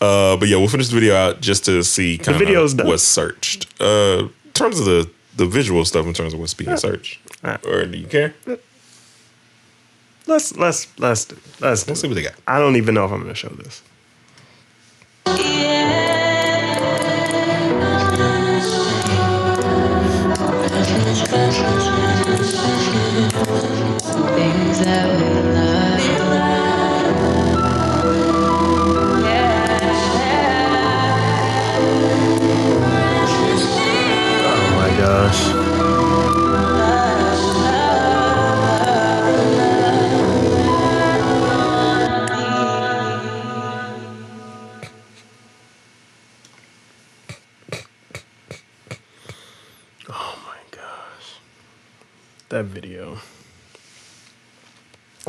Uh, 0.01 0.39
but 0.39 0.49
yeah, 0.49 0.57
we'll 0.57 0.69
finish 0.69 0.89
the 0.89 0.95
video 0.95 1.15
out 1.15 1.43
just 1.43 1.67
to 1.67 1.85
see 1.85 2.17
kind 2.17 2.39
video's 2.39 2.73
of 2.73 2.87
what's 2.87 3.03
searched. 3.03 3.67
Uh, 3.79 4.29
in 4.47 4.53
terms 4.55 4.81
of 4.81 4.87
the 4.87 5.11
the 5.37 5.45
visual 5.45 5.85
stuff, 5.85 6.07
in 6.07 6.15
terms 6.15 6.33
of 6.33 6.41
what's 6.41 6.55
being 6.55 6.75
searched, 6.79 7.21
Alright. 7.45 7.67
or 7.67 7.85
do 7.85 7.99
you 7.99 8.07
care? 8.07 8.33
Let's 10.27 10.57
let's 10.57 10.99
let's. 10.99 11.31
Let's 11.61 11.87
Let's 11.87 12.01
see 12.01 12.07
it. 12.07 12.09
what 12.09 12.15
they 12.15 12.23
got. 12.23 12.37
I 12.47 12.59
don't 12.59 12.77
even 12.77 12.95
know 12.95 13.05
if 13.05 13.13
I'm 13.13 13.21
gonna 13.21 13.35
show 13.35 13.51
this. 13.51 13.83
Things 15.27 16.20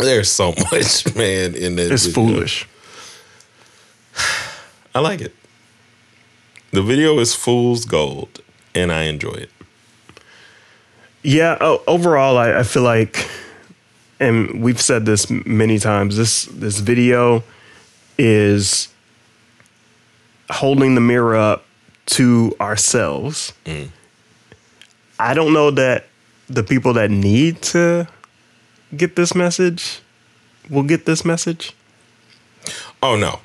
There's 0.02 0.32
so 0.32 0.54
much, 0.72 1.16
man, 1.16 1.56
in 1.56 1.76
this. 1.76 1.92
It's 1.92 2.06
video. 2.08 2.34
foolish. 2.34 2.68
I 4.94 5.00
like 5.00 5.22
it. 5.22 5.34
The 6.72 6.82
video 6.82 7.20
is 7.20 7.36
fool's 7.36 7.86
gold, 7.86 8.42
and 8.74 8.92
I 8.92 9.04
enjoy 9.04 9.34
it. 9.34 9.50
Yeah, 11.24 11.58
overall, 11.88 12.38
I, 12.38 12.60
I 12.60 12.64
feel 12.64 12.84
like, 12.84 13.30
and 14.20 14.64
we've 14.64 14.82
said 14.82 15.06
this 15.06 15.30
many 15.30 15.78
times. 15.80 16.18
This 16.18 16.46
this 16.46 16.80
video 16.80 17.44
is 18.18 18.88
holding 20.50 20.96
the 20.96 21.02
mirror 21.02 21.36
up 21.36 21.66
to 22.08 22.56
ourselves. 22.60 23.54
Mm. 23.66 23.90
I 25.20 25.34
don't 25.34 25.54
know 25.54 25.72
that 25.72 26.08
the 26.48 26.64
people 26.64 26.94
that 26.94 27.12
need 27.12 27.62
to 27.62 28.08
get 28.96 29.16
this 29.16 29.34
message 29.34 30.02
will 30.70 30.84
get 30.84 31.06
this 31.06 31.26
message. 31.26 31.74
Oh 33.02 33.16
no, 33.16 33.40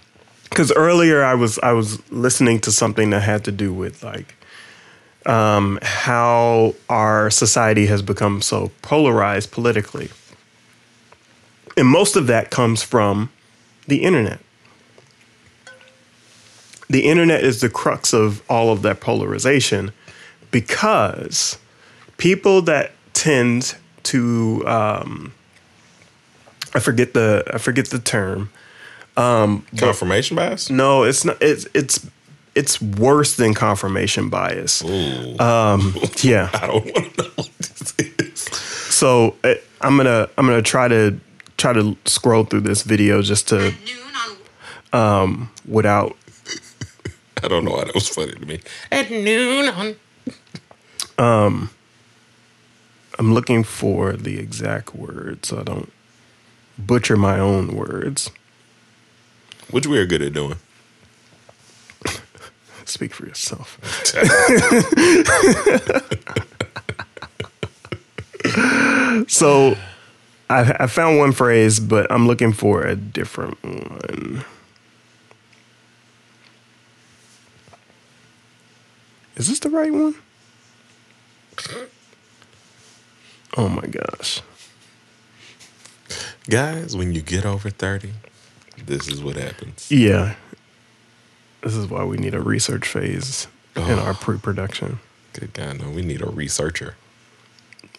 Because 0.50 0.72
earlier 0.72 1.24
I 1.24 1.34
was 1.34 1.58
I 1.60 1.72
was 1.72 2.00
listening 2.10 2.60
to 2.60 2.72
something 2.72 3.10
that 3.10 3.20
had 3.20 3.44
to 3.44 3.52
do 3.52 3.72
with 3.72 4.02
like 4.02 4.34
um, 5.24 5.78
how 5.82 6.74
our 6.88 7.30
society 7.30 7.86
has 7.86 8.02
become 8.02 8.42
so 8.42 8.70
polarized 8.82 9.50
politically, 9.50 10.10
and 11.76 11.88
most 11.88 12.16
of 12.16 12.26
that 12.26 12.50
comes 12.50 12.82
from 12.82 13.30
the 13.88 14.02
internet. 14.02 14.40
The 16.88 17.06
internet 17.06 17.42
is 17.42 17.60
the 17.60 17.68
crux 17.68 18.12
of 18.12 18.42
all 18.48 18.70
of 18.70 18.82
that 18.82 19.00
polarization 19.00 19.90
because 20.52 21.58
people 22.16 22.62
that 22.62 22.92
tend 23.12 23.74
to 24.04 24.62
um, 24.66 25.32
I 26.76 26.80
forget 26.80 27.14
the 27.14 27.42
I 27.52 27.58
forget 27.58 27.86
the 27.90 27.98
term. 27.98 28.50
confirmation 29.16 30.36
bias. 30.36 30.68
No, 30.70 31.04
it's 31.04 31.24
not. 31.24 31.38
It's 31.40 31.66
it's 31.74 32.06
it's 32.54 32.80
worse 32.80 33.36
than 33.36 33.54
confirmation 33.54 34.28
bias. 34.28 34.82
Ooh, 34.84 35.38
Um, 35.38 35.94
yeah. 36.22 36.50
I 36.54 36.66
don't 36.66 36.84
want 36.84 37.14
to 37.14 37.22
know 37.22 37.30
what 37.36 37.50
this 37.58 37.94
is. 37.98 38.40
So 38.94 39.34
uh, 39.42 39.54
I'm 39.80 39.96
gonna 39.96 40.28
I'm 40.36 40.46
gonna 40.46 40.62
try 40.62 40.86
to 40.88 41.18
try 41.56 41.72
to 41.72 41.96
scroll 42.04 42.44
through 42.44 42.60
this 42.62 42.82
video 42.82 43.22
just 43.22 43.48
to 43.48 43.72
um 44.92 45.50
without 45.66 46.14
I 47.42 47.48
don't 47.48 47.64
know 47.64 47.72
why 47.72 47.84
that 47.84 47.94
was 47.94 48.08
funny 48.08 48.32
to 48.32 48.46
me. 48.46 48.60
At 48.92 49.10
noon 49.10 49.68
on. 49.70 49.96
Um, 51.18 51.70
I'm 53.18 53.32
looking 53.32 53.64
for 53.64 54.12
the 54.12 54.38
exact 54.38 54.94
word 54.94 55.46
so 55.46 55.60
I 55.60 55.62
don't 55.62 55.90
butcher 56.78 57.16
my 57.16 57.38
own 57.38 57.74
words. 57.74 58.30
Which 59.70 59.86
we 59.86 59.98
are 59.98 60.06
good 60.06 60.22
at 60.22 60.32
doing. 60.32 60.56
Speak 62.84 63.12
for 63.12 63.26
yourself. 63.26 63.78
so 69.28 69.76
I, 70.48 70.76
I 70.80 70.86
found 70.86 71.18
one 71.18 71.32
phrase, 71.32 71.80
but 71.80 72.10
I'm 72.10 72.26
looking 72.26 72.52
for 72.52 72.84
a 72.84 72.94
different 72.94 73.62
one. 73.64 74.44
Is 79.36 79.48
this 79.48 79.58
the 79.58 79.70
right 79.70 79.92
one? 79.92 80.14
Oh 83.58 83.70
my 83.70 83.86
gosh. 83.86 84.42
Guys, 86.48 86.96
when 86.96 87.12
you 87.12 87.22
get 87.22 87.44
over 87.44 87.70
30, 87.70 88.12
this 88.84 89.08
is 89.08 89.22
what 89.22 89.36
happens. 89.36 89.90
Yeah. 89.90 90.34
This 91.62 91.74
is 91.74 91.86
why 91.88 92.04
we 92.04 92.16
need 92.18 92.34
a 92.34 92.40
research 92.40 92.86
phase 92.86 93.48
in 93.74 93.98
our 93.98 94.14
pre 94.14 94.38
production. 94.38 95.00
Good 95.32 95.52
God, 95.54 95.80
no, 95.80 95.90
we 95.90 96.02
need 96.02 96.22
a 96.22 96.26
researcher. 96.26 96.94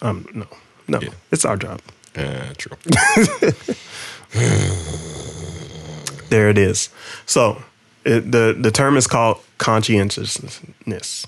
Um, 0.01 0.27
no, 0.33 0.45
no, 0.87 1.01
Yeah. 1.01 1.09
it's 1.31 1.43
our 1.45 1.57
job. 1.57 1.81
Ah, 2.17 2.53
true. 2.57 2.77
There 6.29 6.49
it 6.49 6.57
is. 6.57 6.89
So 7.25 7.61
it, 8.03 8.31
the 8.33 8.53
the 8.59 8.69
term 8.69 8.97
is 8.97 9.07
called 9.07 9.37
conscientiousness. 9.59 11.25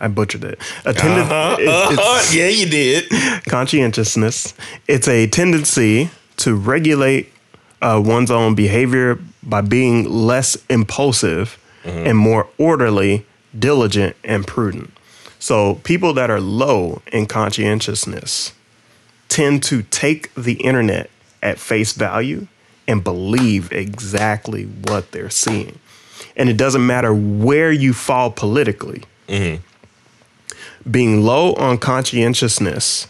I 0.00 0.08
butchered 0.08 0.44
it. 0.44 0.58
A 0.84 0.92
tenden- 0.92 1.22
Uh-huh, 1.22 1.56
it- 1.58 1.68
uh-huh. 1.68 2.32
yeah, 2.36 2.48
you 2.48 2.66
did. 2.66 3.08
conscientiousness. 3.48 4.54
It's 4.88 5.08
a 5.08 5.26
tendency 5.26 6.10
to 6.38 6.54
regulate 6.54 7.32
uh, 7.82 8.00
one's 8.04 8.30
own 8.30 8.54
behavior 8.54 9.18
by 9.42 9.60
being 9.60 10.04
less 10.08 10.56
impulsive 10.70 11.58
and 11.84 12.16
more 12.16 12.48
orderly, 12.56 13.26
diligent, 13.58 14.16
and 14.24 14.46
prudent. 14.46 14.90
So 15.38 15.74
people 15.84 16.14
that 16.14 16.30
are 16.30 16.40
low 16.40 17.02
in 17.12 17.26
conscientiousness 17.26 18.52
tend 19.28 19.62
to 19.64 19.82
take 19.82 20.32
the 20.34 20.54
internet 20.54 21.10
at 21.42 21.58
face 21.58 21.92
value 21.92 22.46
and 22.88 23.04
believe 23.04 23.70
exactly 23.72 24.64
what 24.64 25.12
they're 25.12 25.28
seeing. 25.28 25.78
And 26.36 26.48
it 26.48 26.56
doesn't 26.56 26.86
matter 26.86 27.12
where 27.14 27.70
you 27.70 27.92
fall 27.92 28.30
politically. 28.30 29.02
Being 30.90 31.22
low 31.22 31.54
on 31.54 31.78
conscientiousness 31.78 33.06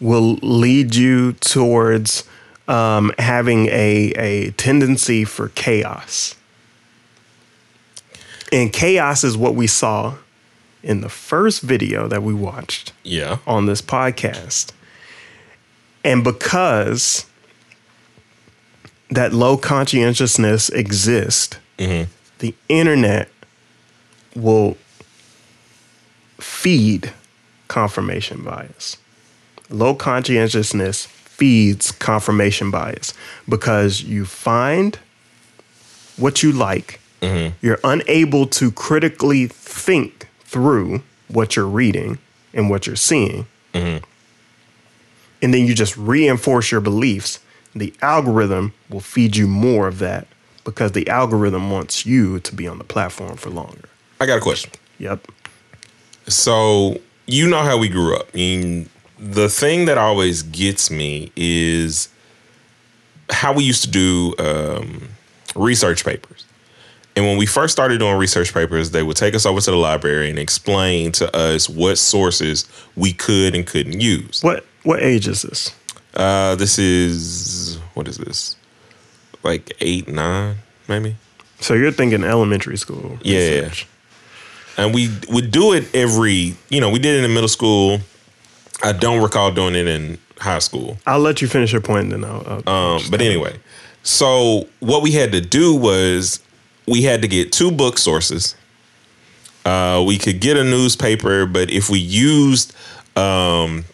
will 0.00 0.34
lead 0.42 0.94
you 0.94 1.32
towards 1.34 2.24
um, 2.66 3.12
having 3.18 3.66
a, 3.68 4.12
a 4.16 4.50
tendency 4.52 5.24
for 5.24 5.50
chaos. 5.50 6.34
And 8.52 8.72
chaos 8.72 9.22
is 9.24 9.36
what 9.36 9.54
we 9.54 9.66
saw 9.66 10.14
in 10.82 11.00
the 11.00 11.08
first 11.08 11.62
video 11.62 12.08
that 12.08 12.22
we 12.22 12.34
watched 12.34 12.92
Yeah. 13.02 13.38
on 13.46 13.66
this 13.66 13.80
podcast. 13.80 14.72
And 16.04 16.22
because 16.22 17.24
that 19.10 19.32
low 19.32 19.56
conscientiousness 19.56 20.68
exists, 20.70 21.56
the 21.78 22.54
internet 22.68 23.28
will 24.34 24.76
feed 26.44 27.12
confirmation 27.68 28.42
bias. 28.42 28.98
Low 29.70 29.94
conscientiousness 29.94 31.06
feeds 31.06 31.90
confirmation 31.90 32.70
bias 32.70 33.14
because 33.48 34.02
you 34.02 34.24
find 34.24 34.98
what 36.16 36.42
you 36.42 36.52
like, 36.52 37.00
mm-hmm. 37.20 37.54
you're 37.60 37.80
unable 37.82 38.46
to 38.46 38.70
critically 38.70 39.46
think 39.46 40.28
through 40.40 41.02
what 41.28 41.56
you're 41.56 41.66
reading 41.66 42.18
and 42.52 42.70
what 42.70 42.86
you're 42.86 42.94
seeing 42.94 43.46
mm-hmm. 43.72 44.04
and 45.42 45.54
then 45.54 45.66
you 45.66 45.74
just 45.74 45.96
reinforce 45.96 46.70
your 46.70 46.80
beliefs, 46.80 47.40
the 47.74 47.92
algorithm 48.00 48.72
will 48.88 49.00
feed 49.00 49.34
you 49.34 49.48
more 49.48 49.88
of 49.88 49.98
that 49.98 50.28
because 50.62 50.92
the 50.92 51.08
algorithm 51.08 51.70
wants 51.70 52.06
you 52.06 52.38
to 52.40 52.54
be 52.54 52.68
on 52.68 52.78
the 52.78 52.84
platform 52.84 53.36
for 53.36 53.50
longer. 53.50 53.88
I 54.20 54.26
got 54.26 54.38
a 54.38 54.40
question. 54.40 54.70
Yep. 54.98 55.26
So 56.28 57.00
you 57.26 57.48
know 57.48 57.62
how 57.62 57.78
we 57.78 57.88
grew 57.88 58.16
up. 58.16 58.28
I 58.34 58.36
mean, 58.36 58.88
the 59.18 59.48
thing 59.48 59.86
that 59.86 59.98
always 59.98 60.42
gets 60.42 60.90
me 60.90 61.32
is 61.36 62.08
how 63.30 63.52
we 63.52 63.64
used 63.64 63.84
to 63.84 63.90
do 63.90 64.34
um, 64.38 65.08
research 65.54 66.04
papers. 66.04 66.44
And 67.16 67.24
when 67.24 67.36
we 67.36 67.46
first 67.46 67.72
started 67.72 67.98
doing 67.98 68.16
research 68.16 68.52
papers, 68.52 68.90
they 68.90 69.02
would 69.02 69.16
take 69.16 69.34
us 69.34 69.46
over 69.46 69.60
to 69.60 69.70
the 69.70 69.76
library 69.76 70.30
and 70.30 70.38
explain 70.38 71.12
to 71.12 71.34
us 71.36 71.68
what 71.68 71.96
sources 71.96 72.68
we 72.96 73.12
could 73.12 73.54
and 73.54 73.66
couldn't 73.66 74.00
use. 74.00 74.42
What 74.42 74.66
what 74.82 75.02
age 75.02 75.28
is 75.28 75.42
this? 75.42 75.74
Uh, 76.14 76.56
this 76.56 76.78
is 76.78 77.78
what 77.94 78.08
is 78.08 78.18
this? 78.18 78.56
Like 79.44 79.72
eight, 79.80 80.08
nine, 80.08 80.56
maybe. 80.88 81.16
So 81.60 81.74
you're 81.74 81.92
thinking 81.92 82.24
elementary 82.24 82.76
school. 82.76 83.18
Yeah. 83.22 83.60
research. 83.60 83.86
And 84.76 84.94
we 84.94 85.10
would 85.28 85.50
do 85.50 85.72
it 85.72 85.94
every, 85.94 86.56
you 86.68 86.80
know, 86.80 86.90
we 86.90 86.98
did 86.98 87.22
it 87.22 87.24
in 87.24 87.32
middle 87.32 87.48
school. 87.48 88.00
I 88.82 88.92
don't 88.92 89.22
recall 89.22 89.52
doing 89.52 89.74
it 89.74 89.86
in 89.86 90.18
high 90.38 90.58
school. 90.58 90.98
I'll 91.06 91.20
let 91.20 91.40
you 91.40 91.48
finish 91.48 91.72
your 91.72 91.80
point 91.80 92.12
and 92.12 92.24
then 92.24 92.30
I'll, 92.30 92.62
I'll 92.66 92.96
Um, 92.96 93.02
but 93.10 93.20
anyway, 93.20 93.56
so 94.02 94.68
what 94.80 95.02
we 95.02 95.12
had 95.12 95.32
to 95.32 95.40
do 95.40 95.74
was 95.74 96.40
we 96.86 97.02
had 97.02 97.22
to 97.22 97.28
get 97.28 97.52
two 97.52 97.70
book 97.70 97.98
sources. 97.98 98.54
Uh, 99.64 100.04
we 100.06 100.18
could 100.18 100.40
get 100.40 100.56
a 100.56 100.64
newspaper, 100.64 101.46
but 101.46 101.70
if 101.70 101.88
we 101.88 101.98
used 101.98 102.74
um, 103.16 103.84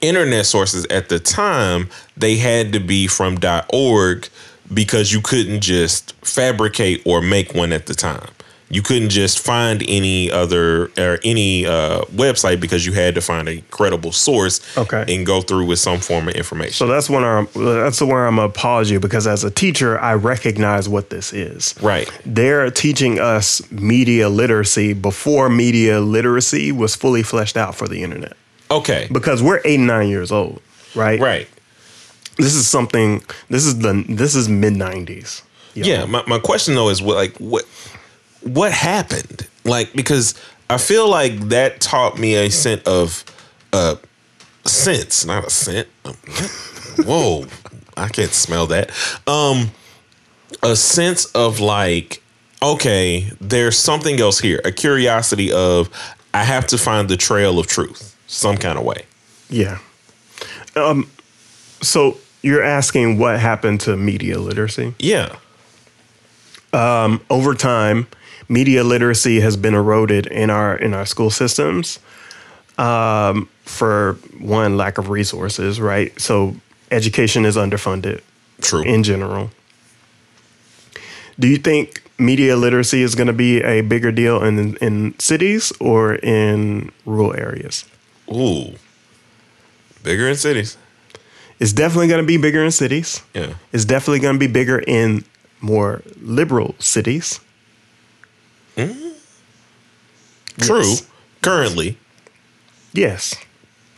internet 0.00 0.46
sources 0.46 0.86
at 0.90 1.08
the 1.08 1.18
time, 1.18 1.88
they 2.16 2.36
had 2.36 2.72
to 2.72 2.80
be 2.80 3.08
from 3.08 3.38
.org 3.72 4.28
because 4.72 5.12
you 5.12 5.20
couldn't 5.20 5.60
just 5.60 6.14
fabricate 6.24 7.02
or 7.04 7.20
make 7.20 7.54
one 7.54 7.72
at 7.72 7.86
the 7.86 7.94
time. 7.94 8.28
You 8.72 8.80
couldn't 8.80 9.10
just 9.10 9.38
find 9.38 9.84
any 9.86 10.30
other 10.30 10.90
or 10.96 11.18
any 11.22 11.66
uh, 11.66 12.00
website 12.06 12.58
because 12.58 12.86
you 12.86 12.92
had 12.94 13.14
to 13.16 13.20
find 13.20 13.46
a 13.46 13.60
credible 13.70 14.12
source 14.12 14.60
Okay. 14.78 15.04
and 15.14 15.26
go 15.26 15.42
through 15.42 15.66
with 15.66 15.78
some 15.78 16.00
form 16.00 16.28
of 16.28 16.34
information. 16.34 16.72
So 16.72 16.86
that's 16.86 17.10
when 17.10 17.22
I'm 17.22 17.48
that's 17.54 18.00
where 18.00 18.26
I'm 18.26 18.38
you 18.90 18.98
because 18.98 19.26
as 19.26 19.44
a 19.44 19.50
teacher, 19.50 20.00
I 20.00 20.14
recognize 20.14 20.88
what 20.88 21.10
this 21.10 21.34
is. 21.34 21.74
Right. 21.82 22.08
They're 22.24 22.70
teaching 22.70 23.20
us 23.20 23.60
media 23.70 24.30
literacy 24.30 24.94
before 24.94 25.50
media 25.50 26.00
literacy 26.00 26.72
was 26.72 26.96
fully 26.96 27.22
fleshed 27.22 27.58
out 27.58 27.74
for 27.74 27.86
the 27.86 28.02
internet. 28.02 28.38
Okay. 28.70 29.06
Because 29.12 29.42
we're 29.42 29.60
eight 29.66 29.80
nine 29.80 30.08
years 30.08 30.32
old, 30.32 30.62
right? 30.94 31.20
Right. 31.20 31.46
This 32.38 32.54
is 32.54 32.66
something. 32.66 33.22
This 33.50 33.66
is 33.66 33.80
the. 33.80 34.02
This 34.08 34.34
is 34.34 34.48
mid 34.48 34.72
nineties. 34.72 35.42
Yeah. 35.74 36.06
My, 36.06 36.22
my 36.26 36.38
question 36.38 36.74
though 36.74 36.88
is 36.88 37.02
what 37.02 37.16
like 37.16 37.36
what 37.36 37.64
what 38.44 38.72
happened? 38.72 39.48
Like 39.64 39.92
because 39.92 40.34
I 40.68 40.78
feel 40.78 41.08
like 41.08 41.38
that 41.48 41.80
taught 41.80 42.18
me 42.18 42.34
a 42.34 42.50
sense 42.50 42.82
of 42.86 43.24
uh 43.72 43.96
sense, 44.64 45.24
not 45.24 45.46
a 45.46 45.50
scent. 45.50 45.88
Whoa. 47.04 47.46
I 47.96 48.08
can't 48.08 48.32
smell 48.32 48.66
that. 48.68 48.90
Um 49.26 49.70
a 50.62 50.76
sense 50.76 51.26
of 51.26 51.60
like 51.60 52.22
okay, 52.62 53.28
there's 53.40 53.78
something 53.78 54.20
else 54.20 54.38
here. 54.38 54.60
A 54.64 54.72
curiosity 54.72 55.52
of 55.52 55.90
I 56.32 56.44
have 56.44 56.66
to 56.68 56.78
find 56.78 57.08
the 57.08 57.16
trail 57.16 57.58
of 57.58 57.66
truth 57.66 58.16
some 58.26 58.56
kind 58.56 58.78
of 58.78 58.84
way. 58.84 59.04
Yeah. 59.50 59.78
Um. 60.74 61.10
So 61.82 62.16
you're 62.42 62.62
asking 62.62 63.18
what 63.18 63.38
happened 63.38 63.80
to 63.82 63.96
media 63.96 64.38
literacy? 64.38 64.94
Yeah. 64.98 65.36
Um. 66.72 67.20
Over 67.28 67.54
time, 67.54 68.06
media 68.48 68.84
literacy 68.84 69.40
has 69.40 69.56
been 69.56 69.74
eroded 69.74 70.26
in 70.26 70.50
our 70.50 70.76
in 70.76 70.94
our 70.94 71.06
school 71.06 71.30
systems. 71.30 71.98
Um. 72.78 73.48
For 73.64 74.14
one, 74.40 74.76
lack 74.76 74.98
of 74.98 75.08
resources. 75.08 75.80
Right. 75.80 76.20
So 76.20 76.56
education 76.90 77.44
is 77.44 77.56
underfunded. 77.56 78.20
True. 78.60 78.82
In 78.82 79.04
general. 79.04 79.50
Do 81.38 81.46
you 81.46 81.56
think 81.56 82.02
media 82.18 82.56
literacy 82.56 83.02
is 83.02 83.14
going 83.14 83.28
to 83.28 83.32
be 83.32 83.62
a 83.62 83.80
bigger 83.82 84.10
deal 84.12 84.42
in 84.42 84.76
in 84.76 85.14
cities 85.18 85.72
or 85.80 86.16
in 86.16 86.90
rural 87.06 87.34
areas? 87.34 87.84
Ooh. 88.30 88.74
Bigger 90.02 90.28
in 90.28 90.36
cities. 90.36 90.76
It's 91.60 91.72
definitely 91.72 92.08
going 92.08 92.22
to 92.22 92.26
be 92.26 92.36
bigger 92.36 92.64
in 92.64 92.72
cities. 92.72 93.22
Yeah. 93.34 93.54
It's 93.72 93.84
definitely 93.84 94.20
going 94.20 94.34
to 94.34 94.40
be 94.40 94.52
bigger 94.52 94.80
in 94.80 95.24
more 95.60 96.02
liberal 96.20 96.74
cities. 96.80 97.40
Eh? 98.76 99.12
True. 100.58 100.80
Yes. 100.80 101.08
Currently. 101.42 101.98
Yes. 102.92 103.34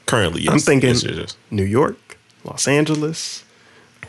Currently, 0.07 0.43
yes. 0.43 0.53
I'm 0.53 0.59
thinking 0.59 0.91
Yes, 0.91 1.03
yes. 1.05 1.37
New 1.51 1.65
York, 1.65 2.19
Los 2.45 2.69
Angeles, 2.69 3.45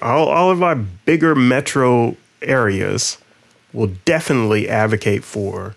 all, 0.01 0.27
all 0.27 0.51
of 0.51 0.61
our 0.61 0.75
bigger 0.75 1.35
metro 1.35 2.17
areas 2.41 3.17
will 3.73 3.91
definitely 4.05 4.69
advocate 4.69 5.23
for 5.23 5.75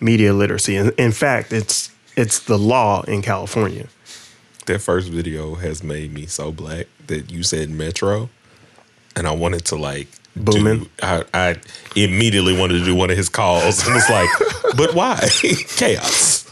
media 0.00 0.32
literacy. 0.32 0.76
In, 0.76 0.90
in 0.98 1.12
fact, 1.12 1.52
it's 1.52 1.90
it's 2.16 2.38
the 2.40 2.58
law 2.58 3.02
in 3.02 3.22
California. 3.22 3.86
That 4.66 4.80
first 4.80 5.08
video 5.08 5.56
has 5.56 5.82
made 5.82 6.12
me 6.12 6.26
so 6.26 6.52
black 6.52 6.86
that 7.06 7.30
you 7.30 7.42
said 7.42 7.70
Metro, 7.70 8.30
and 9.16 9.26
I 9.26 9.32
wanted 9.32 9.64
to 9.66 9.76
like 9.76 10.08
Booming. 10.36 10.80
do- 10.84 10.90
I, 11.02 11.24
I 11.32 11.56
immediately 11.96 12.56
wanted 12.58 12.78
to 12.78 12.84
do 12.84 12.94
one 12.94 13.10
of 13.10 13.16
his 13.16 13.28
calls 13.28 13.84
and 13.86 13.94
was 13.94 14.08
like, 14.10 14.28
but 14.76 14.94
why? 14.94 15.28
Chaos. 15.76 16.44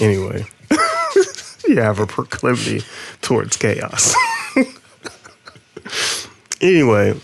Anyway, 0.00 0.44
you 1.66 1.80
have 1.80 1.98
a 1.98 2.06
proclivity 2.06 2.82
towards 3.22 3.56
chaos. 3.56 4.14
anyway, 6.60 7.18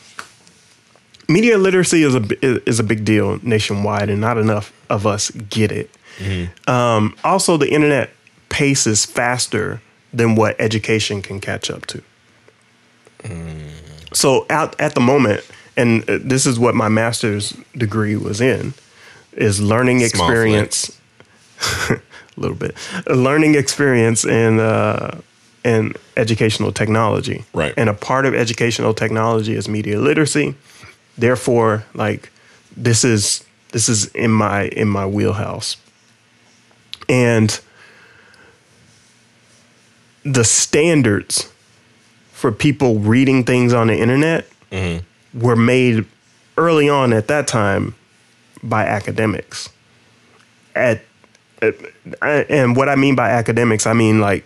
media 1.29 1.59
literacy 1.59 2.03
is 2.03 2.15
a 2.15 2.23
is 2.69 2.81
a 2.81 2.83
big 2.83 3.05
deal 3.05 3.39
nationwide, 3.43 4.11
and 4.11 4.21
not 4.21 4.39
enough 4.39 4.73
of 4.91 5.07
us 5.07 5.31
get 5.31 5.71
it. 5.71 5.91
Um, 6.67 7.15
also, 7.23 7.57
the 7.57 7.71
internet 7.71 8.11
paces 8.49 9.05
faster 9.05 9.81
than 10.13 10.35
what 10.35 10.57
education 10.59 11.21
can 11.23 11.41
catch 11.41 11.71
up 11.71 11.87
to. 11.87 12.03
So, 14.13 14.47
out 14.51 14.81
at 14.81 14.95
the 14.95 15.01
moment, 15.01 15.45
and 15.77 16.09
uh, 16.09 16.19
this 16.21 16.47
is 16.47 16.59
what 16.59 16.75
my 16.75 16.89
master's 16.89 17.57
degree 17.77 18.17
was 18.17 18.41
in, 18.41 18.75
is 19.33 19.61
learning 19.61 20.01
Small 20.01 20.29
experience. 20.29 21.01
a 21.91 22.01
little 22.37 22.57
bit, 22.57 22.77
a 23.07 23.15
learning 23.15 23.55
experience 23.55 24.25
in 24.25 24.59
uh, 24.59 25.21
in 25.65 25.95
educational 26.17 26.73
technology. 26.73 27.45
Right. 27.53 27.75
And 27.77 27.89
a 27.89 27.95
part 27.95 28.27
of 28.27 28.35
educational 28.35 28.95
technology 28.95 29.55
is 29.55 29.69
media 29.69 29.99
literacy. 29.99 30.55
Therefore, 31.19 31.85
like 31.95 32.31
this 32.77 33.05
is 33.05 33.45
this 33.73 33.89
is 33.89 34.07
in 34.15 34.31
my 34.31 34.67
in 34.69 34.89
my 34.89 35.07
wheelhouse. 35.07 35.77
And 37.09 37.59
the 40.25 40.45
standards 40.45 41.53
for 42.33 42.51
people 42.53 42.99
reading 42.99 43.45
things 43.45 43.73
on 43.73 43.87
the 43.87 43.97
internet 43.97 44.47
were 45.37 45.57
made 45.57 46.07
early 46.57 46.89
on 46.89 47.13
at 47.13 47.29
that 47.29 47.47
time 47.47 47.95
by 48.63 48.85
academics. 48.85 49.69
At, 50.75 51.03
at 51.63 51.75
and 52.51 52.77
what 52.77 52.89
I 52.89 52.97
mean 52.97 53.15
by 53.15 53.31
academics, 53.31 53.87
I 53.87 53.93
mean 53.93 54.21
like 54.21 54.45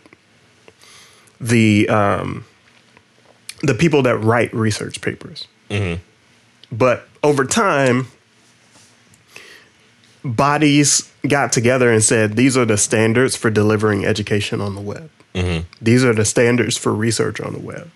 the 1.40 1.88
um, 1.88 2.44
the 3.62 3.74
people 3.74 4.02
that 4.02 4.16
write 4.18 4.52
research 4.54 5.00
papers. 5.00 5.46
But 6.72 7.08
over 7.22 7.44
time, 7.44 8.06
bodies 10.24 11.10
got 11.26 11.52
together 11.52 11.90
and 11.90 12.02
said 12.02 12.36
these 12.36 12.56
are 12.56 12.64
the 12.64 12.76
standards 12.78 13.36
for 13.36 13.50
delivering 13.50 14.04
education 14.04 14.60
on 14.60 14.74
the 14.74 14.80
web. 14.80 15.10
These 15.80 16.04
are 16.04 16.12
the 16.14 16.24
standards 16.24 16.76
for 16.76 16.94
research 16.94 17.40
on 17.40 17.52
the 17.52 17.58
web. 17.60 17.90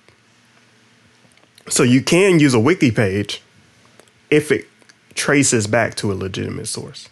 So 1.68 1.82
you 1.82 2.02
can 2.02 2.38
use 2.40 2.54
a 2.54 2.60
wiki 2.60 2.90
page 2.90 3.42
if 4.30 4.52
it 4.52 4.66
traces 5.14 5.66
back 5.66 5.94
to 5.96 6.12
a 6.12 6.14
legitimate 6.14 6.66
source. 6.66 7.08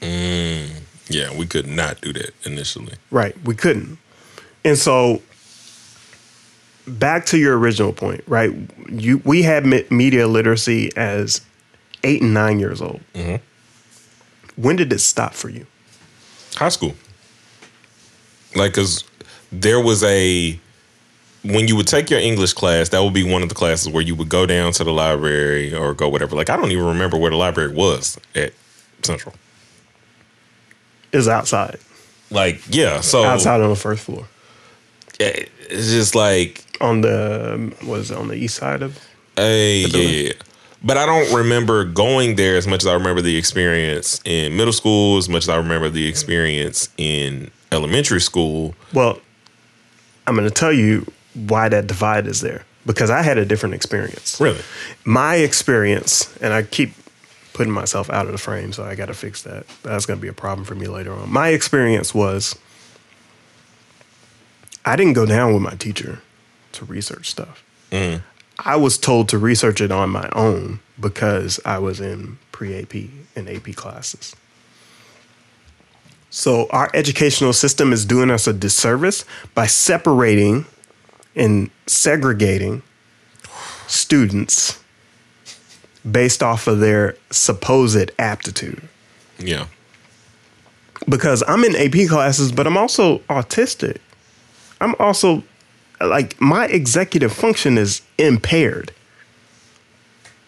Mm, 0.00 0.68
yeah, 1.08 1.34
we 1.36 1.46
could 1.46 1.66
not 1.66 2.00
do 2.00 2.12
that 2.12 2.32
initially. 2.44 2.94
Right. 3.10 3.34
We 3.44 3.54
couldn't. 3.54 3.98
And 4.64 4.76
so 4.76 5.22
back 6.86 7.26
to 7.26 7.38
your 7.38 7.58
original 7.58 7.92
point, 7.92 8.22
right? 8.26 8.52
You 8.90 9.22
we 9.24 9.42
had 9.42 9.66
me- 9.66 9.86
media 9.90 10.26
literacy 10.28 10.90
as 10.96 11.40
8 12.04 12.22
and 12.22 12.34
9 12.34 12.60
years 12.60 12.80
old. 12.80 13.00
When 14.56 14.76
did 14.76 14.92
it 14.92 14.98
stop 15.00 15.34
for 15.34 15.48
you? 15.48 15.66
High 16.56 16.68
school. 16.70 16.94
Like, 18.56 18.74
cause 18.74 19.04
there 19.52 19.80
was 19.80 20.02
a 20.02 20.58
when 21.54 21.68
you 21.68 21.76
would 21.76 21.86
take 21.86 22.10
your 22.10 22.20
English 22.20 22.52
class, 22.52 22.90
that 22.90 23.02
would 23.02 23.14
be 23.14 23.22
one 23.24 23.42
of 23.42 23.48
the 23.48 23.54
classes 23.54 23.88
where 23.88 24.02
you 24.02 24.14
would 24.14 24.28
go 24.28 24.46
down 24.46 24.72
to 24.72 24.84
the 24.84 24.92
library 24.92 25.74
or 25.74 25.94
go 25.94 26.08
whatever. 26.08 26.36
Like, 26.36 26.50
I 26.50 26.56
don't 26.56 26.70
even 26.70 26.84
remember 26.84 27.16
where 27.16 27.30
the 27.30 27.36
library 27.36 27.72
was 27.72 28.18
at 28.34 28.52
Central. 29.02 29.34
Is 31.12 31.26
outside. 31.28 31.78
Like, 32.30 32.60
yeah, 32.68 33.00
so 33.00 33.24
outside 33.24 33.60
on 33.62 33.70
the 33.70 33.76
first 33.76 34.04
floor. 34.04 34.26
it- 35.18 35.50
it's 35.70 35.90
just 35.90 36.14
like 36.14 36.64
On 36.80 37.02
the 37.02 37.54
um, 37.54 37.74
was 37.86 38.10
on 38.10 38.28
the 38.28 38.34
east 38.34 38.56
side 38.56 38.80
of 38.82 38.96
eh, 39.36 39.42
Hey, 39.42 39.84
yeah, 39.86 39.98
yeah. 40.28 40.32
But 40.82 40.96
I 40.96 41.04
don't 41.06 41.30
remember 41.34 41.84
going 41.84 42.36
there 42.36 42.56
as 42.56 42.66
much 42.66 42.82
as 42.84 42.86
I 42.86 42.94
remember 42.94 43.20
the 43.20 43.36
experience 43.36 44.20
in 44.24 44.56
middle 44.56 44.72
school, 44.72 45.18
as 45.18 45.28
much 45.28 45.42
as 45.44 45.48
I 45.50 45.56
remember 45.56 45.90
the 45.90 46.06
experience 46.06 46.88
in 46.96 47.50
elementary 47.72 48.20
school. 48.20 48.74
Well, 48.94 49.18
I'm 50.26 50.36
going 50.36 50.48
to 50.48 50.54
tell 50.54 50.72
you 50.72 51.04
why 51.46 51.68
that 51.68 51.86
divide 51.86 52.26
is 52.26 52.40
there 52.40 52.64
because 52.88 53.10
I 53.10 53.22
had 53.22 53.38
a 53.38 53.44
different 53.44 53.74
experience. 53.74 54.40
Really? 54.40 54.60
My 55.04 55.36
experience, 55.36 56.34
and 56.38 56.52
I 56.52 56.62
keep 56.62 56.92
putting 57.52 57.72
myself 57.72 58.08
out 58.08 58.26
of 58.26 58.32
the 58.32 58.38
frame, 58.38 58.72
so 58.72 58.82
I 58.82 58.94
got 58.94 59.06
to 59.06 59.14
fix 59.14 59.42
that. 59.42 59.66
That's 59.82 60.06
going 60.06 60.18
to 60.18 60.22
be 60.22 60.28
a 60.28 60.32
problem 60.32 60.64
for 60.64 60.74
me 60.74 60.88
later 60.88 61.12
on. 61.12 61.30
My 61.30 61.48
experience 61.48 62.14
was 62.14 62.58
I 64.84 64.96
didn't 64.96 65.12
go 65.12 65.26
down 65.26 65.52
with 65.52 65.62
my 65.62 65.74
teacher 65.74 66.22
to 66.72 66.84
research 66.86 67.28
stuff. 67.30 67.62
Mm. 67.90 68.22
I 68.58 68.76
was 68.76 68.96
told 68.96 69.28
to 69.28 69.38
research 69.38 69.80
it 69.80 69.92
on 69.92 70.10
my 70.10 70.28
own 70.32 70.80
because 70.98 71.60
I 71.64 71.78
was 71.78 72.00
in 72.00 72.38
pre 72.52 72.80
AP 72.80 72.94
and 73.36 73.48
AP 73.48 73.76
classes. 73.76 74.34
So 76.30 76.68
our 76.70 76.90
educational 76.94 77.52
system 77.52 77.92
is 77.92 78.04
doing 78.04 78.30
us 78.30 78.46
a 78.46 78.52
disservice 78.52 79.24
by 79.54 79.66
separating 79.66 80.66
and 81.38 81.70
segregating 81.86 82.82
students 83.86 84.82
based 86.08 86.42
off 86.42 86.66
of 86.66 86.80
their 86.80 87.16
supposed 87.30 88.10
aptitude. 88.18 88.86
Yeah. 89.38 89.66
Because 91.08 91.42
I'm 91.46 91.64
in 91.64 91.76
AP 91.76 92.08
classes, 92.08 92.52
but 92.52 92.66
I'm 92.66 92.76
also 92.76 93.18
autistic. 93.30 93.98
I'm 94.80 94.94
also 94.98 95.42
like 96.00 96.40
my 96.40 96.66
executive 96.66 97.32
function 97.32 97.78
is 97.78 98.02
impaired. 98.18 98.92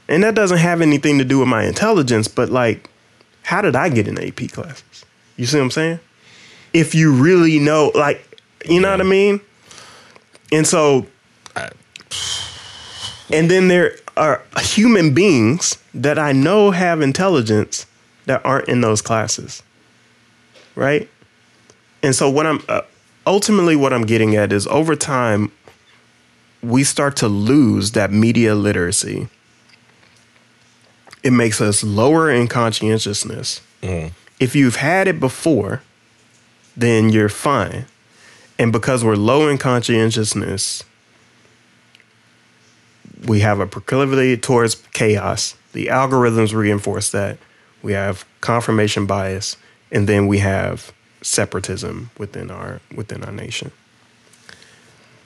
And 0.08 0.24
that 0.24 0.34
doesn't 0.34 0.58
have 0.58 0.80
anything 0.80 1.18
to 1.18 1.24
do 1.24 1.38
with 1.38 1.48
my 1.48 1.64
intelligence, 1.64 2.26
but 2.26 2.50
like, 2.50 2.90
how 3.42 3.62
did 3.62 3.76
I 3.76 3.88
get 3.88 4.08
in 4.08 4.18
AP 4.18 4.50
classes? 4.50 5.04
You 5.36 5.46
see 5.46 5.58
what 5.58 5.64
I'm 5.64 5.70
saying? 5.70 6.00
If 6.72 6.94
you 6.94 7.12
really 7.12 7.58
know, 7.58 7.92
like, 7.94 8.40
you 8.68 8.80
know 8.80 8.90
what 8.90 9.00
I 9.00 9.04
mean? 9.04 9.40
And 10.52 10.66
so, 10.66 11.06
and 13.32 13.50
then 13.50 13.68
there 13.68 13.96
are 14.16 14.42
human 14.60 15.14
beings 15.14 15.78
that 15.94 16.18
I 16.18 16.32
know 16.32 16.72
have 16.72 17.00
intelligence 17.00 17.86
that 18.26 18.44
aren't 18.44 18.68
in 18.68 18.80
those 18.80 19.00
classes, 19.00 19.62
right? 20.74 21.08
And 22.02 22.14
so, 22.14 22.28
what 22.28 22.46
I'm 22.46 22.62
uh, 22.68 22.82
ultimately 23.26 23.76
what 23.76 23.92
I'm 23.92 24.04
getting 24.06 24.34
at 24.36 24.52
is 24.52 24.66
over 24.66 24.96
time, 24.96 25.52
we 26.62 26.84
start 26.84 27.16
to 27.16 27.28
lose 27.28 27.92
that 27.92 28.10
media 28.10 28.54
literacy. 28.54 29.28
It 31.22 31.32
makes 31.32 31.60
us 31.60 31.84
lower 31.84 32.30
in 32.30 32.48
conscientiousness. 32.48 33.60
If 34.38 34.56
you've 34.56 34.76
had 34.76 35.06
it 35.06 35.20
before, 35.20 35.82
then 36.76 37.10
you're 37.10 37.28
fine. 37.28 37.86
And 38.60 38.72
because 38.72 39.02
we're 39.02 39.16
low 39.16 39.48
in 39.48 39.56
conscientiousness, 39.56 40.84
we 43.26 43.40
have 43.40 43.58
a 43.58 43.66
proclivity 43.66 44.36
towards 44.36 44.74
chaos. 44.92 45.56
The 45.72 45.86
algorithms 45.86 46.52
reinforce 46.52 47.10
that. 47.12 47.38
We 47.82 47.94
have 47.94 48.26
confirmation 48.42 49.06
bias, 49.06 49.56
and 49.90 50.06
then 50.06 50.26
we 50.26 50.40
have 50.40 50.92
separatism 51.22 52.10
within 52.18 52.50
our 52.50 52.82
within 52.94 53.24
our 53.24 53.32
nation. 53.32 53.72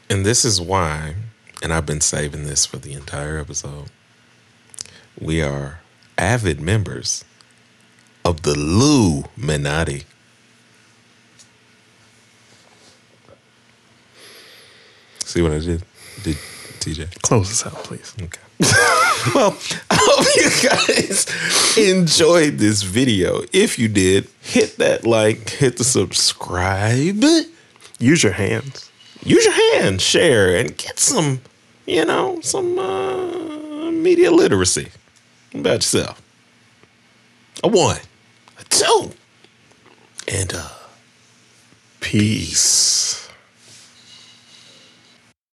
And 0.09 0.25
this 0.25 0.45
is 0.45 0.61
why, 0.61 1.17
and 1.61 1.73
I've 1.73 1.87
been 1.87 2.01
saving 2.01 2.45
this 2.45 2.65
for 2.65 2.77
the 2.77 2.93
entire 2.93 3.39
episode. 3.39 3.91
We 5.21 5.43
are 5.43 5.81
avid 6.17 6.61
members 6.61 7.25
of 8.25 8.43
the 8.43 8.53
Illuminati. 8.53 10.05
See 15.35 15.43
what 15.43 15.51
I 15.51 15.59
did? 15.59 15.83
Did 16.23 16.37
TJ? 16.79 17.21
Close 17.23 17.49
this 17.49 17.67
out, 17.67 17.75
please. 17.83 18.15
Okay. 18.23 18.39
well, 19.35 19.59
I 19.91 19.99
hope 20.01 20.27
you 20.37 20.69
guys 20.69 21.77
enjoyed 21.77 22.59
this 22.59 22.83
video. 22.83 23.43
If 23.53 23.77
you 23.77 23.89
did, 23.89 24.29
hit 24.43 24.77
that 24.77 25.05
like, 25.05 25.51
hit 25.51 25.77
the 25.77 25.83
subscribe. 25.83 27.25
Use 27.99 28.23
your 28.23 28.31
hands. 28.31 28.93
Use 29.25 29.45
your 29.45 29.83
hands, 29.83 30.03
share, 30.03 30.55
and 30.55 30.77
get 30.77 31.01
some, 31.01 31.41
you 31.85 32.05
know, 32.05 32.41
some 32.41 32.79
uh, 32.79 33.91
media 33.91 34.31
literacy 34.31 34.87
about 35.53 35.79
yourself. 35.79 36.23
A 37.65 37.67
one, 37.67 37.99
a 38.61 38.65
two, 38.67 39.11
and 40.29 40.55
uh, 40.55 40.69
Peace. 41.99 43.24